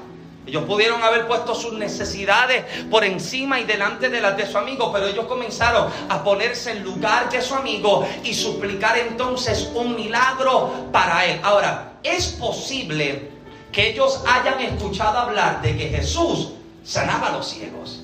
ellos 0.46 0.64
pudieron 0.64 1.04
haber 1.04 1.28
puesto 1.28 1.54
sus 1.54 1.74
necesidades 1.74 2.66
por 2.90 3.04
encima 3.04 3.60
y 3.60 3.64
delante 3.64 4.10
de 4.10 4.20
las 4.20 4.36
de 4.36 4.48
su 4.48 4.58
amigo, 4.58 4.92
pero 4.92 5.08
ellos 5.08 5.26
comenzaron 5.26 5.88
a 6.10 6.24
ponerse 6.24 6.72
en 6.72 6.84
lugar 6.84 7.30
de 7.30 7.42
su 7.42 7.54
amigo 7.54 8.08
y 8.24 8.34
suplicar 8.34 8.98
entonces 8.98 9.70
un 9.76 9.96
milagro 9.96 10.88
para 10.92 11.26
él. 11.26 11.40
Ahora, 11.44 11.94
es 12.02 12.28
posible 12.30 13.30
que 13.72 13.92
ellos 13.92 14.24
hayan 14.28 14.60
escuchado 14.62 15.20
hablar 15.20 15.62
de 15.62 15.78
que 15.78 15.90
Jesús 15.90 16.54
sanaba 16.84 17.28
a 17.28 17.32
los 17.34 17.48
ciegos. 17.48 18.02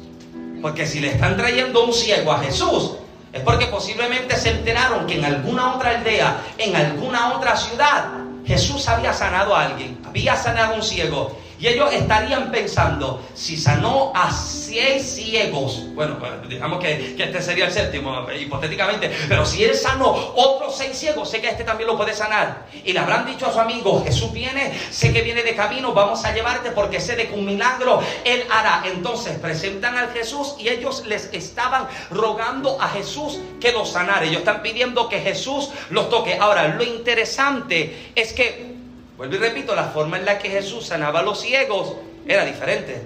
Porque 0.62 0.86
si 0.86 1.00
le 1.00 1.10
están 1.10 1.38
trayendo 1.38 1.84
un 1.84 1.94
ciego 1.94 2.32
a 2.32 2.40
Jesús, 2.40 2.94
es 3.34 3.42
porque 3.42 3.66
posiblemente 3.66 4.38
se 4.38 4.52
enteraron 4.52 5.08
que 5.08 5.16
en 5.16 5.26
alguna 5.26 5.76
otra 5.76 5.98
aldea, 5.98 6.44
en 6.58 6.76
alguna 6.76 7.36
otra 7.36 7.58
ciudad, 7.58 8.27
Jesús 8.48 8.88
había 8.88 9.12
sanado 9.12 9.56
a 9.56 9.66
alguien, 9.66 9.98
había 10.06 10.36
sanado 10.38 10.74
a 10.74 10.76
un 10.78 10.84
ciego. 10.84 11.38
Y 11.60 11.68
ellos 11.68 11.92
estarían 11.92 12.52
pensando, 12.52 13.26
si 13.34 13.58
sanó 13.58 14.12
a 14.14 14.32
seis 14.32 15.16
ciegos, 15.16 15.84
bueno, 15.96 16.20
pues, 16.20 16.32
digamos 16.48 16.80
que, 16.80 17.16
este 17.18 17.42
sería 17.42 17.66
el 17.66 17.72
séptimo, 17.72 18.28
hipotéticamente, 18.32 19.12
pero 19.28 19.44
si 19.44 19.64
él 19.64 19.74
sanó 19.74 20.06
otros 20.36 20.78
seis 20.78 20.96
ciegos, 20.96 21.30
sé 21.30 21.42
que 21.42 21.50
este 21.50 21.64
también 21.64 21.88
lo 21.88 21.98
puede 21.98 22.14
sanar. 22.14 22.68
Y 22.86 22.94
le 22.94 23.00
habrán 23.00 23.26
dicho 23.26 23.48
a 23.48 23.54
su 23.54 23.60
amigo, 23.60 24.04
Jesús 24.04 24.32
viene, 24.32 24.72
sé 24.92 25.12
que 25.12 25.24
viene 25.24 25.42
de 25.42 25.56
camino, 25.56 25.94
vamos 25.94 26.24
a 26.26 26.34
llevarte 26.34 26.72
porque 26.72 27.00
sé 27.00 27.16
de 27.16 27.28
que 27.28 27.34
un 27.34 27.46
milagro 27.46 28.02
él 28.24 28.44
hará. 28.52 28.84
Entonces 28.86 29.40
presentan 29.40 29.98
al 29.98 30.12
Jesús 30.12 30.56
y 30.60 30.70
ellos 30.70 31.06
les 31.08 31.34
estaban 31.34 31.88
rogando 32.12 32.80
a 32.80 32.90
Jesús 32.90 33.40
que 33.60 33.72
los 33.72 33.90
sanara. 33.90 34.26
Ellos 34.26 34.40
están 34.40 34.62
pidiendo 34.62 35.10
que 35.10 35.20
Jesús 35.22 35.72
los 35.90 36.10
toque. 36.10 36.38
Ahora, 36.40 36.68
lo 36.68 36.84
interesante 36.84 38.12
es 38.16 38.34
que 38.34 38.77
Vuelvo 39.18 39.36
y 39.36 39.40
repito, 39.40 39.76
la 39.76 39.86
forma 39.86 40.18
en 40.18 40.26
la 40.26 40.38
que 40.38 40.50
Jesús 40.50 40.86
sanaba 40.86 41.20
a 41.20 41.24
los 41.24 41.42
ciegos 41.42 41.96
era 42.28 42.46
diferente. 42.46 43.04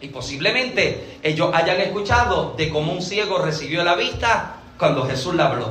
Y 0.00 0.08
posiblemente 0.08 1.18
ellos 1.22 1.50
hayan 1.54 1.80
escuchado 1.80 2.54
de 2.56 2.68
cómo 2.68 2.92
un 2.92 3.00
ciego 3.00 3.38
recibió 3.38 3.84
la 3.84 3.94
vista 3.94 4.56
cuando 4.76 5.06
Jesús 5.06 5.34
le 5.34 5.42
habló. 5.42 5.68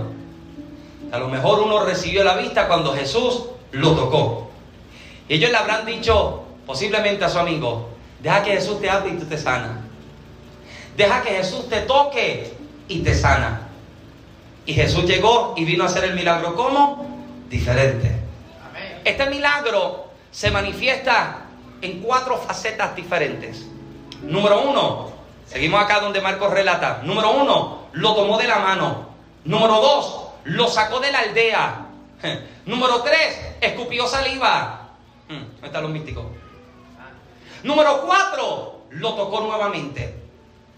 A 1.11 1.19
lo 1.19 1.27
mejor 1.27 1.59
uno 1.59 1.83
recibió 1.85 2.23
la 2.23 2.35
vista 2.37 2.67
cuando 2.67 2.93
Jesús 2.93 3.43
lo 3.71 3.91
tocó. 3.91 4.49
Y 5.27 5.35
ellos 5.35 5.51
le 5.51 5.57
habrán 5.57 5.85
dicho 5.85 6.43
posiblemente 6.65 7.25
a 7.25 7.29
su 7.29 7.37
amigo, 7.37 7.89
deja 8.23 8.43
que 8.43 8.51
Jesús 8.51 8.81
te 8.81 8.89
hable 8.89 9.13
y 9.13 9.17
tú 9.17 9.25
te 9.25 9.37
sana. 9.37 9.81
Deja 10.97 11.21
que 11.21 11.31
Jesús 11.31 11.67
te 11.69 11.81
toque 11.81 12.53
y 12.87 12.99
te 12.99 13.13
sana. 13.13 13.67
Y 14.65 14.73
Jesús 14.73 15.05
llegó 15.05 15.53
y 15.57 15.65
vino 15.65 15.83
a 15.83 15.87
hacer 15.87 16.05
el 16.05 16.15
milagro 16.15 16.55
como 16.55 17.05
diferente. 17.49 18.14
Este 19.05 19.27
milagro 19.27 20.07
se 20.31 20.49
manifiesta 20.49 21.45
en 21.79 22.01
cuatro 22.01 22.39
facetas 22.39 22.95
diferentes. 22.95 23.67
Número 24.23 24.61
uno, 24.63 25.11
seguimos 25.45 25.79
acá 25.79 25.99
donde 25.99 26.19
Marcos 26.21 26.51
relata. 26.51 27.01
Número 27.03 27.29
uno, 27.29 27.83
lo 27.93 28.15
tomó 28.15 28.39
de 28.39 28.47
la 28.47 28.57
mano. 28.57 29.09
Número 29.43 29.79
dos, 29.79 30.25
lo 30.45 30.67
sacó 30.67 30.99
de 30.99 31.11
la 31.11 31.19
aldea. 31.19 31.85
Número 32.65 33.03
tres, 33.03 33.39
escupió 33.61 34.07
saliva. 34.07 34.89
Hmm, 35.29 35.37
¿Dónde 35.37 35.67
están 35.67 35.83
los 35.83 35.91
místicos? 35.91 36.25
Número 37.61 38.01
cuatro, 38.07 38.85
lo 38.89 39.13
tocó 39.13 39.41
nuevamente. 39.41 40.15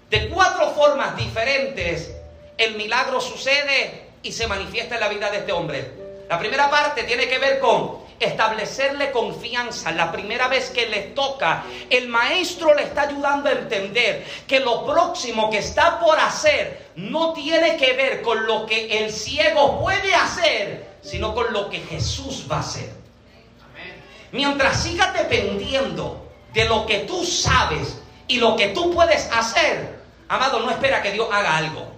De 0.09 0.27
cuatro 0.27 0.71
formas 0.71 1.15
diferentes, 1.15 2.13
el 2.57 2.75
milagro 2.75 3.21
sucede 3.21 4.09
y 4.21 4.33
se 4.33 4.47
manifiesta 4.47 4.95
en 4.95 5.01
la 5.01 5.07
vida 5.07 5.31
de 5.31 5.37
este 5.37 5.53
hombre. 5.53 5.93
La 6.29 6.37
primera 6.37 6.69
parte 6.69 7.03
tiene 7.03 7.29
que 7.29 7.39
ver 7.39 7.59
con 7.59 8.06
establecerle 8.19 9.11
confianza. 9.11 9.91
La 9.91 10.11
primera 10.11 10.47
vez 10.47 10.69
que 10.69 10.87
le 10.87 11.01
toca, 11.13 11.63
el 11.89 12.07
maestro 12.07 12.73
le 12.73 12.83
está 12.83 13.03
ayudando 13.03 13.49
a 13.49 13.53
entender 13.53 14.25
que 14.47 14.59
lo 14.59 14.85
próximo 14.85 15.49
que 15.49 15.59
está 15.59 15.99
por 15.99 16.19
hacer 16.19 16.87
no 16.95 17.33
tiene 17.33 17.77
que 17.77 17.93
ver 17.93 18.21
con 18.21 18.45
lo 18.45 18.65
que 18.65 19.05
el 19.05 19.11
ciego 19.11 19.79
puede 19.81 20.13
hacer, 20.15 20.97
sino 21.01 21.33
con 21.33 21.53
lo 21.53 21.69
que 21.69 21.79
Jesús 21.79 22.45
va 22.51 22.57
a 22.57 22.61
hacer. 22.61 22.89
Mientras 24.31 24.83
sigas 24.83 25.13
dependiendo 25.13 26.27
de 26.53 26.65
lo 26.65 26.85
que 26.85 26.99
tú 26.99 27.25
sabes 27.25 27.99
y 28.27 28.37
lo 28.37 28.55
que 28.55 28.69
tú 28.69 28.93
puedes 28.93 29.29
hacer, 29.31 29.99
amado, 30.27 30.59
no 30.59 30.71
espera 30.71 31.01
que 31.01 31.11
Dios 31.11 31.27
haga 31.31 31.57
algo. 31.57 31.96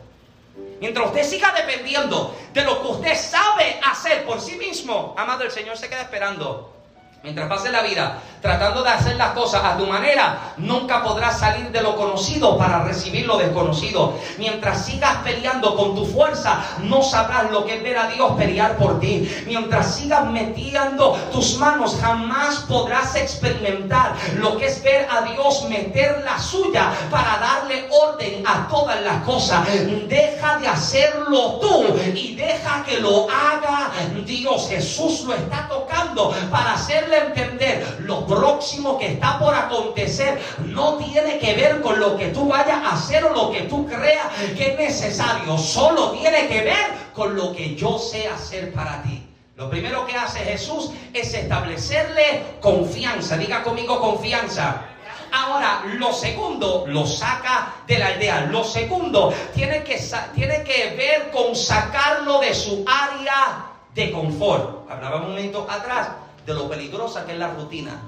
Mientras 0.80 1.08
usted 1.08 1.24
siga 1.24 1.54
dependiendo 1.56 2.36
de 2.54 2.64
lo 2.64 2.82
que 2.82 2.88
usted 2.88 3.16
sabe 3.16 3.80
hacer 3.84 4.26
por 4.26 4.40
sí 4.40 4.56
mismo, 4.56 5.14
amado, 5.18 5.44
el 5.44 5.52
Señor 5.52 5.78
se 5.78 5.90
queda 5.90 6.02
esperando. 6.02 6.74
Mientras 7.22 7.50
pase 7.50 7.70
la 7.70 7.82
vida 7.82 8.22
tratando 8.42 8.84
de 8.84 8.90
hacer 8.90 9.16
las 9.16 9.32
cosas 9.32 9.64
a 9.64 9.78
tu 9.78 9.86
manera, 9.86 10.54
nunca 10.58 11.04
podrás 11.04 11.40
salir 11.40 11.72
de 11.72 11.82
lo 11.82 11.96
conocido 11.96 12.58
para 12.58 12.84
recibir 12.84 13.26
lo 13.26 13.38
desconocido. 13.38 14.14
Mientras 14.38 14.86
sigas 14.86 15.18
peleando 15.24 15.76
con 15.76 15.96
tu 15.96 16.06
fuerza, 16.06 16.62
no 16.84 17.02
sabrás 17.02 17.52
lo 17.52 17.66
que 17.66 17.78
es 17.78 17.84
ver 17.84 17.98
a 17.98 18.08
Dios 18.08 18.34
pelear 18.38 18.78
por 18.78 19.00
ti. 19.00 19.30
Mientras 19.46 19.96
sigas 19.96 20.26
metiendo 20.26 21.14
tus 21.32 21.58
manos, 21.58 21.98
jamás 22.02 22.66
podrás 22.68 23.16
experimentar 23.16 24.14
lo 24.38 24.58
que 24.58 24.68
es 24.68 24.82
ver 24.84 25.08
a 25.10 25.22
Dios 25.22 25.66
meter 25.70 26.24
la 26.24 26.40
suya 26.40 26.92
para 27.10 27.38
darle 27.40 27.88
orden 27.92 28.44
a 28.46 28.68
todas 28.68 29.02
las 29.02 29.24
cosas. 29.24 29.68
Deja 30.08 30.60
de 30.60 30.68
hacerlo 30.68 31.60
tú 31.60 31.96
y 32.14 32.36
deja 32.36 32.84
que 32.84 33.00
lo 33.00 33.28
haga 33.30 33.92
Dios. 34.26 34.68
Jesús 34.70 35.22
lo 35.26 35.34
está 35.34 35.68
tocando 35.68 36.34
para 36.52 36.74
hacerle 36.74 37.18
entender 37.18 37.98
lo 38.02 38.26
próximo 38.30 38.98
que 39.00 39.14
está 39.14 39.40
por 39.40 39.54
acontecer 39.54 40.40
no 40.68 40.98
tiene 40.98 41.40
que 41.40 41.56
ver 41.56 41.82
con 41.82 42.00
lo 42.00 42.16
que 42.16 42.28
tú 42.28 42.48
vayas 42.48 42.78
a 42.84 42.94
hacer 42.94 43.26
o 43.26 43.34
lo 43.34 43.52
que 43.52 43.64
tú 43.64 43.88
creas 43.88 44.28
que 44.56 44.72
es 44.72 44.78
necesario. 44.78 45.58
Solo 45.58 46.12
tiene 46.12 46.48
que 46.48 46.62
ver 46.62 47.10
con 47.14 47.36
lo 47.36 47.52
que 47.52 47.76
yo 47.76 47.98
sé 47.98 48.28
hacer 48.28 48.72
para 48.72 49.02
ti. 49.02 49.26
Lo 49.56 49.70
primero 49.70 50.06
que 50.06 50.16
hace 50.16 50.40
Jesús 50.40 50.92
es 51.14 51.34
establecerle 51.34 52.44
confianza. 52.62 53.36
Diga 53.36 53.62
conmigo 53.64 54.00
confianza. 54.00 54.86
Ahora, 55.32 55.84
lo 55.98 56.14
segundo 56.14 56.86
lo 56.88 57.06
saca 57.06 57.74
de 57.86 58.00
la 58.00 58.08
aldea. 58.08 58.48
Lo 58.50 58.64
segundo 58.64 59.34
tiene 59.54 59.84
que, 59.84 60.02
tiene 60.34 60.64
que 60.64 60.96
ver 60.96 61.30
con 61.32 61.56
sacarlo 61.56 62.40
de 62.40 62.54
su 62.54 62.86
área 62.88 63.66
de 63.94 64.12
confort. 64.12 64.90
Hablaba 64.90 65.18
un 65.18 65.30
momento 65.30 65.68
atrás 65.70 66.10
de 66.46 66.54
lo 66.54 66.70
peligrosa 66.70 67.26
que 67.26 67.34
es 67.34 67.38
la 67.38 67.50
rutina. 67.50 68.00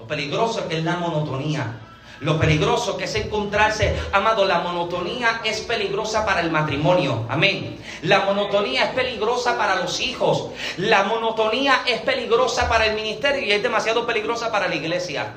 Lo 0.00 0.06
peligroso 0.06 0.66
que 0.66 0.78
es 0.78 0.84
la 0.84 0.96
monotonía. 0.96 1.74
Lo 2.20 2.38
peligroso 2.38 2.96
que 2.96 3.04
es 3.04 3.14
encontrarse, 3.14 3.94
amado, 4.12 4.46
la 4.46 4.60
monotonía 4.60 5.42
es 5.44 5.60
peligrosa 5.60 6.24
para 6.24 6.40
el 6.40 6.50
matrimonio. 6.50 7.26
Amén. 7.28 7.78
La 8.02 8.20
monotonía 8.20 8.84
es 8.84 8.90
peligrosa 8.90 9.58
para 9.58 9.76
los 9.76 10.00
hijos. 10.00 10.48
La 10.78 11.04
monotonía 11.04 11.82
es 11.86 12.00
peligrosa 12.00 12.68
para 12.68 12.86
el 12.86 12.94
ministerio 12.94 13.42
y 13.42 13.52
es 13.52 13.62
demasiado 13.62 14.06
peligrosa 14.06 14.50
para 14.50 14.68
la 14.68 14.74
iglesia. 14.74 15.32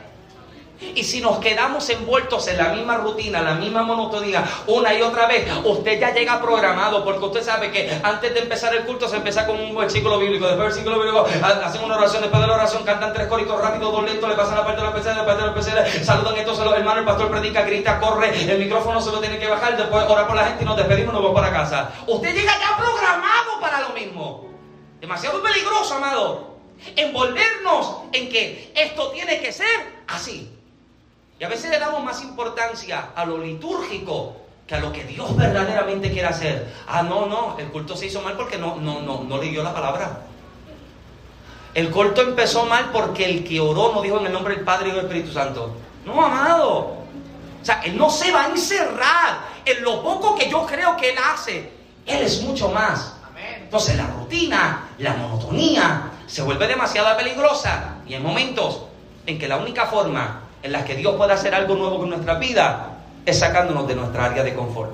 Y 0.96 1.04
si 1.04 1.22
nos 1.22 1.40
quedamos 1.40 1.90
envueltos 1.90 2.48
en 2.48 2.58
la 2.58 2.70
misma 2.70 2.98
rutina, 2.98 3.42
la 3.42 3.54
misma 3.56 3.84
monotonía, 3.84 4.44
una 4.68 4.94
y 4.94 5.02
otra 5.02 5.28
vez, 5.28 5.48
usted 5.64 6.00
ya 6.00 6.14
llega 6.14 6.42
programado, 6.42 7.04
porque 7.04 7.26
usted 7.26 7.44
sabe 7.44 7.72
que 7.72 8.00
antes 8.04 8.34
de 8.34 8.42
empezar 8.42 8.76
el 8.76 8.84
culto 8.84 9.08
se 9.08 9.16
empieza 9.16 9.46
con 9.46 9.60
un 9.60 9.76
versículo 9.76 10.20
bíblico, 10.20 10.46
después 10.46 10.76
del 10.76 10.84
versículo 10.86 11.00
bíblico 11.00 11.26
hacen 11.64 11.84
una 11.84 11.96
oración, 11.98 12.22
después 12.22 12.42
de 12.42 12.48
la 12.48 12.54
oración 12.56 12.84
cantan 12.84 13.14
tres 13.14 13.28
coritos 13.28 13.60
rápidos, 13.62 13.92
dos 13.92 14.04
lentos, 14.04 14.30
le 14.30 14.36
pasan 14.36 14.56
la 14.56 14.66
parte 14.66 14.82
de 14.82 14.88
la 14.88 14.94
PC, 14.94 15.14
después 15.14 15.38
de 15.38 15.46
la 15.46 15.54
PC, 15.54 16.04
saludan 16.04 16.38
entonces 16.38 16.66
los 16.66 16.74
hermanos, 16.76 17.00
el 17.00 17.06
pastor 17.06 17.32
predica, 17.32 17.62
grita, 17.64 18.00
corre, 18.00 18.52
el 18.52 18.60
micrófono 18.60 19.02
se 19.02 19.12
lo 19.12 19.20
tiene 19.20 19.40
que 19.40 19.48
bajar, 19.48 19.78
después 19.78 20.04
ora 20.08 20.28
por 20.28 20.36
la 20.36 20.46
gente 20.46 20.64
y 20.64 20.66
nos 20.66 20.78
despedimos 20.78 21.14
nos 21.14 21.24
vamos 21.24 21.40
para 21.40 21.54
casa. 21.54 21.92
Usted 22.08 22.34
llega 22.34 22.52
ya 22.60 22.78
programado 22.78 23.60
para 23.62 23.82
lo 23.82 23.90
mismo. 23.90 24.50
Demasiado 25.00 25.42
peligroso, 25.42 25.96
amado. 25.96 26.54
Envolvernos 26.96 28.04
en 28.12 28.30
que 28.30 28.72
esto 28.76 29.10
tiene 29.12 29.40
que 29.40 29.52
ser 29.52 29.68
así. 30.08 30.50
Y 31.40 31.44
a 31.44 31.50
veces 31.50 31.70
le 31.70 31.80
damos 31.80 32.04
más 32.04 32.22
importancia 32.22 33.10
a 33.16 33.26
lo 33.26 33.38
litúrgico 33.38 34.38
que 34.68 34.76
a 34.76 34.80
lo 34.80 34.92
que 34.92 35.04
Dios 35.04 35.36
verdaderamente 35.36 36.12
quiere 36.12 36.28
hacer. 36.28 36.74
Ah, 36.88 37.04
no, 37.04 37.26
no, 37.26 37.58
el 37.58 37.68
culto 37.68 37.98
se 37.98 38.06
hizo 38.06 38.22
mal 38.22 38.36
porque 38.36 38.58
no, 38.58 38.78
no, 38.78 39.02
no, 39.02 39.24
no 39.24 39.38
leyó 39.38 39.64
la 39.64 39.74
palabra. 39.74 40.22
El 41.74 41.90
culto 41.90 42.22
empezó 42.22 42.66
mal 42.66 42.92
porque 42.94 43.26
el 43.26 43.44
que 43.44 43.60
oró 43.60 43.94
no 43.94 44.02
dijo 44.02 44.20
en 44.20 44.28
el 44.28 44.34
nombre 44.34 44.56
del 44.56 44.64
Padre 44.64 44.90
y 44.90 44.92
del 44.92 45.06
Espíritu 45.06 45.32
Santo. 45.32 45.76
No, 46.06 46.24
amado. 46.24 46.98
O 47.62 47.66
sea, 47.66 47.82
Él 47.82 47.98
no 47.98 48.10
se 48.10 48.32
va 48.32 48.46
a 48.46 48.48
encerrar 48.50 49.40
en 49.66 49.84
lo 49.84 50.04
poco 50.04 50.36
que 50.36 50.50
yo 50.50 50.66
creo 50.66 50.96
que 50.96 51.12
Él 51.12 51.18
hace. 51.18 51.72
Él 52.06 52.22
es 52.22 52.42
mucho 52.42 52.70
más. 52.70 53.16
Entonces 53.60 53.98
la 53.98 54.06
rutina, 54.08 54.90
la 55.00 55.16
monotonía, 55.16 56.12
se 56.28 56.44
vuelve 56.44 56.68
demasiado 56.68 57.18
peligrosa. 57.18 57.96
Y 58.06 58.14
hay 58.14 58.20
momentos 58.20 58.84
en 59.26 59.40
que 59.40 59.48
la 59.48 59.58
única 59.58 59.88
forma 59.88 60.43
en 60.64 60.72
las 60.72 60.86
que 60.86 60.96
Dios 60.96 61.16
puede 61.16 61.34
hacer 61.34 61.54
algo 61.54 61.76
nuevo 61.76 62.00
con 62.00 62.10
nuestra 62.10 62.36
vida 62.36 62.94
es 63.26 63.38
sacándonos 63.38 63.88
de 63.88 63.96
nuestra 63.96 64.26
área 64.26 64.44
de 64.44 64.54
confort, 64.54 64.92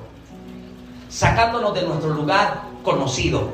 sacándonos 1.08 1.74
de 1.76 1.84
nuestro 1.84 2.10
lugar 2.10 2.64
conocido. 2.84 3.50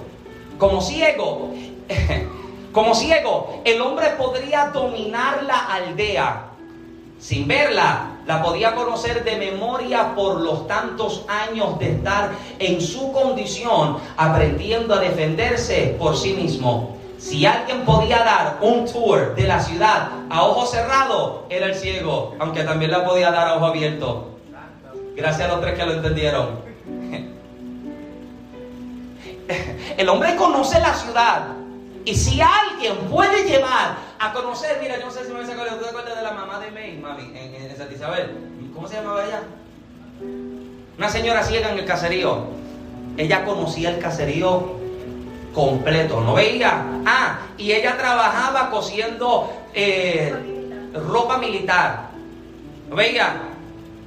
Como 0.57 0.81
ciego, 0.81 1.53
como 2.71 2.95
ciego, 2.95 3.61
el 3.65 3.81
hombre 3.81 4.11
podría 4.17 4.67
dominar 4.67 5.43
la 5.43 5.59
aldea 5.65 6.45
sin 7.19 7.47
verla, 7.47 8.11
la 8.25 8.43
podía 8.43 8.75
conocer 8.75 9.23
de 9.23 9.37
memoria 9.37 10.13
por 10.15 10.41
los 10.41 10.67
tantos 10.67 11.25
años 11.27 11.79
de 11.79 11.91
estar 11.91 12.31
en 12.59 12.81
su 12.81 13.11
condición, 13.11 13.97
aprendiendo 14.17 14.93
a 14.93 14.99
defenderse 14.99 15.95
por 15.97 16.17
sí 16.17 16.33
mismo. 16.33 16.94
Si 17.17 17.45
alguien 17.45 17.85
podía 17.85 18.19
dar 18.19 18.57
un 18.61 18.85
tour 18.85 19.35
de 19.35 19.43
la 19.43 19.59
ciudad 19.61 20.09
a 20.29 20.43
ojo 20.43 20.65
cerrado, 20.65 21.45
era 21.49 21.67
el 21.67 21.75
ciego, 21.75 22.35
aunque 22.39 22.63
también 22.63 22.91
la 22.91 23.05
podía 23.05 23.31
dar 23.31 23.47
a 23.47 23.55
ojo 23.55 23.65
abierto. 23.67 24.31
Gracias 25.15 25.49
a 25.49 25.53
los 25.53 25.61
tres 25.61 25.77
que 25.77 25.85
lo 25.85 25.93
entendieron. 25.93 26.59
El 29.97 30.09
hombre 30.09 30.35
conoce 30.35 30.79
la 30.79 30.93
ciudad. 30.93 31.47
Y 32.03 32.15
si 32.15 32.41
alguien 32.41 32.95
puede 33.09 33.43
llevar 33.47 33.95
a 34.19 34.33
conocer, 34.33 34.77
mira, 34.81 34.99
yo 34.99 35.05
no 35.05 35.11
sé 35.11 35.25
si 35.25 35.31
me 35.31 35.39
acuerdo, 35.39 35.77
¿tú 35.77 35.83
te 35.83 35.89
acuerdas 35.89 36.17
de 36.17 36.23
la 36.23 36.31
mamá 36.31 36.59
de 36.59 36.71
May, 36.71 36.97
mami, 36.97 37.31
en, 37.35 37.55
en 37.55 37.77
Santa 37.77 37.93
Isabel? 37.93 38.31
¿Cómo 38.75 38.87
se 38.87 38.95
llamaba 38.95 39.25
ella? 39.25 39.41
Una 40.97 41.09
señora 41.09 41.43
ciega 41.43 41.71
en 41.71 41.79
el 41.79 41.85
caserío. 41.85 42.43
Ella 43.17 43.45
conocía 43.45 43.89
el 43.89 43.99
caserío 43.99 44.84
completo. 45.55 46.19
¿No 46.19 46.35
veía? 46.35 46.83
Ah, 47.05 47.39
y 47.57 47.71
ella 47.71 47.97
trabajaba 47.97 48.69
cosiendo 48.69 49.49
eh, 49.73 50.33
ropa 50.93 51.37
militar. 51.37 52.09
¿No 52.89 52.95
veía? 52.97 53.54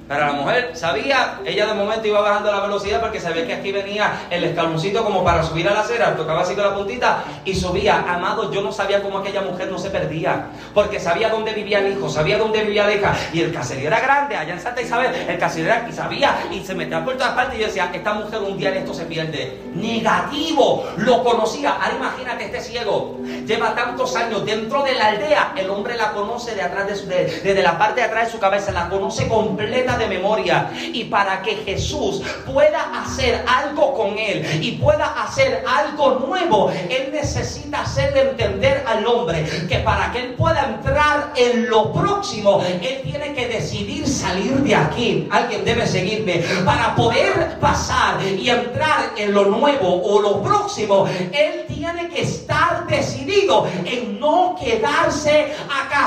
Pero 0.09 0.27
la 0.27 0.33
mujer 0.33 0.71
sabía, 0.75 1.39
ella 1.45 1.67
de 1.67 1.75
momento 1.75 2.09
iba 2.09 2.23
bajando 2.23 2.51
la 2.51 2.61
velocidad 2.61 2.99
porque 2.99 3.21
sabía 3.21 3.47
que 3.47 3.53
aquí 3.53 3.73
venía 3.73 4.23
el 4.31 4.43
escaloncito 4.43 5.05
como 5.05 5.23
para 5.23 5.43
subir 5.43 5.69
a 5.69 5.75
la 5.75 5.81
acera, 5.81 6.17
tocaba 6.17 6.41
así 6.41 6.55
con 6.55 6.65
la 6.65 6.75
puntita 6.75 7.23
y 7.45 7.55
subía. 7.55 8.05
Amado, 8.09 8.51
yo 8.51 8.63
no 8.63 8.73
sabía 8.73 9.03
cómo 9.03 9.19
aquella 9.19 9.43
mujer 9.43 9.71
no 9.71 9.79
se 9.79 9.91
perdía, 9.91 10.47
porque 10.73 10.99
sabía 10.99 11.29
dónde 11.29 11.53
vivía 11.53 11.81
el 11.81 11.93
hijo, 11.93 12.09
sabía 12.09 12.39
dónde 12.39 12.63
vivía 12.63 12.87
la 12.87 12.95
hija. 12.95 13.15
Y 13.35 13.43
el 13.43 13.53
caserío 13.53 13.89
era 13.89 14.01
grande, 14.01 14.35
allá 14.35 14.55
en 14.55 14.61
Santa 14.61 14.81
Isabel, 14.81 15.15
el 15.15 15.39
caserío 15.39 15.67
era 15.67 15.87
y 15.87 15.93
sabía 15.93 16.39
y 16.51 16.65
se 16.65 16.75
metía 16.75 17.05
por 17.05 17.19
todas 17.19 17.35
partes 17.35 17.59
y 17.59 17.61
yo 17.61 17.67
decía, 17.67 17.91
esta 17.93 18.15
mujer 18.15 18.41
un 18.41 18.57
día 18.57 18.71
en 18.71 18.79
esto 18.79 18.95
se 18.95 19.05
pierde. 19.05 19.61
Negativo, 19.75 20.87
lo 20.97 21.23
conocía. 21.23 21.73
Ahora 21.73 21.97
imagínate 21.97 22.47
este 22.47 22.63
ciego, 22.63 23.19
lleva 23.47 23.75
tantos 23.75 24.17
años 24.17 24.47
dentro 24.47 24.83
de 24.83 24.95
la 24.95 25.09
aldea, 25.09 25.53
el 25.55 25.69
hombre 25.69 25.97
la 25.99 26.13
conoce 26.13 26.55
de 26.55 26.63
atrás 26.63 26.87
de 26.87 26.97
su, 26.97 27.07
desde 27.07 27.63
la 27.63 27.77
parte 27.77 28.01
de 28.01 28.07
atrás 28.07 28.27
de 28.27 28.33
su 28.33 28.39
cabeza, 28.39 28.73
la 28.73 28.89
conoce 28.89 29.29
completa 29.29 29.98
de 29.99 30.09
memoria. 30.09 30.71
Y 30.93 31.05
para 31.05 31.43
que 31.43 31.57
Jesús 31.57 32.23
pueda 32.47 33.03
hacer 33.03 33.45
algo 33.47 33.95
con 33.95 34.19
él 34.19 34.47
y 34.63 34.73
pueda 34.73 35.07
hacer 35.23 35.65
algo 35.67 36.27
nuevo, 36.27 36.71
él 36.71 37.11
necesita 37.13 37.83
hacerle 37.83 38.31
entender 38.31 38.85
al 38.87 39.07
hombre 39.07 39.45
que 39.69 39.79
para 39.81 40.11
que 40.13 40.21
él 40.21 40.35
pueda 40.35 40.65
entrar 40.67 41.33
en 41.37 41.69
lo 41.69 41.93
próximo, 41.93 42.63
él 42.63 43.01
tiene 43.03 43.35
que 43.35 43.49
decidir 43.49 44.09
salir 44.09 44.53
de 44.63 44.75
aquí. 44.75 45.29
Alguien 45.31 45.65
debe 45.65 45.87
seguirme. 45.87 46.43
Para 46.65 46.95
poder 46.95 47.59
pasar 47.61 48.23
y 48.23 48.49
entrar 48.49 49.13
en 49.17 49.35
lo 49.35 49.45
nuevo 49.47 50.03
o 50.03 50.21
lo 50.21 50.43
próximo, 50.43 51.07
él 51.33 51.65
tiene 51.69 52.09
que 52.09 52.23
estar 52.23 52.87
decidido 52.87 53.67
en 53.85 54.19
no 54.19 54.57
quedarse 54.61 55.53
acá. 55.69 55.99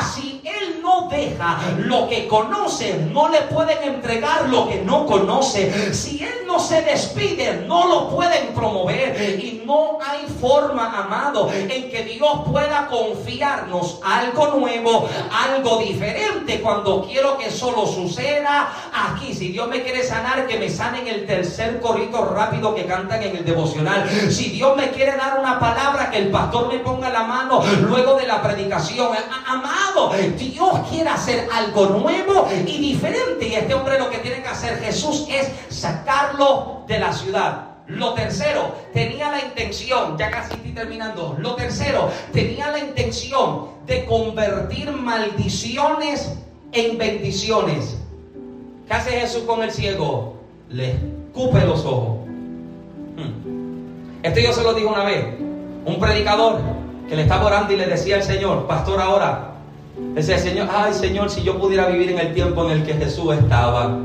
Él 0.43 0.81
no 0.81 1.07
deja 1.09 1.59
lo 1.77 2.07
que 2.07 2.27
conoce, 2.27 2.97
no 3.11 3.29
le 3.29 3.41
pueden 3.41 3.83
entregar 3.83 4.49
lo 4.49 4.67
que 4.67 4.81
no 4.81 5.05
conoce. 5.05 5.93
Si 5.93 6.23
Él 6.23 6.45
no 6.47 6.59
se 6.59 6.81
despide, 6.81 7.63
no 7.67 7.87
lo 7.87 8.09
pueden 8.09 8.53
promover. 8.53 9.39
Y 9.39 9.61
no 9.65 9.99
hay 10.05 10.25
forma, 10.39 11.03
amado, 11.03 11.51
en 11.51 11.89
que 11.89 12.03
Dios 12.03 12.41
pueda 12.49 12.87
confiarnos 12.87 13.99
algo 14.03 14.57
nuevo, 14.57 15.07
algo 15.31 15.77
diferente 15.77 16.61
cuando 16.61 17.03
quiero 17.03 17.37
que 17.37 17.51
solo 17.51 17.85
suceda 17.85 18.69
aquí. 18.93 19.33
Si 19.33 19.49
Dios 19.49 19.67
me 19.67 19.83
quiere 19.83 20.03
sanar, 20.03 20.47
que 20.47 20.57
me 20.57 20.69
sane 20.69 21.01
en 21.01 21.07
el 21.07 21.25
tercer 21.25 21.79
corrito 21.79 22.25
rápido 22.25 22.73
que 22.73 22.85
cantan 22.85 23.21
en 23.23 23.37
el 23.37 23.45
devocional. 23.45 24.09
Si 24.29 24.49
Dios 24.49 24.75
me 24.75 24.89
quiere 24.91 25.15
dar 25.15 25.39
una 25.39 25.59
palabra, 25.59 26.09
que 26.09 26.17
el 26.17 26.29
pastor 26.29 26.67
me 26.67 26.79
ponga 26.79 27.09
la 27.09 27.23
mano 27.23 27.63
luego 27.81 28.15
de 28.15 28.27
la 28.27 28.41
predicación. 28.41 29.09
Amado, 29.47 30.11
Dios 30.31 30.87
quiere 30.89 31.09
hacer 31.09 31.47
algo 31.51 31.87
nuevo 31.87 32.47
y 32.65 32.77
diferente. 32.77 33.47
Y 33.47 33.55
este 33.55 33.73
hombre 33.73 33.99
lo 33.99 34.09
que 34.09 34.19
tiene 34.19 34.41
que 34.41 34.47
hacer 34.47 34.79
Jesús 34.79 35.27
es 35.29 35.51
sacarlo 35.69 36.83
de 36.87 36.99
la 36.99 37.13
ciudad. 37.13 37.67
Lo 37.87 38.13
tercero, 38.13 38.73
tenía 38.93 39.31
la 39.31 39.43
intención, 39.43 40.17
ya 40.17 40.31
casi 40.31 40.53
estoy 40.53 40.71
terminando, 40.71 41.35
lo 41.39 41.55
tercero, 41.55 42.09
tenía 42.31 42.71
la 42.71 42.79
intención 42.79 43.67
de 43.85 44.05
convertir 44.05 44.91
maldiciones 44.91 46.37
en 46.71 46.97
bendiciones. 46.97 47.97
¿Qué 48.87 48.93
hace 48.93 49.11
Jesús 49.11 49.43
con 49.43 49.61
el 49.63 49.71
ciego? 49.71 50.35
Le 50.69 50.91
escupe 50.91 51.65
los 51.65 51.83
ojos. 51.85 52.19
Hmm. 53.17 54.23
Esto 54.23 54.39
yo 54.39 54.53
se 54.53 54.63
lo 54.63 54.73
digo 54.73 54.89
una 54.89 55.03
vez. 55.03 55.25
Un 55.85 55.99
predicador 55.99 56.61
que 57.09 57.15
le 57.15 57.23
estaba 57.23 57.45
orando 57.45 57.73
y 57.73 57.77
le 57.77 57.87
decía 57.87 58.15
al 58.15 58.23
Señor, 58.23 58.67
pastor 58.67 59.01
ahora, 59.01 59.50
decía 60.13 60.37
Señor, 60.37 60.69
ay 60.71 60.93
Señor, 60.93 61.29
si 61.29 61.43
yo 61.43 61.59
pudiera 61.59 61.87
vivir 61.87 62.11
en 62.11 62.19
el 62.19 62.33
tiempo 62.33 62.65
en 62.65 62.71
el 62.71 62.85
que 62.85 62.93
Jesús 62.93 63.33
estaba. 63.33 63.97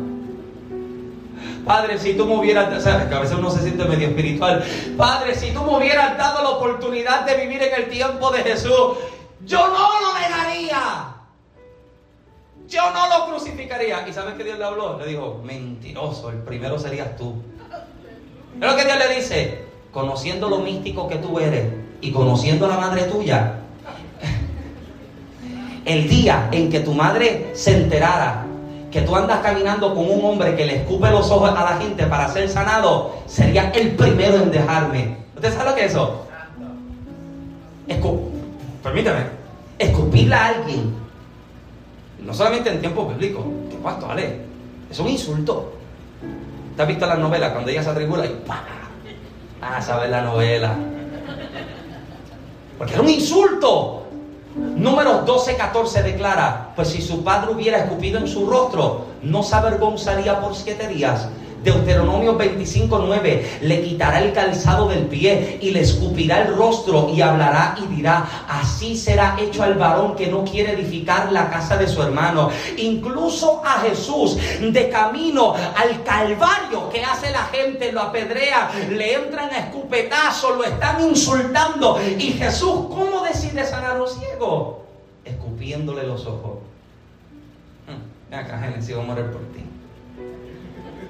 Padre, 1.67 1.99
si 1.99 2.15
tú 2.15 2.27
me 2.27 2.37
hubieras, 2.37 2.85
que 2.85 3.15
a 3.15 3.19
veces 3.19 3.37
uno 3.37 3.51
se 3.51 3.61
siente 3.63 3.85
medio 3.87 4.07
espiritual. 4.07 4.65
Padre, 4.97 5.35
si 5.35 5.51
tú 5.51 5.63
me 5.63 5.77
hubieras 5.77 6.17
dado 6.17 6.45
la 6.45 6.51
oportunidad 6.51 7.27
de 7.27 7.37
vivir 7.37 7.61
en 7.61 7.75
el 7.75 7.91
tiempo 7.91 8.31
de 8.31 8.39
Jesús, 8.45 8.99
yo 9.45 9.67
no 9.67 10.01
lo 10.01 10.15
negaría. 10.15 11.17
Yo 12.69 12.83
no 12.93 13.09
lo 13.09 13.27
crucificaría. 13.27 14.07
¿Y 14.09 14.13
sabes 14.13 14.35
qué 14.35 14.45
Dios 14.45 14.59
le 14.59 14.65
habló? 14.65 14.97
Le 14.99 15.07
dijo, 15.07 15.41
mentiroso, 15.45 16.31
el 16.31 16.39
primero 16.39 16.79
serías 16.79 17.17
tú. 17.17 17.35
Es 18.61 18.71
lo 18.71 18.77
que 18.77 18.85
Dios 18.85 18.99
le 18.99 19.15
dice, 19.17 19.65
conociendo 19.93 20.49
lo 20.49 20.59
místico 20.59 21.09
que 21.09 21.17
tú 21.17 21.41
eres 21.41 21.73
y 22.01 22.13
conociendo 22.13 22.67
a 22.67 22.69
la 22.69 22.79
madre 22.79 23.03
tuya, 23.05 23.61
el 25.87 26.09
día 26.09 26.49
en 26.53 26.69
que 26.69 26.81
tu 26.81 26.93
madre 26.93 27.51
se 27.55 27.77
enterara 27.77 28.47
que 28.91 29.03
tú 29.03 29.15
andas 29.15 29.41
caminando 29.41 29.95
con 29.95 30.11
un 30.11 30.25
hombre 30.25 30.57
que 30.57 30.65
le 30.65 30.77
escupe 30.77 31.11
los 31.11 31.31
ojos 31.31 31.51
a 31.51 31.65
la 31.65 31.77
gente 31.77 32.07
para 32.07 32.29
ser 32.29 32.49
sanado, 32.49 33.17
sería 33.27 33.71
el 33.71 33.91
primero 33.91 34.37
en 34.37 34.51
dejarme. 34.51 35.19
¿Usted 35.35 35.53
sabe 35.53 35.71
lo 35.71 35.77
que 35.77 35.85
es 35.85 35.91
eso? 35.91 36.27
Escu 37.87 38.31
Permítame. 38.83 39.27
Escupirle 39.79 40.35
a 40.35 40.47
alguien 40.47 40.95
No 42.21 42.33
solamente 42.33 42.71
en 42.71 42.81
tiempos 42.81 43.09
bíblicos, 43.11 43.45
que 43.69 43.77
cuánto, 43.77 44.07
vale, 44.07 44.41
es 44.91 44.99
un 44.99 45.09
insulto. 45.09 45.75
¿Te 46.75 46.83
has 46.83 46.89
visto 46.89 47.07
la 47.07 47.17
novela 47.17 47.53
cuando 47.53 47.71
ella 47.71 47.83
se 47.83 47.91
atribula 47.91 48.25
y 48.25 48.31
¡pah! 48.47 48.63
Ah, 49.61 49.83
sabes 49.83 50.11
la 50.11 50.23
novela. 50.23 50.75
Porque 52.79 52.95
era 52.95 53.03
un 53.03 53.11
insulto. 53.11 54.06
Número 54.57 55.27
12:14 55.27 56.03
declara, 56.03 56.73
pues 56.75 56.89
si 56.89 57.03
su 57.03 57.23
padre 57.23 57.53
hubiera 57.53 57.79
escupido 57.79 58.19
en 58.19 58.27
su 58.27 58.47
rostro, 58.47 59.07
no 59.23 59.43
se 59.43 59.55
avergonzaría 59.55 60.41
por 60.41 60.55
siete 60.55 60.89
días. 60.89 61.29
Deuteronomio 61.67 62.39
25:9 62.39 63.59
le 63.63 63.83
quitará 63.83 64.21
el 64.21 64.33
calzado 64.33 64.89
del 64.89 65.07
pie 65.07 65.59
y 65.61 65.71
le 65.71 65.81
escupirá 65.81 66.43
el 66.43 66.55
rostro 66.55 67.11
y 67.13 67.21
hablará 67.21 67.77
y 67.83 67.93
dirá, 67.93 68.25
así 68.49 68.97
será 68.97 69.37
hecho 69.41 69.65
al 69.65 69.75
varón 69.75 70.15
que 70.15 70.29
no 70.29 70.45
quiere 70.45 70.75
edificar 70.75 71.33
la 71.33 71.51
casa 71.51 71.77
de 71.77 71.89
su 71.89 72.01
hermano. 72.01 72.51
Incluso 72.77 73.63
a 73.67 73.81
Jesús 73.81 74.39
de 74.61 74.89
camino 74.89 75.55
al 75.55 76.05
Calvario 76.05 76.89
que 76.89 77.03
hace 77.03 77.33
la 77.33 77.47
gente, 77.47 77.91
lo 77.91 78.03
apedrea, 78.03 78.71
le 78.89 79.15
entran 79.15 79.51
a 79.51 79.59
escupetazo, 79.59 80.55
lo 80.55 80.63
están 80.63 81.01
insultando 81.01 82.01
y 82.17 82.33
Jesús, 82.35 82.87
¿cómo 82.91 83.25
decide 83.25 83.65
sanar 83.65 83.97
a 83.97 84.03
un 84.03 84.09
ciego? 84.09 84.85
Escupiéndole 85.25 86.05
los 86.05 86.25
ojos. 86.27 86.59
Hmm, 87.89 88.33
acá, 88.33 88.61
Génesis, 88.61 88.95
vamos 88.95 89.11
a 89.11 89.15
morir 89.15 89.33
por 89.33 89.43
ti. 89.53 89.76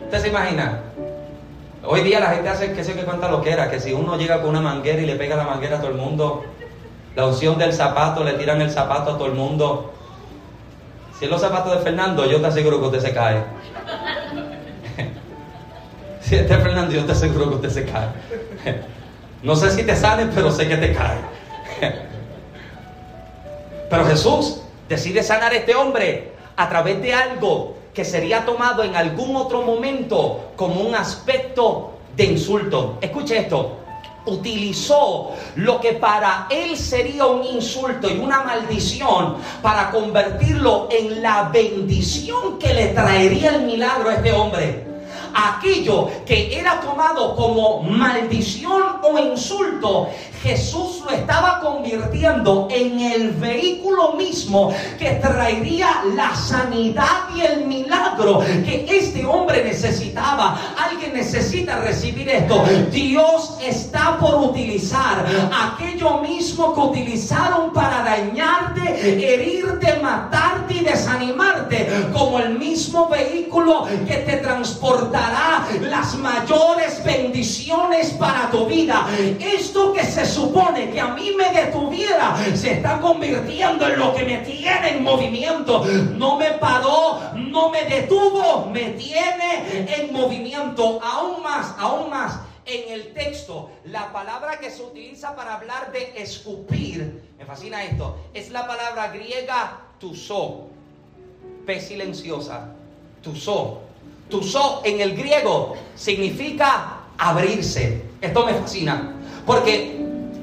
¿Usted 0.07 0.21
se 0.21 0.29
imagina? 0.29 0.83
Hoy 1.85 2.03
día 2.03 2.21
la 2.21 2.31
gente 2.31 2.49
hace 2.49 2.73
que 2.73 2.85
sé 2.85 2.95
que 2.95 3.03
cuánta 3.03 3.29
lo 3.29 3.43
que 3.43 3.51
era, 3.51 3.69
que 3.69 3.81
si 3.81 3.93
uno 3.93 4.17
llega 4.17 4.41
con 4.41 4.51
una 4.51 4.61
manguera 4.61 5.03
y 5.03 5.05
le 5.05 5.17
pega 5.17 5.35
la 5.35 5.43
manguera 5.43 5.79
a 5.79 5.81
todo 5.81 5.91
el 5.91 5.97
mundo, 5.97 6.45
la 7.17 7.27
opción 7.27 7.59
del 7.59 7.73
zapato, 7.73 8.23
le 8.23 8.35
tiran 8.35 8.61
el 8.61 8.71
zapato 8.71 9.11
a 9.11 9.19
todo 9.19 9.27
el 9.27 9.33
mundo. 9.33 9.93
Si 11.19 11.25
es 11.25 11.31
los 11.31 11.41
zapatos 11.41 11.77
de 11.77 11.83
Fernando, 11.83 12.25
yo 12.25 12.41
te 12.41 12.47
aseguro 12.47 12.79
que 12.79 12.87
usted 12.87 13.01
se 13.01 13.15
cae. 13.15 13.43
si 16.21 16.37
este 16.37 16.55
es 16.55 16.63
Fernando, 16.63 16.95
yo 16.95 17.05
te 17.05 17.11
aseguro 17.11 17.49
que 17.49 17.55
usted 17.57 17.71
se 17.71 17.85
cae. 17.85 18.09
no 19.43 19.57
sé 19.57 19.73
si 19.73 19.83
te 19.83 19.97
sale, 19.97 20.27
pero 20.33 20.53
sé 20.53 20.69
que 20.69 20.77
te 20.77 20.95
cae. 20.95 21.19
pero 23.91 24.05
Jesús 24.05 24.63
decide 24.89 25.25
sanar 25.25 25.51
a 25.51 25.57
este 25.57 25.75
hombre 25.75 26.31
a 26.57 26.69
través 26.69 27.03
de 27.03 27.13
algo 27.13 27.76
que 27.97 28.05
sería 28.05 28.45
tomado 28.45 28.85
en 28.85 28.95
algún 28.95 29.35
otro 29.37 29.63
momento 29.63 30.51
como 30.55 30.83
un 30.83 30.95
aspecto 30.95 31.93
de 32.15 32.27
insulto. 32.27 32.99
Escuche 33.01 33.39
esto. 33.39 33.79
Utilizó 34.27 35.31
lo 35.55 35.81
que 35.81 35.95
para 35.95 36.47
él 36.51 36.77
sería 36.77 37.25
un 37.25 37.43
insulto 37.43 38.11
y 38.11 38.19
una 38.19 38.43
maldición 38.43 39.37
para 39.63 39.91
convertirlo 39.91 40.89
en 40.91 41.23
la 41.23 41.45
bendición 41.45 42.59
que 42.59 42.75
le 42.75 42.89
traería 42.89 43.55
el 43.55 43.63
milagro 43.63 44.11
a 44.11 44.15
este 44.17 44.33
hombre 44.33 44.96
aquello 45.35 46.11
que 46.25 46.59
era 46.59 46.81
tomado 46.81 47.35
como 47.35 47.83
maldición 47.83 48.83
o 49.03 49.19
insulto, 49.19 50.11
Jesús 50.43 51.03
lo 51.05 51.11
estaba 51.11 51.61
convirtiendo 51.61 52.69
en 52.71 53.01
el 53.01 53.31
vehículo 53.33 54.13
mismo 54.13 54.73
que 54.99 55.13
traería 55.15 56.03
la 56.15 56.35
sanidad 56.37 57.29
y 57.35 57.41
el 57.41 57.67
milagro 57.67 58.41
que 58.65 58.87
este 58.89 59.25
hombre 59.27 59.65
necesitaba. 59.65 60.59
Alguien 60.79 61.15
necesita 61.15 61.81
recibir 61.81 62.29
esto. 62.29 62.65
Dios 62.91 63.57
está 63.61 64.19
por 64.19 64.37
utilizar 64.51 65.27
aquello 65.53 66.19
mismo 66.19 66.75
que 66.75 66.81
utilizaron 66.81 67.73
para 67.73 68.03
dañarte, 68.03 69.35
herirte, 69.35 69.99
matarte 70.01 70.75
y 70.75 70.85
desanimarte 70.85 72.11
como 72.13 72.39
el 72.39 72.59
mismo 72.59 73.09
vehículo 73.09 73.87
que 74.07 74.17
te 74.19 74.37
transportará 74.37 75.26
las 75.81 76.15
mayores 76.17 77.03
bendiciones 77.05 78.11
para 78.13 78.51
tu 78.51 78.67
vida. 78.67 79.07
Esto 79.41 79.93
que 79.93 80.05
se 80.05 80.27
supone 80.27 80.91
que 80.91 81.01
a 81.01 81.09
mí 81.09 81.33
me 81.37 81.51
detuviera 81.53 82.37
se 82.55 82.75
está 82.75 83.01
convirtiendo 83.01 83.87
en 83.87 83.99
lo 83.99 84.15
que 84.15 84.25
me 84.25 84.39
tiene 84.39 84.97
en 84.97 85.03
movimiento. 85.03 85.85
No 86.17 86.39
me 86.39 86.53
paró, 86.53 87.21
no 87.35 87.71
me 87.71 87.85
detuvo, 87.85 88.67
me 88.67 88.91
tiene 88.91 89.87
en 89.97 90.13
movimiento. 90.13 91.01
Aún 91.03 91.43
más, 91.43 91.75
aún 91.79 92.11
más. 92.11 92.41
En 92.65 92.93
el 92.93 93.15
texto, 93.15 93.71
la 93.85 94.13
palabra 94.13 94.59
que 94.59 94.73
se 94.73 94.83
utiliza 94.83 95.37
para 95.37 95.55
hablar 95.55 95.93
de 95.93 96.21
escupir, 96.21 97.23
me 97.39 97.45
fascina 97.45 97.85
esto, 97.85 98.17
es 98.35 98.51
la 98.51 98.67
palabra 98.67 99.13
griega 99.13 99.79
tuso, 100.01 100.67
P 101.65 101.81
silenciosa, 101.81 102.73
tuso. 103.23 103.86
Tuso 104.29 104.83
en 104.85 105.01
el 105.01 105.17
griego 105.17 105.77
significa 105.95 106.99
abrirse. 107.19 108.03
Esto 108.21 108.45
me 108.45 108.55
fascina. 108.55 109.15
Porque 109.45 109.97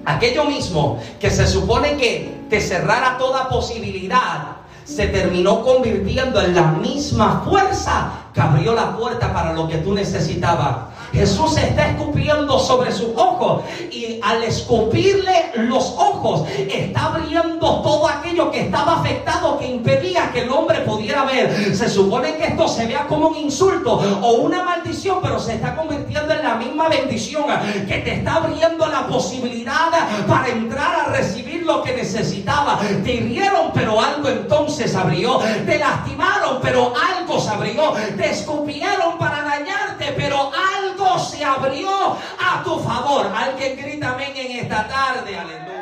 aquello 0.05 0.45
mismo 0.45 1.01
que 1.19 1.29
se 1.29 1.47
supone 1.47 1.97
que 1.97 2.43
te 2.49 2.61
cerrara 2.61 3.17
toda 3.17 3.49
posibilidad, 3.49 4.57
se 4.85 5.07
terminó 5.07 5.63
convirtiendo 5.63 6.41
en 6.41 6.55
la 6.55 6.63
misma 6.63 7.43
fuerza 7.45 8.11
que 8.33 8.41
abrió 8.41 8.73
la 8.73 8.95
puerta 8.97 9.33
para 9.33 9.53
lo 9.53 9.67
que 9.67 9.77
tú 9.77 9.93
necesitabas. 9.93 10.92
Jesús 11.13 11.57
está 11.57 11.89
escupiendo 11.89 12.57
sobre 12.59 12.91
sus 12.91 13.09
ojos 13.15 13.63
y 13.91 14.19
al 14.21 14.43
escupirle 14.43 15.51
los 15.55 15.93
ojos 15.97 16.47
está 16.57 17.05
abriendo 17.05 17.81
todo 17.81 18.07
aquello 18.07 18.49
que 18.49 18.61
estaba 18.61 18.99
afectado 18.99 19.59
que 19.59 19.67
impedía 19.67 20.31
que 20.31 20.41
el 20.41 20.49
hombre 20.49 20.79
pudiera 20.79 21.23
ver. 21.25 21.75
Se 21.75 21.87
supone 21.87 22.35
que 22.37 22.45
esto 22.45 22.67
se 22.67 22.87
vea 22.87 23.05
como 23.07 23.27
un 23.27 23.37
insulto 23.37 23.93
o 23.93 24.31
una 24.33 24.63
maldición, 24.63 25.19
pero 25.21 25.39
se 25.39 25.55
está 25.55 25.75
convirtiendo 25.75 26.33
en 26.33 26.43
la 26.43 26.55
misma 26.55 26.89
bendición 26.89 27.45
que 27.87 27.99
te 27.99 28.15
está 28.15 28.35
abriendo 28.35 28.87
la 28.87 29.07
posibilidad 29.07 29.91
para 30.27 30.49
entrar 30.49 31.01
a 31.01 31.11
recibir 31.11 31.63
lo 31.63 31.83
que 31.83 31.93
necesitaba. 31.93 32.79
Te 33.03 33.13
hirieron, 33.13 33.71
pero 33.73 34.01
algo 34.01 34.29
entonces 34.29 34.95
abrió. 34.95 35.39
Te 35.65 35.77
lastimaron, 35.77 36.59
pero 36.61 36.93
algo 37.17 37.39
se 37.39 37.49
abrió. 37.49 37.93
Te 38.17 38.31
escupieron 38.31 39.17
para 39.19 39.43
dañarte, 39.43 40.13
pero 40.17 40.37
algo 40.37 40.82
se 41.19 41.43
abrió 41.43 41.89
a 41.91 42.63
tu 42.63 42.79
favor. 42.79 43.27
Alguien 43.27 43.77
grita 43.77 44.13
amén 44.13 44.33
en 44.35 44.59
esta 44.59 44.87
tarde, 44.87 45.37
aleluya. 45.37 45.73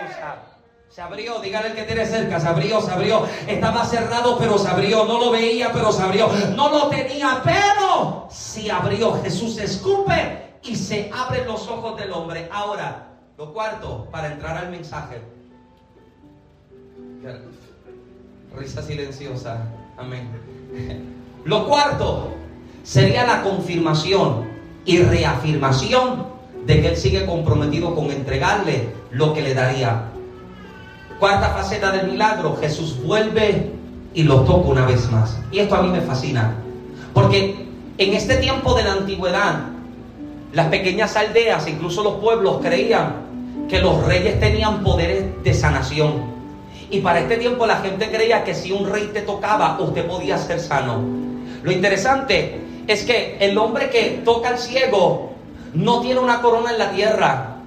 Se 0.90 1.02
abrió, 1.02 1.40
dígale 1.40 1.70
el 1.70 1.76
que 1.76 1.84
tiene 1.84 2.06
cerca, 2.06 2.40
se 2.40 2.48
abrió, 2.50 2.82
se 2.82 2.92
abrió. 2.92 3.26
Estaba 3.48 3.86
cerrado, 3.86 4.38
pero 4.38 4.58
se 4.58 4.68
abrió. 4.68 5.06
No 5.06 5.20
lo 5.20 5.32
veía, 5.32 5.72
pero 5.72 5.92
se 5.92 6.04
abrió. 6.04 6.30
No 6.56 6.70
lo 6.70 6.90
tenía, 6.90 7.42
pero 7.44 8.28
se 8.30 8.70
abrió. 8.70 9.22
Jesús 9.24 9.58
escupe 9.58 10.58
y 10.64 10.76
se 10.76 11.10
abren 11.14 11.48
los 11.48 11.66
ojos 11.70 11.98
del 11.98 12.12
hombre. 12.12 12.50
Ahora, 12.52 13.08
lo 13.38 13.54
cuarto, 13.54 14.10
para 14.12 14.34
entrar 14.34 14.58
al 14.58 14.70
mensaje. 14.70 15.22
Risa 18.54 18.82
silenciosa. 18.82 19.64
Amén. 19.98 20.30
Lo 21.46 21.68
cuarto 21.68 22.34
sería 22.84 23.26
la 23.26 23.42
confirmación 23.42 24.51
y 24.86 25.00
reafirmación 25.00 26.26
de 26.66 26.82
que 26.82 26.88
Él 26.90 26.98
sigue 26.98 27.26
comprometido 27.26 27.96
con 27.96 28.12
entregarle 28.12 28.90
lo 29.12 29.34
que 29.34 29.42
le 29.42 29.54
daría. 29.54 30.04
Cuarta 31.20 31.50
faceta 31.50 31.92
del 31.92 32.12
milagro, 32.12 32.58
Jesús 32.60 33.02
vuelve 33.04 33.72
y 34.14 34.24
lo 34.24 34.42
toca 34.42 34.70
una 34.70 34.86
vez 34.86 35.10
más. 35.12 35.38
Y 35.52 35.60
esto 35.60 35.76
a 35.76 35.82
mí 35.82 35.90
me 35.90 36.02
fascina, 36.02 36.56
porque 37.14 37.68
en 37.98 38.14
este 38.14 38.38
tiempo 38.38 38.74
de 38.74 38.84
la 38.84 38.94
antigüedad, 38.94 39.66
las 40.54 40.68
pequeñas 40.68 41.16
aldeas, 41.16 41.68
incluso 41.68 42.04
los 42.04 42.16
pueblos, 42.16 42.60
creían 42.62 43.14
que 43.70 43.80
los 43.80 44.04
reyes 44.06 44.40
tenían 44.40 44.84
poderes 44.84 45.26
de 45.44 45.54
sanación. 45.54 46.32
Y 46.90 47.00
para 47.00 47.20
este 47.20 47.38
tiempo 47.38 47.66
la 47.66 47.78
gente 47.78 48.10
creía 48.12 48.44
que 48.44 48.54
si 48.54 48.72
un 48.72 48.90
rey 48.90 49.12
te 49.14 49.22
tocaba, 49.22 49.80
usted 49.80 50.06
podía 50.08 50.38
ser 50.38 50.60
sano. 50.60 51.02
Lo 51.64 51.72
interesante 51.72 52.60
es 52.92 53.04
que 53.04 53.38
el 53.40 53.58
hombre 53.58 53.90
que 53.90 54.22
toca 54.26 54.50
al 54.50 54.60
ciego 54.60 55.32
no 55.74 56.02
tiene 56.02 56.20
una 56.20 56.42
corona 56.42 56.72
en 56.72 56.78
la 56.78 56.92
tierra. 56.92 57.58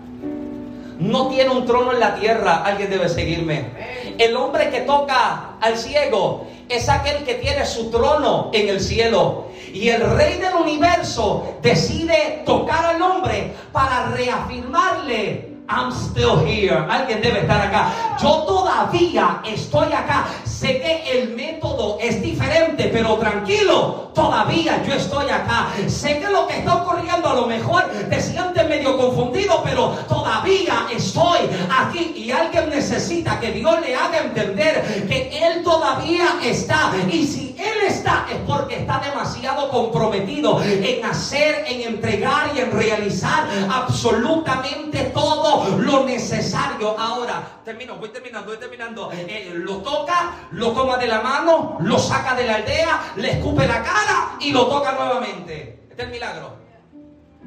No 0.98 1.28
tiene 1.28 1.50
un 1.50 1.66
trono 1.66 1.92
en 1.92 2.00
la 2.00 2.14
tierra. 2.14 2.62
Alguien 2.64 2.90
debe 2.90 3.08
seguirme. 3.08 4.14
El 4.18 4.36
hombre 4.36 4.70
que 4.70 4.80
toca 4.80 5.56
al 5.60 5.76
ciego 5.76 6.46
es 6.68 6.88
aquel 6.88 7.24
que 7.24 7.34
tiene 7.34 7.64
su 7.66 7.90
trono 7.90 8.50
en 8.52 8.68
el 8.68 8.80
cielo. 8.80 9.46
Y 9.72 9.88
el 9.88 10.02
rey 10.16 10.36
del 10.36 10.54
universo 10.54 11.56
decide 11.62 12.42
tocar 12.44 12.84
al 12.84 13.02
hombre 13.02 13.52
para 13.72 14.06
reafirmarle 14.08 15.53
I'm 15.68 15.92
still 15.92 16.44
here. 16.44 16.76
Alguien 16.76 17.22
debe 17.22 17.40
estar 17.40 17.60
acá. 17.60 18.16
Yo 18.20 18.44
todavía 18.44 19.40
estoy 19.44 19.92
acá. 19.92 20.26
sé 20.64 20.80
que 20.80 21.20
el 21.20 21.34
método 21.36 21.98
es 22.00 22.22
diferente, 22.22 22.88
pero 22.90 23.16
tranquilo, 23.16 24.10
todavía 24.14 24.82
yo 24.86 24.94
estoy 24.94 25.28
acá. 25.28 25.68
Sé 25.88 26.20
que 26.20 26.30
lo 26.30 26.46
que 26.46 26.58
está 26.58 26.76
ocurriendo 26.76 27.28
a 27.28 27.34
lo 27.34 27.46
mejor 27.46 27.82
te 28.08 28.18
sientes 28.18 28.66
medio 28.66 28.96
confundido, 28.96 29.60
pero 29.62 29.90
todavía 30.08 30.86
estoy 30.90 31.40
aquí. 31.68 32.14
Y 32.16 32.30
alguien 32.30 32.70
necesita 32.70 33.38
que 33.40 33.52
Dios 33.52 33.78
le 33.82 33.94
haga 33.94 34.18
entender 34.20 35.06
que 35.06 35.38
Él 35.46 35.62
todavía 35.62 36.28
está. 36.42 36.92
Y 37.10 37.26
si 37.26 37.54
Él 37.58 37.86
está, 37.86 38.26
es 38.30 38.38
porque 38.46 38.76
está 38.76 39.00
demasiado 39.00 39.68
comprometido 39.68 40.62
en 40.62 41.04
hacer, 41.04 41.66
en 41.68 41.94
entregar 41.94 42.52
y 42.56 42.60
en 42.60 42.70
realizar 42.70 43.46
absolutamente 43.70 45.12
todo 45.12 45.53
lo 45.78 46.04
necesario. 46.04 46.98
Ahora, 46.98 47.42
termino, 47.64 47.96
voy 47.96 48.10
terminando, 48.10 48.50
voy 48.50 48.58
terminando. 48.58 49.10
Eh, 49.12 49.52
lo 49.54 49.78
toca, 49.78 50.48
lo 50.52 50.72
toma 50.72 50.96
de 50.96 51.06
la 51.06 51.20
mano, 51.20 51.78
lo 51.80 51.98
saca 51.98 52.34
de 52.34 52.46
la 52.46 52.56
aldea, 52.56 53.12
le 53.16 53.32
escupe 53.32 53.66
la 53.66 53.82
cara 53.82 54.36
y 54.40 54.52
lo 54.52 54.66
toca 54.66 54.92
nuevamente. 54.92 55.86
Este 55.90 56.02
es 56.02 56.08
el 56.08 56.10
milagro. 56.10 56.56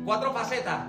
Cuatro 0.06 0.32
facetas. 0.34 0.86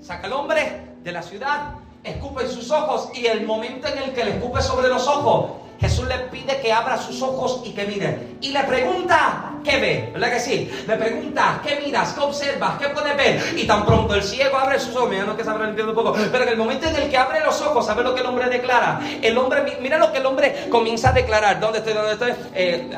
Saca 0.00 0.26
al 0.26 0.32
hombre 0.32 0.94
de 1.02 1.12
la 1.12 1.22
ciudad, 1.22 1.74
escupe 2.02 2.48
sus 2.48 2.70
ojos 2.70 3.10
y 3.14 3.26
el 3.26 3.46
momento 3.46 3.88
en 3.88 3.98
el 3.98 4.12
que 4.12 4.24
le 4.24 4.30
escupe 4.32 4.62
sobre 4.62 4.88
los 4.88 5.06
ojos, 5.06 5.52
Jesús 5.80 6.06
le 6.06 6.18
pide 6.30 6.60
que 6.60 6.72
abra 6.72 6.98
sus 6.98 7.22
ojos 7.22 7.62
y 7.64 7.70
que 7.70 7.86
mire. 7.86 8.36
Y 8.42 8.52
le 8.52 8.62
pregunta, 8.64 9.52
¿qué 9.64 9.78
ve? 9.78 10.10
¿Verdad 10.12 10.32
que 10.32 10.40
sí? 10.40 10.70
Le 10.86 10.96
pregunta, 10.96 11.60
¿qué 11.66 11.80
miras? 11.82 12.12
¿Qué 12.12 12.20
observas? 12.20 12.78
¿Qué 12.78 12.88
puedes 12.90 13.16
ver? 13.16 13.54
Y 13.56 13.66
tan 13.66 13.86
pronto 13.86 14.14
el 14.14 14.22
ciego 14.22 14.58
abre 14.58 14.78
sus 14.78 14.94
ojos, 14.94 15.08
mira, 15.08 15.24
no 15.24 15.34
que 15.34 15.42
se 15.42 15.48
habrá 15.48 15.68
un 15.68 15.94
poco, 15.94 16.14
pero 16.30 16.44
en 16.44 16.50
el 16.50 16.56
momento 16.58 16.86
en 16.86 16.96
el 16.96 17.08
que 17.08 17.16
abre 17.16 17.40
los 17.40 17.62
ojos, 17.62 17.86
¿sabe 17.86 18.02
lo 18.02 18.14
que 18.14 18.20
el 18.20 18.26
hombre 18.26 18.50
declara? 18.50 19.00
El 19.22 19.38
hombre, 19.38 19.78
mira 19.80 19.96
lo 19.96 20.12
que 20.12 20.18
el 20.18 20.26
hombre 20.26 20.66
comienza 20.68 21.10
a 21.10 21.12
declarar. 21.12 21.58
¿Dónde 21.58 21.78
estoy? 21.78 21.94
¿Dónde 21.94 22.12
estoy? 22.12 22.32
Eh, 22.54 22.90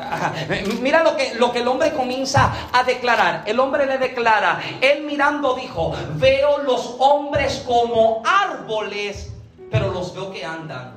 mira 0.81 1.03
lo 1.03 1.15
que, 1.15 1.35
lo 1.35 1.53
que 1.53 1.59
el 1.59 1.67
hombre 1.69 1.93
comienza 1.93 2.53
a 2.73 2.83
declarar. 2.83 3.43
El 3.45 3.61
hombre 3.61 3.85
le 3.85 3.97
declara, 3.97 4.59
él 4.81 5.03
mirando 5.03 5.55
dijo, 5.55 5.95
veo 6.15 6.57
los 6.57 6.95
hombres 6.99 7.63
como 7.65 8.21
árboles, 8.25 9.31
pero 9.71 9.91
los 9.93 10.13
veo 10.13 10.33
que 10.33 10.43
andan. 10.43 10.92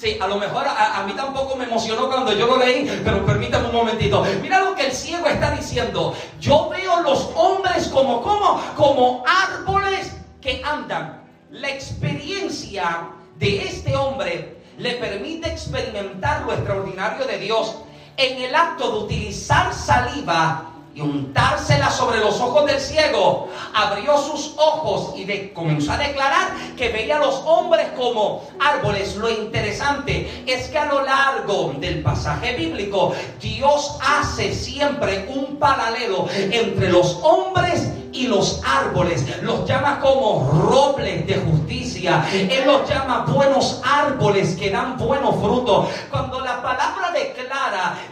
Sí, 0.00 0.16
a 0.20 0.28
lo 0.28 0.36
mejor 0.36 0.64
a, 0.64 1.02
mí 1.08 1.12
tampoco 1.14 1.56
me 1.56 1.64
emocionó 1.64 2.06
cuando 2.06 2.32
yo 2.32 2.46
lo 2.46 2.56
leí, 2.56 2.88
pero 3.02 3.26
permítame 3.26 3.66
un 3.66 3.74
momentito. 3.74 4.24
Mira 4.40 4.60
lo 4.60 4.76
que 4.76 4.86
el 4.86 4.92
ciego 4.92 5.26
está 5.26 5.50
diciendo. 5.50 6.14
Yo 6.38 6.68
veo 6.68 7.00
los 7.00 7.28
hombres 7.34 7.88
como, 7.88 8.22
como, 8.22 8.62
como 8.76 9.24
árboles 9.26 10.14
que 10.40 10.62
andan. 10.64 11.24
La 11.50 11.70
experiencia 11.70 13.08
de 13.40 13.62
este 13.62 13.96
hombre 13.96 14.62
le 14.78 14.92
permite 14.92 15.48
experimentar 15.48 16.42
lo 16.42 16.52
extraordinario 16.52 17.26
de 17.26 17.38
Dios 17.38 17.74
en 18.16 18.40
el 18.40 18.54
acto 18.54 18.92
de 18.92 18.98
utilizar 18.98 19.74
saliva 19.74 20.74
y 20.98 21.00
untársela 21.00 21.90
sobre 21.90 22.18
los 22.18 22.40
ojos 22.40 22.66
del 22.66 22.80
ciego, 22.80 23.48
abrió 23.72 24.18
sus 24.18 24.54
ojos 24.56 25.14
y 25.16 25.48
comenzó 25.50 25.92
a 25.92 25.96
declarar 25.96 26.48
que 26.76 26.88
veía 26.88 27.18
a 27.18 27.20
los 27.20 27.36
hombres 27.46 27.86
como 27.96 28.42
árboles. 28.58 29.14
Lo 29.14 29.30
interesante 29.30 30.42
es 30.44 30.66
que 30.68 30.78
a 30.78 30.86
lo 30.86 31.04
largo 31.04 31.74
del 31.78 32.02
pasaje 32.02 32.56
bíblico, 32.56 33.14
Dios 33.40 33.96
hace 34.04 34.52
siempre 34.52 35.28
un 35.28 35.56
paralelo 35.58 36.26
entre 36.34 36.90
los 36.90 37.20
hombres 37.22 37.88
y 38.12 38.26
los 38.26 38.60
árboles. 38.66 39.24
Los 39.42 39.68
llama 39.68 40.00
como 40.00 40.50
robles 40.50 41.26
de 41.28 41.36
justicia. 41.36 42.26
Él 42.32 42.64
los 42.66 42.88
llama 42.88 43.24
buenos 43.28 43.80
árboles 43.84 44.56
que 44.56 44.70
dan 44.70 44.98
buenos 44.98 45.36
frutos. 45.36 45.86
Cuando 46.10 46.40
la 46.40 46.60
palabra 46.60 46.77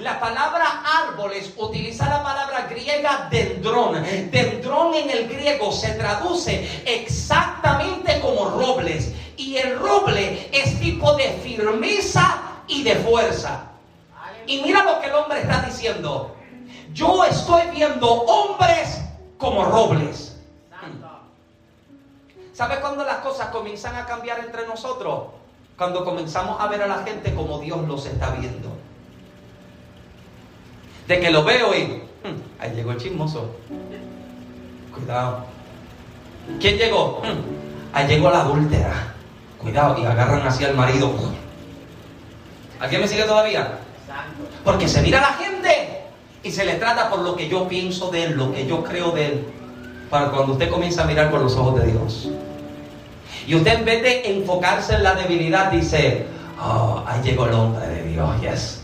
la 0.01 0.21
palabra 0.21 0.83
árboles 1.07 1.53
utiliza 1.57 2.09
la 2.09 2.23
palabra 2.23 2.67
griega 2.69 3.29
dendrón. 3.31 4.03
Dendrón 4.31 4.95
en 4.95 5.11
el 5.11 5.29
griego 5.29 5.73
se 5.73 5.93
traduce 5.93 6.83
exactamente 6.87 8.21
como 8.21 8.51
robles. 8.51 9.12
Y 9.37 9.57
el 9.57 9.79
roble 9.79 10.49
es 10.53 10.81
tipo 10.81 11.14
de 11.14 11.31
firmeza 11.43 12.43
y 12.69 12.83
de 12.83 12.97
fuerza. 12.97 13.64
Y 14.47 14.62
mira 14.62 14.85
lo 14.85 15.01
que 15.01 15.07
el 15.07 15.14
hombre 15.14 15.41
está 15.41 15.62
diciendo. 15.62 16.37
Yo 16.93 17.25
estoy 17.25 17.62
viendo 17.73 18.11
hombres 18.11 19.01
como 19.39 19.64
robles. 19.64 20.37
¿Sabes 22.53 22.79
cuándo 22.79 23.05
las 23.05 23.19
cosas 23.19 23.49
comienzan 23.49 23.97
a 23.97 24.07
cambiar 24.07 24.39
entre 24.39 24.67
nosotros? 24.67 25.25
Cuando 25.77 26.05
comenzamos 26.07 26.59
a 26.59 26.67
ver 26.69 26.83
a 26.83 26.87
la 26.87 27.03
gente 27.03 27.35
como 27.35 27.59
Dios 27.59 27.87
los 27.87 28.07
está 28.07 28.31
viendo. 28.31 28.76
De 31.07 31.21
que 31.21 31.31
lo 31.31 31.45
veo 31.45 31.75
y 31.75 31.85
hmm, 31.85 32.61
ahí 32.61 32.73
llegó 32.75 32.93
el 32.93 32.99
chismoso. 32.99 33.51
Cuidado. 34.95 35.45
¿Quién 36.61 36.77
llegó? 36.77 37.21
Hmm, 37.23 37.95
ahí 37.95 38.07
llegó 38.09 38.31
la 38.31 38.41
adúltera. 38.41 39.15
Cuidado, 39.59 40.01
y 40.01 40.05
agarran 40.05 40.47
así 40.47 40.65
al 40.65 40.75
marido. 40.75 41.13
¿Alguien 42.81 43.01
me 43.01 43.09
sigue 43.09 43.25
todavía? 43.25 43.79
Porque 44.65 44.89
se 44.89 45.03
mira 45.03 45.19
a 45.19 45.31
la 45.31 45.37
gente 45.37 46.03
y 46.43 46.51
se 46.51 46.65
le 46.65 46.75
trata 46.75 47.11
por 47.11 47.21
lo 47.21 47.35
que 47.37 47.49
yo 47.49 47.67
pienso 47.67 48.11
de 48.11 48.25
él, 48.25 48.37
lo 48.37 48.53
que 48.53 48.67
yo 48.67 48.85
creo 48.85 49.11
de 49.13 49.27
él, 49.27 49.47
para 50.11 50.31
cuando 50.31 50.53
usted 50.53 50.71
comienza 50.71 51.03
a 51.03 51.07
mirar 51.07 51.31
por 51.31 51.41
los 51.41 51.57
ojos 51.57 51.81
de 51.81 51.91
Dios. 51.91 52.29
Y 53.47 53.55
usted 53.55 53.75
en 53.75 53.85
vez 53.85 54.03
de 54.03 54.31
enfocarse 54.33 54.95
en 54.95 55.03
la 55.03 55.15
debilidad 55.15 55.71
dice, 55.71 56.27
oh, 56.61 57.03
ahí 57.07 57.23
llegó 57.23 57.47
el 57.47 57.55
hombre 57.55 57.87
de 57.87 58.03
Dios, 58.05 58.41
yes. 58.41 58.76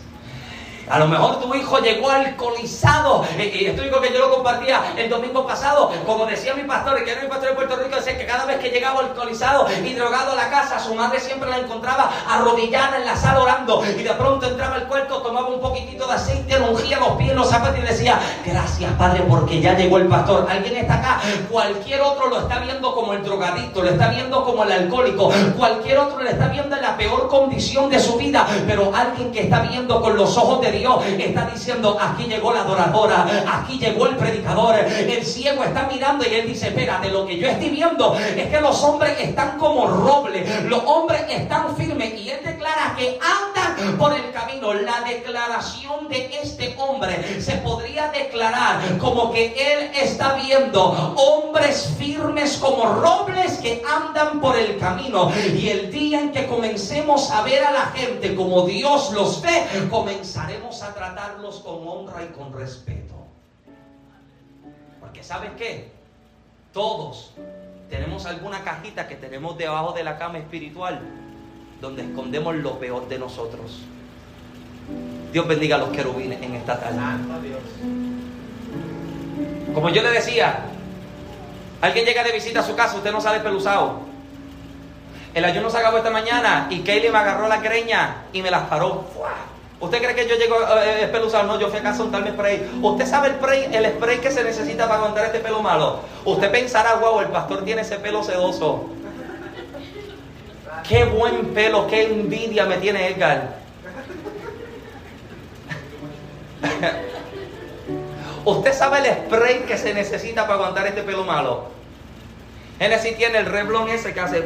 A 0.88 0.98
lo 0.98 1.06
mejor 1.06 1.40
tu 1.40 1.54
hijo 1.54 1.78
llegó 1.78 2.10
alcoholizado. 2.10 3.24
Y 3.38 3.66
esto 3.66 3.82
digo 3.82 4.00
que 4.00 4.12
yo 4.12 4.18
lo 4.18 4.34
compartía 4.34 4.92
el 4.96 5.08
domingo 5.08 5.46
pasado. 5.46 5.90
Como 6.06 6.26
decía 6.26 6.54
mi 6.54 6.64
pastor, 6.64 7.02
que 7.04 7.12
era 7.12 7.22
mi 7.22 7.28
pastor 7.28 7.50
de 7.50 7.54
Puerto 7.54 7.76
Rico, 7.76 7.96
decía 7.96 8.18
que 8.18 8.26
cada 8.26 8.44
vez 8.44 8.58
que 8.58 8.70
llegaba 8.70 9.00
alcoholizado 9.00 9.66
y 9.84 9.94
drogado 9.94 10.32
a 10.32 10.34
la 10.34 10.50
casa, 10.50 10.78
su 10.78 10.94
madre 10.94 11.20
siempre 11.20 11.48
la 11.48 11.58
encontraba 11.58 12.10
arrodillada 12.28 12.98
en 12.98 13.06
la 13.06 13.16
sala 13.16 13.40
orando. 13.40 13.82
Y 13.84 14.02
de 14.02 14.12
pronto 14.14 14.46
entraba 14.46 14.76
al 14.76 14.86
cuarto, 14.86 15.22
tomaba 15.22 15.48
un 15.48 15.60
poquitito 15.60 16.06
de 16.06 16.14
aceite, 16.14 16.58
ungía 16.60 16.98
los 16.98 17.16
pies, 17.16 17.34
los 17.34 17.48
zapatos 17.48 17.78
y 17.78 17.82
decía, 17.82 18.18
gracias 18.44 18.92
Padre 18.98 19.24
porque 19.28 19.60
ya 19.60 19.76
llegó 19.76 19.98
el 19.98 20.08
pastor. 20.08 20.46
Alguien 20.50 20.76
está 20.76 20.94
acá. 20.94 21.20
Cualquier 21.50 22.00
otro 22.00 22.28
lo 22.28 22.40
está 22.40 22.58
viendo 22.58 22.94
como 22.94 23.12
el 23.12 23.22
drogadicto, 23.22 23.82
lo 23.82 23.90
está 23.90 24.08
viendo 24.08 24.44
como 24.44 24.64
el 24.64 24.72
alcohólico. 24.72 25.30
Cualquier 25.56 25.98
otro 25.98 26.22
le 26.22 26.30
está 26.30 26.48
viendo 26.48 26.76
en 26.76 26.82
la 26.82 26.96
peor 26.96 27.28
condición 27.28 27.88
de 27.88 27.98
su 27.98 28.16
vida. 28.16 28.46
Pero 28.66 28.92
alguien 28.94 29.32
que 29.32 29.42
está 29.42 29.60
viendo 29.60 30.00
con 30.00 30.16
los 30.16 30.36
ojos 30.36 30.60
de 30.60 30.71
Dios 30.78 31.04
está 31.06 31.50
diciendo, 31.52 31.96
aquí 32.00 32.24
llegó 32.24 32.52
la 32.52 32.62
adoradora, 32.62 33.26
aquí 33.46 33.78
llegó 33.78 34.06
el 34.06 34.16
predicador, 34.16 34.76
el 34.76 35.24
ciego 35.24 35.64
está 35.64 35.88
mirando 35.92 36.24
y 36.28 36.34
él 36.34 36.46
dice, 36.48 36.68
espérate, 36.68 37.10
lo 37.10 37.26
que 37.26 37.38
yo 37.38 37.48
estoy 37.48 37.70
viendo 37.70 38.16
es 38.16 38.48
que 38.48 38.60
los 38.60 38.82
hombres 38.82 39.18
están 39.20 39.58
como 39.58 39.86
roble, 39.86 40.44
los 40.64 40.82
hombres 40.84 41.22
están 41.28 41.76
firmes 41.76 42.14
y 42.20 42.30
él 42.30 42.40
declara 42.44 42.94
que 42.96 43.18
andan 43.20 43.51
por 43.98 44.14
el 44.14 44.30
camino. 44.32 44.72
La 44.74 45.00
declaración 45.02 46.08
de 46.08 46.30
este 46.42 46.74
hombre 46.78 47.40
se 47.40 47.56
podría 47.56 48.08
declarar 48.08 48.98
como 48.98 49.32
que 49.32 49.46
él 49.46 49.90
está 49.94 50.34
viendo 50.34 50.82
hombres 50.82 51.94
firmes 51.98 52.56
como 52.58 52.84
robles 52.94 53.58
que 53.58 53.82
andan 53.86 54.40
por 54.40 54.56
el 54.56 54.78
camino. 54.78 55.32
Y 55.54 55.68
el 55.68 55.90
día 55.90 56.20
en 56.20 56.32
que 56.32 56.46
comencemos 56.46 57.30
a 57.30 57.42
ver 57.42 57.64
a 57.64 57.72
la 57.72 57.86
gente 57.86 58.34
como 58.34 58.66
Dios 58.66 59.12
los 59.12 59.42
ve, 59.42 59.66
comenzaremos 59.90 60.82
a 60.82 60.94
tratarlos 60.94 61.60
con 61.60 61.86
honra 61.86 62.24
y 62.24 62.28
con 62.28 62.52
respeto. 62.52 63.14
Porque 65.00 65.22
¿saben 65.22 65.54
qué? 65.56 65.90
Todos 66.72 67.32
tenemos 67.90 68.24
alguna 68.24 68.62
cajita 68.64 69.06
que 69.06 69.16
tenemos 69.16 69.58
debajo 69.58 69.92
de 69.92 70.02
la 70.02 70.16
cama 70.16 70.38
espiritual 70.38 71.21
donde 71.82 72.02
escondemos 72.02 72.54
lo 72.54 72.78
peor 72.78 73.08
de 73.08 73.18
nosotros. 73.18 73.80
Dios 75.32 75.48
bendiga 75.48 75.74
a 75.76 75.78
los 75.80 75.88
querubines 75.88 76.40
en 76.40 76.54
esta 76.54 76.78
tarde. 76.78 76.96
Como 79.74 79.88
yo 79.88 80.00
le 80.02 80.10
decía, 80.10 80.60
alguien 81.80 82.06
llega 82.06 82.22
de 82.22 82.30
visita 82.30 82.60
a 82.60 82.62
su 82.62 82.76
casa, 82.76 82.96
usted 82.96 83.10
no 83.10 83.20
sale 83.20 83.40
peluzado. 83.40 84.00
El 85.34 85.44
ayuno 85.44 85.70
se 85.70 85.78
acabó 85.78 85.96
esta 85.96 86.10
mañana 86.10 86.68
y 86.70 86.80
Kaylee 86.80 87.10
me 87.10 87.18
agarró 87.18 87.48
la 87.48 87.56
greña 87.56 88.26
y 88.32 88.42
me 88.42 88.50
las 88.52 88.62
paró. 88.68 89.04
¿Usted 89.80 89.98
cree 89.98 90.14
que 90.14 90.28
yo 90.28 90.36
llego 90.36 90.64
a 90.64 90.84
espeluzar? 90.84 91.46
No, 91.46 91.58
yo 91.58 91.68
fui 91.68 91.80
a 91.80 91.82
casa 91.82 92.02
a 92.02 92.04
untarme 92.04 92.30
spray. 92.30 92.78
¿Usted 92.80 93.06
sabe 93.06 93.30
el 93.30 93.34
spray, 93.34 93.74
el 93.74 93.86
spray 93.96 94.18
que 94.18 94.30
se 94.30 94.44
necesita 94.44 94.84
para 94.84 94.98
aguantar 94.98 95.24
este 95.24 95.40
pelo 95.40 95.60
malo? 95.60 95.98
Usted 96.24 96.52
pensará, 96.52 96.94
wow, 96.94 97.18
el 97.18 97.28
pastor 97.28 97.64
tiene 97.64 97.82
ese 97.82 97.96
pelo 97.96 98.22
sedoso. 98.22 98.88
Qué 100.88 101.04
buen 101.04 101.46
pelo, 101.54 101.86
qué 101.86 102.04
envidia 102.04 102.66
me 102.66 102.76
tiene 102.78 103.08
Edgar. 103.08 103.56
¿Usted 108.44 108.72
sabe 108.72 108.98
el 108.98 109.06
spray 109.06 109.60
que 109.60 109.78
se 109.78 109.94
necesita 109.94 110.42
para 110.42 110.54
aguantar 110.54 110.86
este 110.86 111.02
pelo 111.02 111.24
malo? 111.24 111.70
Genesis 112.78 113.16
tiene 113.16 113.38
el 113.38 113.46
reblón 113.46 113.88
ese 113.88 114.12
que 114.12 114.20
hace... 114.20 114.44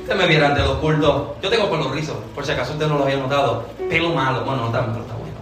Ustedes 0.00 0.18
me 0.18 0.26
vieran 0.26 0.54
de 0.54 0.60
los 0.60 0.78
cultos. 0.78 1.28
Yo 1.42 1.48
tengo 1.48 1.70
pelo 1.70 1.90
rizo, 1.90 2.22
por 2.34 2.44
si 2.44 2.52
acaso 2.52 2.72
usted 2.72 2.86
no 2.86 2.98
lo 2.98 3.04
había 3.04 3.16
notado. 3.16 3.66
Pelo 3.88 4.10
malo. 4.10 4.44
Bueno, 4.44 4.62
no 4.62 4.66
está 4.66 4.82
malo, 4.82 5.00
está 5.00 5.14
bueno. 5.14 5.36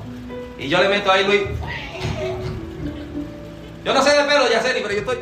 Y 0.58 0.68
yo 0.68 0.80
le 0.80 0.88
meto 0.88 1.10
ahí, 1.10 1.24
Luis. 1.24 1.42
Yo 3.84 3.94
no 3.94 4.02
sé 4.02 4.10
de 4.10 4.24
pelo, 4.24 4.48
ya 4.48 4.62
sé, 4.62 4.70
pero 4.74 4.92
yo 4.92 5.00
estoy. 5.00 5.18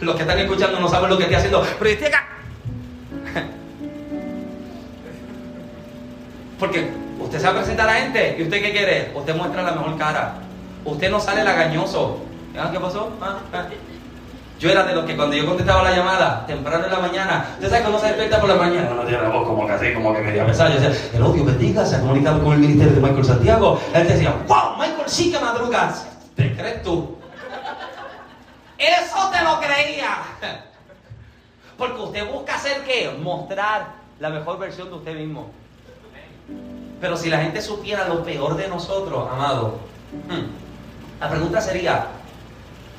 Los 0.00 0.16
que 0.16 0.22
están 0.22 0.38
escuchando 0.38 0.80
no 0.80 0.88
saben 0.88 1.10
lo 1.10 1.16
que 1.16 1.24
estoy 1.24 1.36
haciendo, 1.36 1.66
pero 1.78 1.90
estoy 1.90 2.08
acá. 2.08 2.28
Porque 6.58 6.90
usted 7.20 7.38
se 7.38 7.44
va 7.44 7.52
a 7.52 7.56
presentar 7.56 7.88
a 7.88 7.94
la 7.94 8.00
gente 8.00 8.36
y 8.38 8.42
usted 8.42 8.62
qué 8.62 8.72
quiere? 8.72 9.12
Usted 9.14 9.34
muestra 9.34 9.62
la 9.62 9.72
mejor 9.72 9.96
cara. 9.96 10.34
Usted 10.84 11.10
no 11.10 11.20
sale 11.20 11.44
lagañoso. 11.44 12.20
¿Qué 12.52 12.80
pasó? 12.80 13.12
Ah, 13.20 13.38
ah. 13.52 13.66
Yo 14.60 14.70
era 14.70 14.84
de 14.84 14.94
los 14.94 15.04
que 15.04 15.16
cuando 15.16 15.34
yo 15.34 15.44
contestaba 15.46 15.82
la 15.82 15.96
llamada, 15.96 16.46
temprano 16.46 16.84
en 16.84 16.92
la 16.92 17.00
mañana, 17.00 17.46
usted 17.54 17.70
sabe 17.70 17.84
cómo 17.84 17.98
se 17.98 18.06
despierta 18.06 18.40
por 18.40 18.48
la 18.48 18.54
mañana, 18.54 18.90
no 18.94 19.02
tiene 19.02 19.22
la 19.22 19.28
voz 19.28 19.46
como 19.46 19.66
que 19.66 19.72
así, 19.72 19.92
como 19.92 20.14
que 20.14 20.20
media 20.20 20.46
pesada. 20.46 20.70
Yo 20.70 20.80
decía, 20.80 21.10
el 21.12 21.22
odio 21.22 21.44
bendiga, 21.44 21.84
se 21.84 21.96
ha 21.96 22.00
comunicado 22.00 22.42
con 22.42 22.52
el 22.52 22.60
ministerio 22.60 22.94
de 22.94 23.00
Michael 23.00 23.24
Santiago. 23.24 23.80
Él 23.92 24.06
decía, 24.06 24.32
wow, 24.46 24.76
Michael 24.78 25.02
sí 25.06 25.32
que 25.32 25.40
madrugas. 25.40 26.06
¿Te 26.36 26.54
crees 26.54 26.82
tú? 26.82 27.16
Eso 28.84 29.30
te 29.30 29.42
lo 29.42 29.60
creía. 29.60 30.18
Porque 31.78 32.00
usted 32.00 32.30
busca 32.30 32.56
hacer 32.56 32.84
qué? 32.84 33.10
Mostrar 33.22 33.94
la 34.20 34.30
mejor 34.30 34.58
versión 34.58 34.88
de 34.90 34.96
usted 34.96 35.16
mismo. 35.16 35.50
Pero 37.00 37.16
si 37.16 37.30
la 37.30 37.38
gente 37.38 37.60
supiera 37.62 38.08
lo 38.08 38.22
peor 38.24 38.56
de 38.56 38.68
nosotros, 38.68 39.28
amado, 39.30 39.78
hmm, 40.28 41.20
la 41.20 41.30
pregunta 41.30 41.60
sería, 41.60 42.06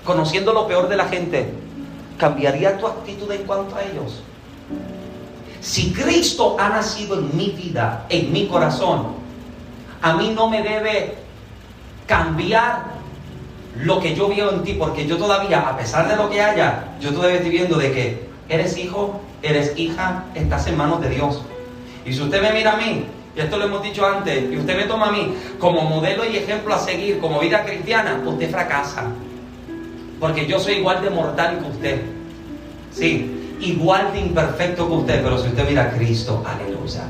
conociendo 0.03 0.53
lo 0.53 0.67
peor 0.67 0.89
de 0.89 0.97
la 0.97 1.07
gente, 1.07 1.53
¿cambiaría 2.17 2.77
tu 2.77 2.87
actitud 2.87 3.31
en 3.31 3.43
cuanto 3.43 3.75
a 3.75 3.83
ellos? 3.83 4.21
Si 5.61 5.93
Cristo 5.93 6.57
ha 6.59 6.69
nacido 6.69 7.19
en 7.19 7.35
mi 7.35 7.49
vida, 7.49 8.05
en 8.09 8.31
mi 8.31 8.47
corazón, 8.47 9.15
a 10.01 10.13
mí 10.13 10.33
no 10.35 10.49
me 10.49 10.61
debe 10.61 11.15
cambiar 12.05 12.94
lo 13.81 13.99
que 13.99 14.15
yo 14.15 14.27
veo 14.29 14.51
en 14.51 14.63
ti, 14.63 14.73
porque 14.73 15.05
yo 15.05 15.17
todavía, 15.17 15.59
a 15.61 15.77
pesar 15.77 16.07
de 16.07 16.15
lo 16.15 16.29
que 16.29 16.41
haya, 16.41 16.95
yo 17.01 17.13
todavía 17.13 17.37
estoy 17.37 17.51
viendo 17.51 17.77
de 17.77 17.91
que 17.91 18.25
eres 18.47 18.77
hijo, 18.77 19.21
eres 19.41 19.73
hija, 19.77 20.25
estás 20.33 20.67
en 20.67 20.77
manos 20.77 21.01
de 21.01 21.09
Dios. 21.09 21.41
Y 22.05 22.13
si 22.13 22.21
usted 22.21 22.41
me 22.41 22.51
mira 22.53 22.73
a 22.73 22.77
mí, 22.77 23.05
y 23.35 23.39
esto 23.39 23.57
lo 23.57 23.65
hemos 23.65 23.83
dicho 23.83 24.05
antes, 24.05 24.51
y 24.51 24.57
usted 24.57 24.77
me 24.77 24.83
toma 24.83 25.09
a 25.09 25.11
mí 25.11 25.35
como 25.59 25.81
modelo 25.81 26.23
y 26.25 26.37
ejemplo 26.37 26.73
a 26.73 26.79
seguir, 26.79 27.19
como 27.19 27.39
vida 27.39 27.65
cristiana, 27.65 28.21
usted 28.25 28.49
fracasa. 28.49 29.05
Porque 30.19 30.47
yo 30.47 30.59
soy 30.59 30.75
igual 30.75 31.01
de 31.01 31.09
mortal 31.09 31.59
que 31.59 31.69
usted. 31.69 32.01
Sí, 32.91 33.57
igual 33.59 34.13
de 34.13 34.19
imperfecto 34.19 34.87
que 34.87 34.93
usted, 34.93 35.23
pero 35.23 35.37
si 35.37 35.49
usted 35.49 35.67
mira 35.67 35.83
a 35.83 35.91
Cristo, 35.91 36.41
aleluya. 36.45 37.03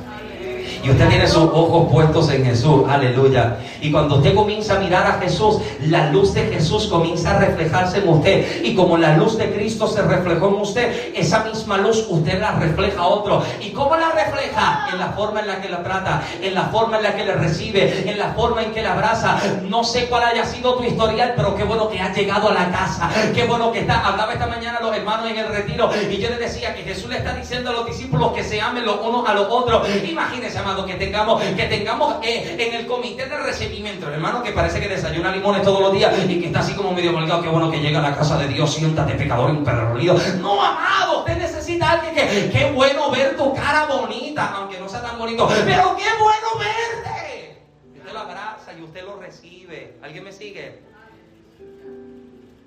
Y 0.86 0.92
usted 0.92 1.10
tiene 1.10 1.28
sus 1.28 1.46
ojos 1.46 1.92
puestos 1.92 2.30
en 2.30 2.46
Jesús. 2.46 2.84
Aleluya. 2.88 3.58
Y 3.82 3.92
cuando 3.92 4.18
usted 4.18 4.36
comienza 4.36 4.76
a 4.76 4.80
mirar 4.80 5.08
a 5.08 5.14
Jesús, 5.14 5.58
la 5.82 6.12
luz 6.12 6.36
de 6.36 6.44
Jesús 6.44 6.86
comienza 6.86 7.36
a 7.36 7.40
reflejarse 7.40 7.98
en 7.98 8.08
usted. 8.08 8.64
Y 8.64 8.76
como 8.76 8.96
la 8.96 9.18
luz 9.18 9.36
de 9.36 9.52
Cristo 9.52 9.88
se 9.88 10.04
reflejó 10.04 10.50
en 10.50 10.54
usted, 10.62 11.12
esa 11.16 11.44
misma 11.44 11.80
luz 11.80 12.06
usted 12.08 12.40
la 12.40 12.52
refleja 12.52 13.02
a 13.02 13.08
otro. 13.08 13.42
¿Y 13.62 13.72
cómo 13.72 13.96
la 13.96 14.12
refleja? 14.12 14.90
En 14.94 15.00
la 15.00 15.08
forma 15.14 15.40
en 15.40 15.48
la 15.48 15.60
que 15.60 15.70
la 15.70 15.82
trata, 15.82 16.22
en 16.40 16.54
la 16.54 16.66
forma 16.66 16.98
en 16.98 17.04
la 17.04 17.16
que 17.16 17.26
le 17.26 17.34
recibe, 17.34 18.08
en 18.08 18.20
la 18.20 18.34
forma 18.34 18.62
en 18.62 18.72
que 18.72 18.84
la 18.84 18.94
abraza. 18.94 19.40
No 19.68 19.84
sé 19.84 20.08
cuál 20.08 20.22
haya 20.26 20.46
sido 20.46 20.76
tu 20.76 20.84
historial, 20.84 21.34
pero 21.36 21.56
qué 21.56 21.64
bueno 21.64 21.90
que 21.90 22.00
has 22.00 22.16
llegado 22.16 22.50
a 22.50 22.54
la 22.54 22.70
casa. 22.70 23.10
Qué 23.34 23.46
bueno 23.46 23.72
que 23.72 23.80
está. 23.80 24.06
Hablaba 24.06 24.34
esta 24.34 24.46
mañana 24.46 24.80
los 24.82 24.96
hermanos 24.96 25.32
en 25.32 25.38
el 25.38 25.48
retiro 25.48 25.90
y 26.12 26.18
yo 26.18 26.30
les 26.30 26.40
decía 26.40 26.76
que 26.76 26.84
Jesús 26.84 27.10
le 27.10 27.18
está 27.18 27.34
diciendo 27.34 27.72
a 27.72 27.74
los 27.74 27.88
discípulos 27.88 28.34
que 28.34 28.44
se 28.44 28.62
amen 28.62 28.86
los 28.86 29.00
unos 29.02 29.28
a 29.28 29.34
los 29.34 29.48
otros. 29.50 29.88
Imagínense, 30.08 30.60
que 30.84 30.96
tengamos, 30.96 31.42
que 31.42 31.66
tengamos 31.66 32.16
eh, 32.24 32.56
en 32.58 32.74
el 32.74 32.88
comité 32.88 33.28
de 33.28 33.38
recibimiento, 33.38 34.10
hermano, 34.10 34.42
que 34.42 34.52
parece 34.52 34.80
que 34.80 34.88
desayuna 34.88 35.32
limones 35.32 35.62
todos 35.62 35.80
los 35.80 35.94
días 35.94 36.14
y 36.28 36.40
que 36.40 36.48
está 36.48 36.60
así 36.60 36.74
como 36.74 36.92
medio 36.92 37.14
malgado, 37.14 37.44
qué 37.44 37.50
bueno 37.50 37.70
que 37.70 37.80
llega 37.80 38.00
a 38.00 38.10
la 38.10 38.16
casa 38.16 38.38
de 38.38 38.48
Dios, 38.48 38.74
siéntate 38.74 39.14
pecador 39.14 39.52
y 39.52 39.58
un 39.58 39.64
perrolido. 39.64 40.18
No, 40.42 40.62
amado, 40.62 41.20
usted 41.20 41.38
necesita 41.38 41.92
alguien 41.92 42.16
que, 42.16 42.50
qué 42.50 42.72
bueno 42.72 43.12
ver 43.12 43.38
tu 43.38 43.54
cara 43.54 43.86
bonita, 43.86 44.54
aunque 44.56 44.80
no 44.80 44.90
sea 44.90 45.02
tan 45.02 45.18
bonito, 45.18 45.48
pero 45.48 45.96
qué 45.96 46.10
bueno 46.20 46.48
verte. 46.58 47.58
usted 47.98 48.14
lo 48.14 48.20
abraza 48.20 48.74
y 48.78 48.82
usted 48.82 49.04
lo 49.06 49.18
recibe. 49.18 49.98
¿Alguien 50.02 50.24
me 50.24 50.32
sigue? 50.32 50.80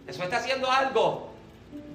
Eso 0.06 0.22
está 0.22 0.36
haciendo 0.38 0.70
algo 0.70 1.28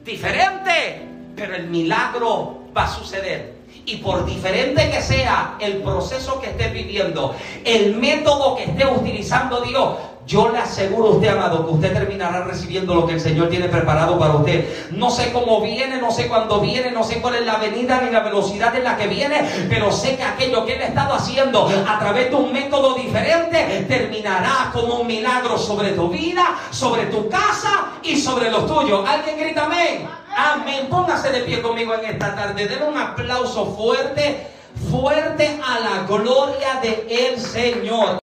diferente, 0.04 1.08
pero 1.36 1.56
el 1.56 1.68
milagro 1.68 2.60
va 2.76 2.84
a 2.84 2.88
suceder. 2.88 3.53
Y 3.86 3.98
por 3.98 4.26
diferente 4.26 4.90
que 4.90 5.02
sea 5.02 5.58
el 5.60 5.78
proceso 5.82 6.40
que 6.40 6.52
esté 6.52 6.70
viviendo, 6.70 7.36
el 7.66 7.96
método 7.98 8.56
que 8.56 8.64
esté 8.64 8.86
utilizando 8.88 9.62
Dios, 9.62 9.98
yo 10.26 10.50
le 10.50 10.58
aseguro 10.58 11.10
a 11.10 11.12
usted, 11.12 11.28
amado, 11.28 11.66
que 11.66 11.74
usted 11.74 11.94
terminará 11.94 12.46
recibiendo 12.46 12.96
lo 12.96 13.06
que 13.06 13.14
el 13.14 13.20
Señor 13.20 13.50
tiene 13.50 13.68
preparado 13.68 14.18
para 14.18 14.36
usted. 14.36 14.90
No 14.92 15.10
sé 15.10 15.34
cómo 15.34 15.60
viene, 15.60 15.98
no 15.98 16.12
sé 16.12 16.28
cuándo 16.30 16.62
viene, 16.62 16.92
no 16.92 17.04
sé 17.04 17.20
cuál 17.20 17.36
es 17.36 17.46
la 17.46 17.58
venida 17.58 18.00
ni 18.02 18.10
la 18.10 18.22
velocidad 18.22 18.74
en 18.76 18.86
la 18.86 18.96
que 18.96 19.08
viene, 19.08 19.46
pero 19.68 19.92
sé 19.92 20.16
que 20.16 20.24
aquello 20.24 20.66
que 20.66 20.76
Él 20.76 20.82
ha 20.82 20.88
estado 20.88 21.14
haciendo 21.16 21.70
a 21.88 22.00
través 22.00 22.30
de 22.30 22.36
un 22.38 22.54
método 22.54 22.96
diferente 22.96 23.86
terminará 23.90 24.72
como 24.72 25.02
un 25.02 25.08
milagro 25.08 25.58
sobre 25.58 25.90
tu 25.92 26.08
vida, 26.08 26.58
sobre 26.72 27.08
tu 27.08 27.28
casa 27.28 27.92
y 28.02 28.16
sobre 28.16 28.50
los 28.50 28.66
tuyos. 28.66 29.08
¿Alguien 29.08 29.38
grita 29.38 29.66
amén? 29.66 30.08
Amén. 30.36 30.88
Póngase 30.90 31.32
de 31.32 31.42
pie 31.42 31.62
conmigo 31.62 31.94
en 31.96 32.06
esta 32.06 32.36
tarde. 32.36 32.68
Den 32.68 32.84
un 32.84 32.98
aplauso 32.98 33.76
fuerte, 33.76 34.48
fuerte 34.90 35.60
a 35.64 35.80
la 35.80 36.08
gloria 36.08 36.80
de 36.82 37.06
el 37.10 37.40
Señor. 37.40 38.20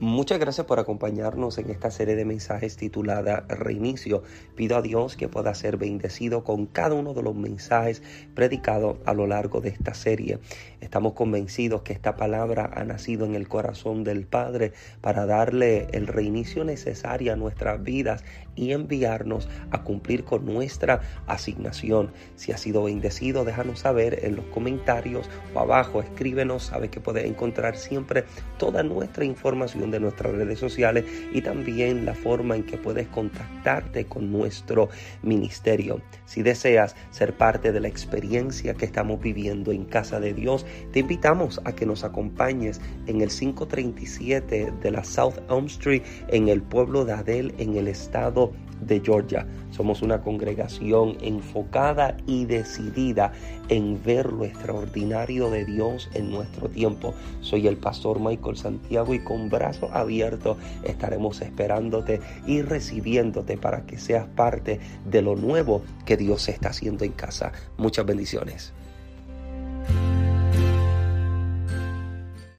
Muchas 0.00 0.38
gracias 0.38 0.66
por 0.66 0.78
acompañarnos 0.78 1.58
en 1.58 1.70
esta 1.70 1.90
serie 1.90 2.14
de 2.14 2.24
mensajes 2.24 2.76
titulada 2.76 3.44
Reinicio. 3.48 4.22
Pido 4.54 4.76
a 4.76 4.82
Dios 4.82 5.16
que 5.16 5.28
pueda 5.28 5.54
ser 5.54 5.76
bendecido 5.76 6.44
con 6.44 6.66
cada 6.66 6.94
uno 6.94 7.14
de 7.14 7.22
los 7.22 7.34
mensajes 7.34 8.02
predicados 8.34 8.98
a 9.06 9.12
lo 9.12 9.26
largo 9.26 9.60
de 9.60 9.70
esta 9.70 9.94
serie. 9.94 10.38
Estamos 10.80 11.14
convencidos 11.14 11.82
que 11.82 11.92
esta 11.92 12.14
palabra 12.14 12.70
ha 12.72 12.84
nacido 12.84 13.26
en 13.26 13.34
el 13.34 13.48
corazón 13.48 14.04
del 14.04 14.26
Padre 14.26 14.72
para 15.00 15.26
darle 15.26 15.88
el 15.92 16.06
reinicio 16.06 16.64
necesario 16.64 17.32
a 17.32 17.36
nuestras 17.36 17.82
vidas 17.82 18.24
y 18.54 18.72
enviarnos 18.72 19.48
a 19.70 19.82
cumplir 19.82 20.24
con 20.24 20.46
nuestra 20.46 21.00
asignación. 21.26 22.12
Si 22.36 22.52
ha 22.52 22.56
sido 22.56 22.84
bendecido, 22.84 23.44
déjanos 23.44 23.80
saber 23.80 24.24
en 24.24 24.36
los 24.36 24.44
comentarios 24.46 25.28
o 25.54 25.60
abajo, 25.60 26.00
escríbenos, 26.00 26.64
sabe 26.64 26.90
que 26.90 27.00
puedes 27.00 27.24
encontrar 27.24 27.76
siempre 27.76 28.24
toda 28.58 28.82
nuestra 28.82 29.24
información 29.24 29.90
de 29.90 30.00
nuestras 30.00 30.32
redes 30.32 30.58
sociales 30.58 31.04
y 31.32 31.42
también 31.42 32.04
la 32.04 32.14
forma 32.14 32.56
en 32.56 32.64
que 32.64 32.78
puedes 32.78 33.08
contactarte 33.08 34.06
con 34.06 34.30
nuestro 34.30 34.88
ministerio. 35.22 36.00
Si 36.24 36.42
deseas 36.42 36.94
ser 37.10 37.36
parte 37.36 37.72
de 37.72 37.80
la 37.80 37.88
experiencia 37.88 38.74
que 38.74 38.84
estamos 38.84 39.20
viviendo 39.20 39.72
en 39.72 39.84
casa 39.84 40.20
de 40.20 40.34
Dios, 40.34 40.66
te 40.92 41.00
invitamos 41.00 41.60
a 41.64 41.72
que 41.72 41.86
nos 41.86 42.04
acompañes 42.04 42.80
en 43.06 43.20
el 43.20 43.28
537 43.28 44.72
de 44.80 44.90
la 44.90 45.04
South 45.04 45.34
Elm 45.50 45.66
Street 45.66 46.02
en 46.28 46.48
el 46.48 46.62
pueblo 46.62 47.04
de 47.04 47.12
Adel 47.12 47.54
en 47.58 47.76
el 47.76 47.88
estado 47.88 48.52
de 48.80 49.00
Georgia. 49.00 49.46
Somos 49.70 50.02
una 50.02 50.20
congregación 50.20 51.16
enfocada 51.20 52.16
y 52.26 52.44
decidida 52.44 53.32
en 53.68 54.02
ver 54.02 54.32
lo 54.32 54.44
extraordinario 54.44 55.50
de 55.50 55.64
Dios 55.64 56.08
en 56.14 56.30
nuestro 56.30 56.68
tiempo. 56.68 57.14
Soy 57.40 57.66
el 57.66 57.76
pastor 57.76 58.20
Michael 58.20 58.56
Santiago 58.56 59.14
y 59.14 59.20
con 59.20 59.48
brazos 59.48 59.90
abiertos 59.92 60.56
estaremos 60.82 61.40
esperándote 61.40 62.20
y 62.46 62.62
recibiéndote 62.62 63.56
para 63.56 63.84
que 63.84 63.98
seas 63.98 64.26
parte 64.26 64.80
de 65.04 65.22
lo 65.22 65.36
nuevo 65.36 65.82
que 66.04 66.16
Dios 66.16 66.48
está 66.48 66.70
haciendo 66.70 67.04
en 67.04 67.12
casa. 67.12 67.52
Muchas 67.76 68.06
bendiciones. 68.06 68.72